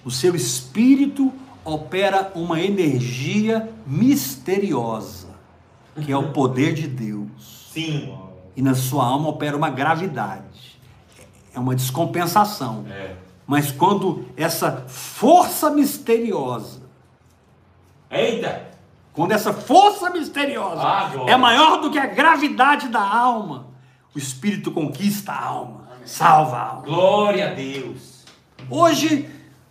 O 0.05 0.11
seu 0.11 0.35
espírito 0.37 1.33
opera 1.65 2.33
uma 2.35 2.61
energia 2.61 3.69
misteriosa, 3.87 5.29
que 6.05 6.11
é 6.11 6.17
o 6.17 6.33
poder 6.33 6.75
de 6.75 6.89
Deus. 6.89 7.69
Sim. 7.73 8.17
E 8.57 8.63
na 8.63 8.75
sua 8.75 9.05
alma 9.07 9.29
opera 9.29 9.57
uma 9.57 9.71
gravidade. 9.71 10.79
É 11.55 11.59
uma 11.59 11.75
descompensação. 11.75 12.85
É. 12.89 13.15
Mas 13.47 13.71
quando 13.71 14.27
essa 14.37 14.85
força 14.89 15.71
misteriosa, 15.71 16.83
Eita! 18.11 18.71
quando 19.13 19.33
essa 19.33 19.53
força 19.53 20.11
misteriosa 20.11 20.83
Ah, 20.83 21.13
é 21.27 21.37
maior 21.37 21.81
do 21.81 21.91
que 21.91 21.99
a 21.99 22.07
gravidade 22.07 22.89
da 22.89 23.03
alma, 23.03 23.67
o 24.15 24.19
espírito 24.19 24.71
conquista 24.71 25.33
a 25.33 25.45
alma, 25.45 25.89
salva 26.05 26.57
a 26.57 26.69
alma. 26.69 26.83
Glória 26.83 27.51
a 27.51 27.55
Deus. 27.55 28.25
Hoje, 28.71 29.29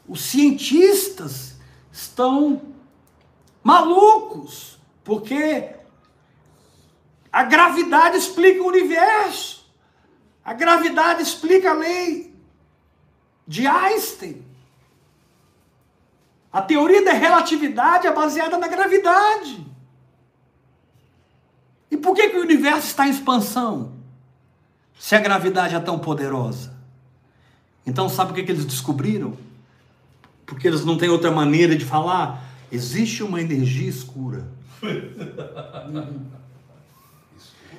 os 0.08 0.22
cientistas 0.22 1.51
estão 1.92 2.62
malucos, 3.64 4.80
porque 5.04 5.70
a 7.32 7.44
gravidade 7.44 8.18
explica 8.18 8.62
o 8.62 8.68
universo, 8.68 9.66
a 10.44 10.54
gravidade 10.54 11.22
explica 11.22 11.72
a 11.72 11.74
lei 11.74 12.34
de 13.48 13.68
Einstein. 13.68 14.46
A 16.52 16.62
teoria 16.62 17.04
da 17.04 17.14
relatividade 17.14 18.08
é 18.08 18.12
baseada 18.14 18.58
na 18.58 18.68
gravidade. 18.68 19.66
E 21.89 21.98
por 21.98 22.16
que, 22.16 22.30
que 22.30 22.38
o 22.38 22.42
universo 22.42 22.88
está 22.88 23.08
em 23.08 23.12
expansão? 23.12 23.94
Se 25.00 25.16
a 25.16 25.20
gravidade 25.20 25.76
é 25.76 25.80
tão 25.80 26.00
poderosa. 26.00 26.74
Então, 27.86 28.08
sabe 28.08 28.32
o 28.32 28.36
que, 28.36 28.44
que 28.44 28.52
eles 28.52 28.66
descobriram? 28.66 29.38
Porque 30.52 30.68
eles 30.68 30.84
não 30.84 30.97
têm 30.97 31.08
outra 31.08 31.32
maneira 31.32 31.78
de 31.78 31.86
falar. 31.86 32.45
Existe 32.70 33.24
uma 33.24 33.39
energia 33.39 33.88
escura. 33.88 34.49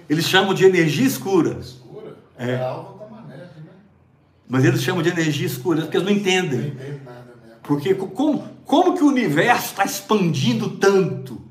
Eles 0.09 0.27
chamam 0.27 0.55
de 0.55 0.64
energia 0.64 1.07
escura. 1.07 1.59
Escura? 1.61 2.16
É. 2.39 2.53
É 2.53 2.57
né? 3.29 3.47
Mas 4.49 4.64
eles 4.64 4.83
chamam 4.83 5.03
de 5.03 5.11
energia 5.11 5.47
escura 5.47 5.83
porque 5.83 5.99
eles 5.99 6.07
não 6.09 6.14
Não 6.14 6.18
entendem. 6.18 6.75
Porque 7.62 7.95
co- 7.95 8.09
como, 8.09 8.49
como 8.64 8.97
que 8.97 9.05
o 9.05 9.09
universo 9.09 9.66
está 9.66 9.85
expandindo 9.85 10.70
tanto 10.70 11.43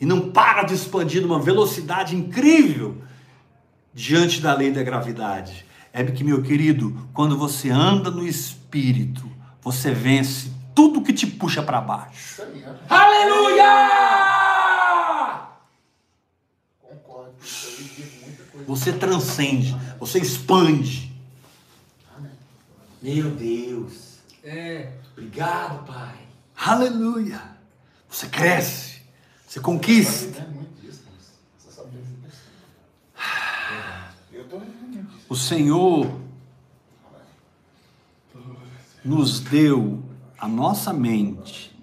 e 0.00 0.04
não 0.04 0.32
para 0.32 0.64
de 0.64 0.74
expandir 0.74 1.22
numa 1.22 1.38
velocidade 1.38 2.16
incrível 2.16 2.96
diante 3.94 4.40
da 4.40 4.54
lei 4.54 4.72
da 4.72 4.82
gravidade? 4.82 5.64
É 5.92 6.02
que, 6.02 6.24
meu 6.24 6.42
querido, 6.42 7.08
quando 7.14 7.38
você 7.38 7.70
anda 7.70 8.10
no 8.10 8.26
espírito, 8.26 9.37
você 9.62 9.92
vence 9.92 10.50
tudo 10.74 11.02
que 11.02 11.12
te 11.12 11.26
puxa 11.26 11.62
para 11.62 11.80
baixo. 11.80 12.42
Aleluia! 12.88 13.64
Concordo. 16.80 17.34
Isso 17.42 17.66
aí 17.66 17.84
diz 17.84 18.22
muita 18.22 18.44
coisa. 18.44 18.66
Você 18.66 18.92
transcende, 18.92 19.76
você 19.98 20.18
expande. 20.20 21.12
Meu 23.02 23.30
Deus. 23.30 24.18
É. 24.44 24.92
Obrigado, 25.12 25.84
Pai. 25.84 26.16
Aleluia! 26.56 27.40
Você 28.08 28.26
cresce, 28.28 29.02
você 29.46 29.60
conquista. 29.60 30.38
Eu 30.38 30.44
tô 30.44 30.50
muito 30.52 30.80
disso, 30.80 31.02
mas 31.06 31.32
você 31.58 31.70
sabe 31.74 31.90
disso. 31.98 32.42
Eu 34.32 34.48
tô 34.48 34.58
vivendo 34.58 35.06
disso. 35.06 35.26
O 35.28 35.36
Senhor 35.36 36.20
nos 39.08 39.40
deu 39.40 40.02
a 40.38 40.46
nossa 40.46 40.92
mente 40.92 41.74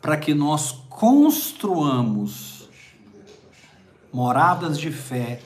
para 0.00 0.16
que 0.16 0.32
nós 0.32 0.70
construamos 0.88 2.68
moradas 4.12 4.78
de 4.78 4.92
fé 4.92 5.40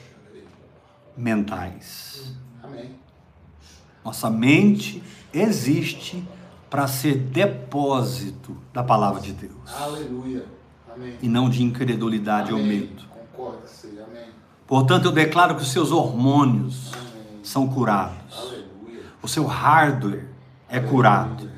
mentais. 1.17 2.35
Amém. 2.61 2.91
Nossa 4.05 4.29
mente 4.29 5.01
existe 5.33 6.23
para 6.69 6.87
ser 6.87 7.15
depósito 7.15 8.55
da 8.71 8.83
palavra 8.83 9.21
de 9.21 9.33
Deus 9.33 9.73
Aleluia. 9.75 10.45
Amém. 10.93 11.17
e 11.19 11.27
não 11.27 11.49
de 11.49 11.63
incredulidade 11.63 12.53
ou 12.53 12.59
medo. 12.59 13.03
Concordo. 13.09 13.63
Amém. 14.07 14.29
Portanto, 14.67 15.05
eu 15.05 15.11
declaro 15.11 15.55
que 15.55 15.63
os 15.63 15.71
seus 15.71 15.91
hormônios 15.91 16.93
Amém. 16.93 17.39
são 17.41 17.67
curados. 17.67 18.37
Aleluia. 18.37 19.03
O 19.19 19.27
seu 19.27 19.47
hardware 19.47 20.28
é 20.69 20.79
curado. 20.79 21.49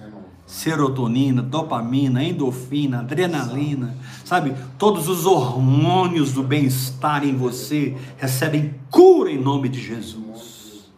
Serotonina, 0.45 1.41
dopamina, 1.41 2.21
endorfina, 2.23 2.99
adrenalina, 2.99 3.95
sabe? 4.25 4.53
Todos 4.77 5.07
os 5.07 5.25
hormônios 5.25 6.33
do 6.33 6.43
bem-estar 6.43 7.23
em 7.23 7.35
você 7.35 7.95
recebem 8.17 8.75
cura 8.89 9.31
em 9.31 9.39
nome 9.39 9.69
de 9.69 9.79
Jesus. 9.81 10.91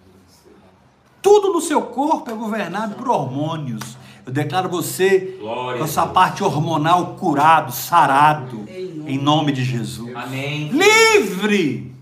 Tudo 1.22 1.54
no 1.54 1.62
seu 1.62 1.84
corpo 1.84 2.32
é 2.32 2.34
governado 2.34 2.96
por 2.96 3.08
hormônios. 3.08 3.98
Eu 4.26 4.34
declaro 4.34 4.70
você 4.70 5.38
Glória 5.40 5.78
com 5.78 5.84
a 5.84 5.88
essa 5.88 6.08
parte 6.08 6.44
hormonal 6.44 7.16
curado, 7.16 7.72
sarado, 7.72 8.66
Em 8.68 8.88
nome 8.88 9.12
em 9.14 9.18
nome 9.18 9.52
de 9.52 9.64
Jesus. 9.64 10.16
Amém. 10.16 10.72
Livre 10.72 11.94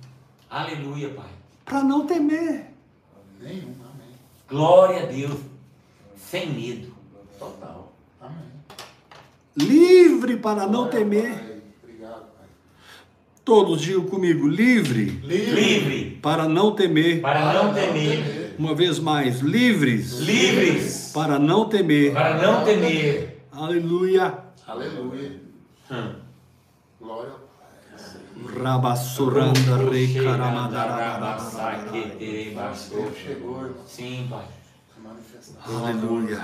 Aleluia, 0.49 1.09
Pai. 1.09 1.25
para 1.65 1.83
não 1.83 2.05
temer. 2.05 2.73
Nenhum. 3.41 3.73
Amém. 3.83 4.15
Glória 4.49 5.03
a 5.03 5.05
Deus. 5.05 5.50
Sem 6.31 6.49
medo. 6.49 6.93
Total. 7.37 7.91
Amém. 8.21 8.37
Livre 9.57 10.37
para 10.37 10.65
não 10.65 10.87
temer. 10.87 11.29
Pai. 11.29 11.61
Obrigado, 11.83 12.21
Pai. 12.21 12.47
Todos 13.43 13.81
digam 13.81 14.05
comigo, 14.05 14.47
livre 14.47 15.07
Livre. 15.25 16.17
para 16.21 16.47
não 16.47 16.73
temer. 16.73 17.19
Para 17.19 17.51
não 17.53 17.73
temer. 17.73 18.55
Uma 18.57 18.73
vez 18.73 18.97
mais, 18.97 19.41
livres 19.41 20.19
Livres. 20.19 21.11
para 21.13 21.37
não 21.37 21.67
temer. 21.67 22.13
Para 22.13 22.41
não 22.41 22.63
temer. 22.63 23.43
Aleluia. 23.51 24.33
Aleluia. 24.65 25.41
Hum. 25.91 26.13
Glória 27.01 27.31
ao 27.33 27.39
Pai. 27.39 28.63
Rabassuranda 28.63 29.89
rei 29.91 30.15
irmão. 30.15 30.71
Sim, 33.85 34.27
Pai. 34.29 34.45
Aleluia. 35.65 36.39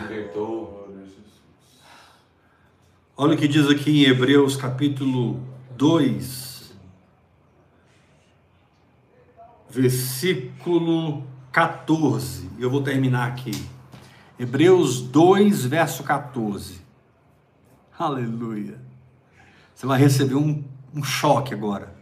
Olha 3.16 3.36
o 3.36 3.38
que 3.38 3.48
diz 3.48 3.70
aqui 3.70 4.06
em 4.06 4.10
Hebreus 4.10 4.56
capítulo 4.56 5.40
2, 5.76 6.76
versículo 9.70 11.24
14. 11.52 12.50
Eu 12.58 12.72
vou 12.72 12.82
terminar 12.82 13.28
aqui. 13.28 13.52
Hebreus 14.40 15.00
2, 15.02 15.66
verso 15.66 16.04
14. 16.04 16.82
Aleluia. 18.00 18.82
Você 19.76 19.86
vai 19.86 20.00
receber 20.00 20.36
um, 20.36 20.64
um 20.94 21.04
choque 21.04 21.54
agora. 21.54 21.96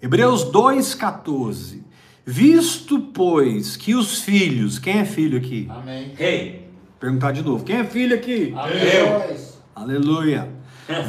Hebreus 0.00 0.44
2, 0.44 0.94
14. 0.94 1.87
Visto, 2.30 3.00
pois, 3.00 3.74
que 3.74 3.94
os 3.94 4.20
filhos, 4.20 4.78
quem 4.78 4.98
é 4.98 5.04
filho 5.06 5.38
aqui? 5.38 5.66
Amém. 5.70 6.12
Rei. 6.14 6.68
Perguntar 7.00 7.32
de 7.32 7.40
novo, 7.40 7.64
quem 7.64 7.76
é 7.76 7.84
filho 7.84 8.14
aqui? 8.14 8.54
Eu. 8.54 9.34
Aleluia. 9.74 10.46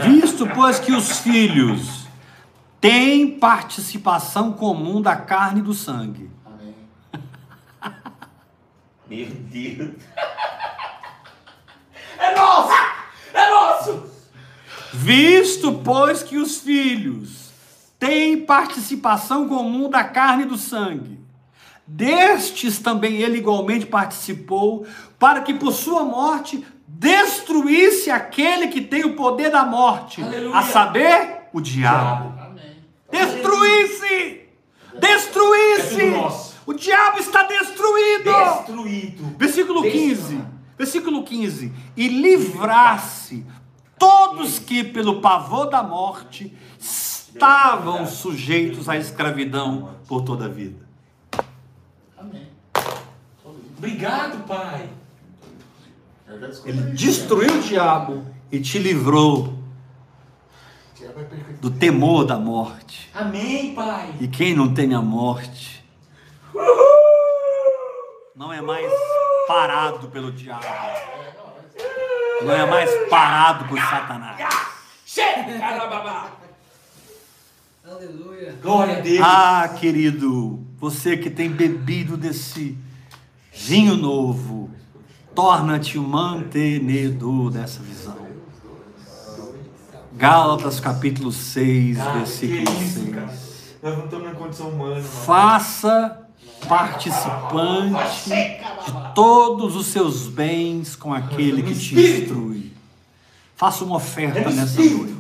Visto, 0.06 0.48
pois, 0.48 0.80
que 0.80 0.94
os 0.94 1.20
filhos 1.20 2.08
têm 2.80 3.38
participação 3.38 4.54
comum 4.54 5.02
da 5.02 5.18
carne 5.18 5.60
e 5.60 5.64
do 5.64 5.74
sangue. 5.74 6.32
Amém. 6.46 6.74
Meu 9.10 9.28
Deus. 9.28 9.96
É 12.18 12.36
nosso! 12.36 12.74
É 13.34 13.50
nosso! 13.50 14.04
Visto, 14.94 15.74
pois, 15.84 16.24
que 16.24 16.38
os 16.38 16.60
filhos 16.62 17.49
tem 18.00 18.38
participação 18.46 19.48
comum 19.48 19.90
da 19.90 20.04
carne 20.04 20.44
e 20.44 20.48
do 20.48 20.58
sangue. 20.58 21.20
Destes 21.86 22.80
também 22.80 23.18
ele 23.18 23.40
igualmente 23.40 23.86
participou, 23.86 24.88
para 25.18 25.42
que 25.42 25.54
por 25.54 25.74
sua 25.74 26.04
morte 26.06 26.64
destruísse 26.88 28.10
aquele 28.10 28.68
que 28.68 28.82
tem 28.82 29.04
o 29.04 29.16
poder 29.16 29.52
da 29.52 29.66
morte, 29.66 30.22
Aleluia. 30.22 30.56
a 30.56 30.64
saber, 30.64 31.50
o 31.52 31.60
diabo. 31.60 32.34
Destruísse! 33.12 34.42
É 34.94 34.98
Destruísse! 35.00 36.06
nosso. 36.12 36.56
O 36.66 36.74
diabo 36.74 37.20
está 37.20 37.44
destruído! 37.44 38.32
Destruído. 38.32 39.36
Versículo 39.38 39.82
Destruído. 39.82 40.28
15. 40.28 40.44
Versículo 40.78 41.24
15. 41.24 41.74
E 41.98 42.08
livrasse 42.08 43.46
todos 43.98 44.60
que, 44.60 44.84
pelo 44.84 45.20
pavor 45.22 45.70
da 45.70 45.82
morte, 45.82 46.56
estavam 47.34 48.06
sujeitos 48.06 48.90
à 48.90 48.98
escravidão 48.98 49.96
por 50.08 50.24
toda 50.24 50.46
a 50.46 50.50
vida. 50.50 50.88
Amém. 52.18 52.48
Obrigado, 53.78 54.46
Pai. 54.46 54.90
Ele 56.66 56.92
destruiu 56.92 57.56
o 57.56 57.62
diabo 57.62 58.26
e 58.52 58.60
te 58.60 58.78
livrou 58.78 59.58
do 61.62 61.72
temor 61.72 62.26
da 62.26 62.38
morte. 62.38 63.10
Amém, 63.14 63.74
Pai. 63.74 64.14
E 64.20 64.28
quem 64.28 64.56
não 64.56 64.74
tem 64.74 64.94
a 64.94 65.02
morte 65.02 65.84
não 68.36 68.54
é 68.54 68.62
mais 68.62 68.92
parado 69.48 70.08
pelo 70.10 70.32
diabo. 70.32 70.66
Não 72.42 72.54
é 72.54 72.66
mais 72.66 73.10
parado 73.10 73.66
por 73.66 73.80
Satanás. 73.80 74.38
Chega. 75.06 76.39
Aleluia. 77.90 78.56
Glória 78.62 78.98
a 78.98 79.02
Deus. 79.02 79.20
Ah, 79.24 79.76
querido, 79.80 80.60
você 80.78 81.18
que 81.18 81.28
tem 81.28 81.50
bebido 81.50 82.16
desse 82.16 82.78
vinho 83.52 83.98
novo, 83.98 84.70
torna-te 85.34 85.98
um 85.98 86.08
mantenedor 86.08 87.50
dessa 87.50 87.82
visão. 87.82 88.16
Gálatas 90.16 90.80
capítulo 90.80 91.32
6, 91.32 91.98
Cara, 91.98 92.12
versículo 92.20 92.66
que 92.66 92.84
isso, 92.84 93.00
6. 93.00 93.16
cara. 93.16 93.40
Nós 93.82 93.98
não 93.98 94.06
estamos 94.06 94.26
na 94.28 94.36
condição 94.36 94.70
humana, 94.70 94.96
mano. 94.96 95.08
Faça 95.08 96.28
participante 96.68 98.30
de 98.30 99.14
todos 99.16 99.76
os 99.76 99.88
seus 99.88 100.28
bens 100.28 100.96
com 100.96 101.12
aquele 101.12 101.64
que 101.64 101.74
te 101.74 101.96
instrui. 102.00 102.72
Faça 103.56 103.84
uma 103.84 103.96
oferta 103.96 104.52
nessa 104.52 104.80
noite. 104.80 105.19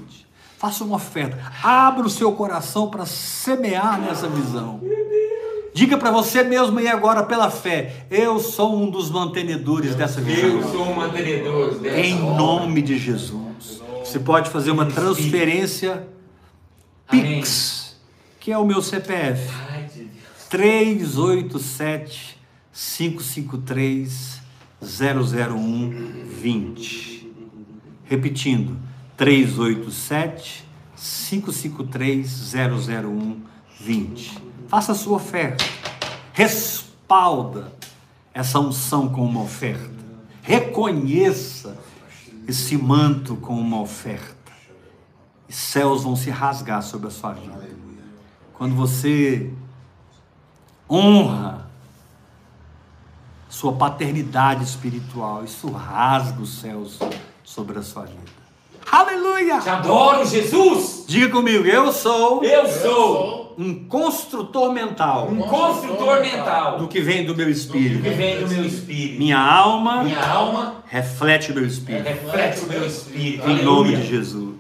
Faça 0.59 0.83
uma 0.83 0.97
oferta. 0.97 1.39
Abra 1.63 2.05
o 2.05 2.09
seu 2.09 2.33
coração 2.33 2.89
para 2.89 3.05
semear 3.05 3.97
nessa 4.01 4.27
visão. 4.27 4.81
Diga 5.73 5.97
para 5.97 6.11
você 6.11 6.43
mesmo 6.43 6.77
aí 6.79 6.87
agora 6.89 7.23
pela 7.23 7.49
fé: 7.49 8.05
eu 8.11 8.41
sou 8.41 8.75
um 8.75 8.89
dos 8.91 9.09
mantenedores 9.09 9.95
dessa 9.95 10.19
Eu 10.19 10.25
visão. 10.25 10.61
sou 10.69 10.89
um 10.89 10.95
mantenedor 10.95 11.75
dessa 11.75 11.97
Em 12.01 12.19
nome 12.19 12.81
de 12.81 12.97
Jesus. 12.97 13.81
Você 14.03 14.19
pode 14.19 14.49
fazer 14.49 14.71
uma 14.71 14.85
transferência. 14.85 16.05
Pix, 17.09 17.95
que 18.37 18.51
é 18.51 18.57
o 18.57 18.65
meu 18.65 18.81
CPF. 18.81 19.49
Ai, 19.71 19.83
de 19.83 20.03
Deus. 20.03 20.25
387 20.49 22.37
553 22.73 24.41
00120. 24.81 27.31
Repetindo, 28.03 28.88
387 29.19 30.65
553 30.95 32.53
00120. 33.75 34.41
Faça 34.69 34.93
a 34.93 34.95
sua 34.95 35.17
oferta. 35.17 35.65
Respalda 36.31 37.73
essa 38.33 38.61
unção 38.61 39.09
com 39.09 39.25
uma 39.25 39.41
oferta. 39.41 39.91
Reconheça 40.41 41.77
esse 42.47 42.77
manto 42.77 43.35
com 43.35 43.59
uma 43.59 43.81
oferta. 43.81 44.53
E 45.49 45.53
céus 45.53 46.03
vão 46.03 46.15
se 46.15 46.29
rasgar 46.29 46.81
sobre 46.81 47.09
a 47.09 47.11
sua 47.11 47.33
vida. 47.33 47.67
Quando 48.53 48.73
você 48.73 49.51
honra 50.89 51.69
sua 53.49 53.73
paternidade 53.73 54.63
espiritual, 54.63 55.43
isso 55.43 55.69
rasga 55.71 56.41
os 56.41 56.57
céus 56.59 56.97
sobre 57.43 57.79
a 57.79 57.83
sua 57.83 58.05
vida. 58.05 58.38
Aleluia! 58.91 59.59
Te 59.59 59.69
adoro, 59.69 60.25
Jesus. 60.25 61.05
Diga 61.07 61.29
comigo, 61.29 61.65
eu 61.65 61.91
sou 61.91 62.43
Eu 62.43 62.67
sou 62.67 63.55
um 63.57 63.85
construtor 63.87 64.71
mental 64.71 65.27
um 65.27 65.41
construtor 65.41 66.21
mental 66.21 66.77
do 66.77 66.87
que 66.87 67.01
vem 67.01 67.25
do 67.25 67.35
meu 67.35 67.47
que 67.47 67.51
espírito. 67.51 68.01
vem 68.03 68.39
do 68.39 68.47
meu 68.47 68.65
espírito. 68.65 69.19
Minha 69.19 69.37
alma 69.39 70.03
Minha 70.03 70.25
alma 70.25 70.75
reflete 70.85 71.51
o 71.51 71.55
meu 71.55 71.65
espírito. 71.65 72.03
reflete 72.07 72.61
o 72.61 72.67
meu 72.67 72.85
espírito. 72.87 73.49
Em 73.49 73.63
nome 73.63 73.95
de. 73.97 74.07
Jesus. 74.07 74.55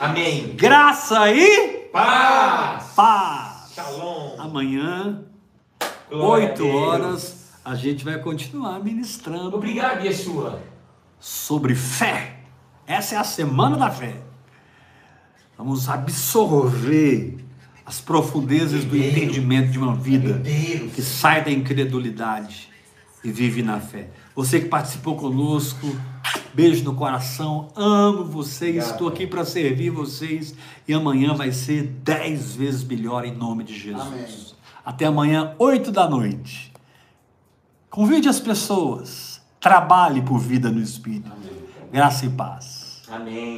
Amém. 0.00 0.54
Graça 0.56 1.30
e 1.32 1.88
Paz. 1.92 2.92
paz. 2.96 3.72
Shalom. 3.74 4.36
Amanhã, 4.38 5.22
Glória 6.10 6.46
a 6.46 6.50
8 6.50 6.62
Deus. 6.62 6.74
horas, 6.74 7.44
a 7.64 7.74
gente 7.74 8.04
vai 8.04 8.18
continuar 8.18 8.82
ministrando 8.82 9.54
Obrigado, 9.56 10.04
Yeshua. 10.04 10.60
sobre 11.20 11.74
fé. 11.74 12.37
Essa 12.88 13.16
é 13.16 13.18
a 13.18 13.24
semana 13.24 13.76
da 13.76 13.90
fé. 13.90 14.16
Vamos 15.58 15.90
absorver 15.90 17.36
as 17.84 18.00
profundezas 18.00 18.82
do 18.84 18.96
entendimento 18.96 19.70
de 19.70 19.78
uma 19.78 19.94
vida 19.94 20.42
que 20.94 21.02
sai 21.02 21.44
da 21.44 21.50
incredulidade 21.50 22.70
e 23.22 23.30
vive 23.30 23.62
na 23.62 23.78
fé. 23.78 24.08
Você 24.34 24.60
que 24.60 24.68
participou 24.68 25.16
conosco, 25.16 25.86
beijo 26.54 26.82
no 26.82 26.94
coração, 26.94 27.68
amo 27.76 28.24
vocês, 28.24 28.86
estou 28.86 29.08
aqui 29.08 29.26
para 29.26 29.44
servir 29.44 29.90
vocês 29.90 30.54
e 30.86 30.94
amanhã 30.94 31.34
vai 31.34 31.52
ser 31.52 31.82
dez 32.02 32.54
vezes 32.54 32.84
melhor 32.84 33.26
em 33.26 33.34
nome 33.34 33.64
de 33.64 33.78
Jesus. 33.78 34.00
Amém. 34.00 34.26
Até 34.82 35.04
amanhã, 35.04 35.54
8 35.58 35.92
da 35.92 36.08
noite. 36.08 36.72
Convide 37.90 38.28
as 38.30 38.40
pessoas, 38.40 39.42
trabalhe 39.60 40.22
por 40.22 40.38
vida 40.38 40.70
no 40.70 40.80
Espírito. 40.80 41.30
Graça 41.90 42.26
e 42.26 42.30
paz. 42.30 43.02
Amém. 43.10 43.56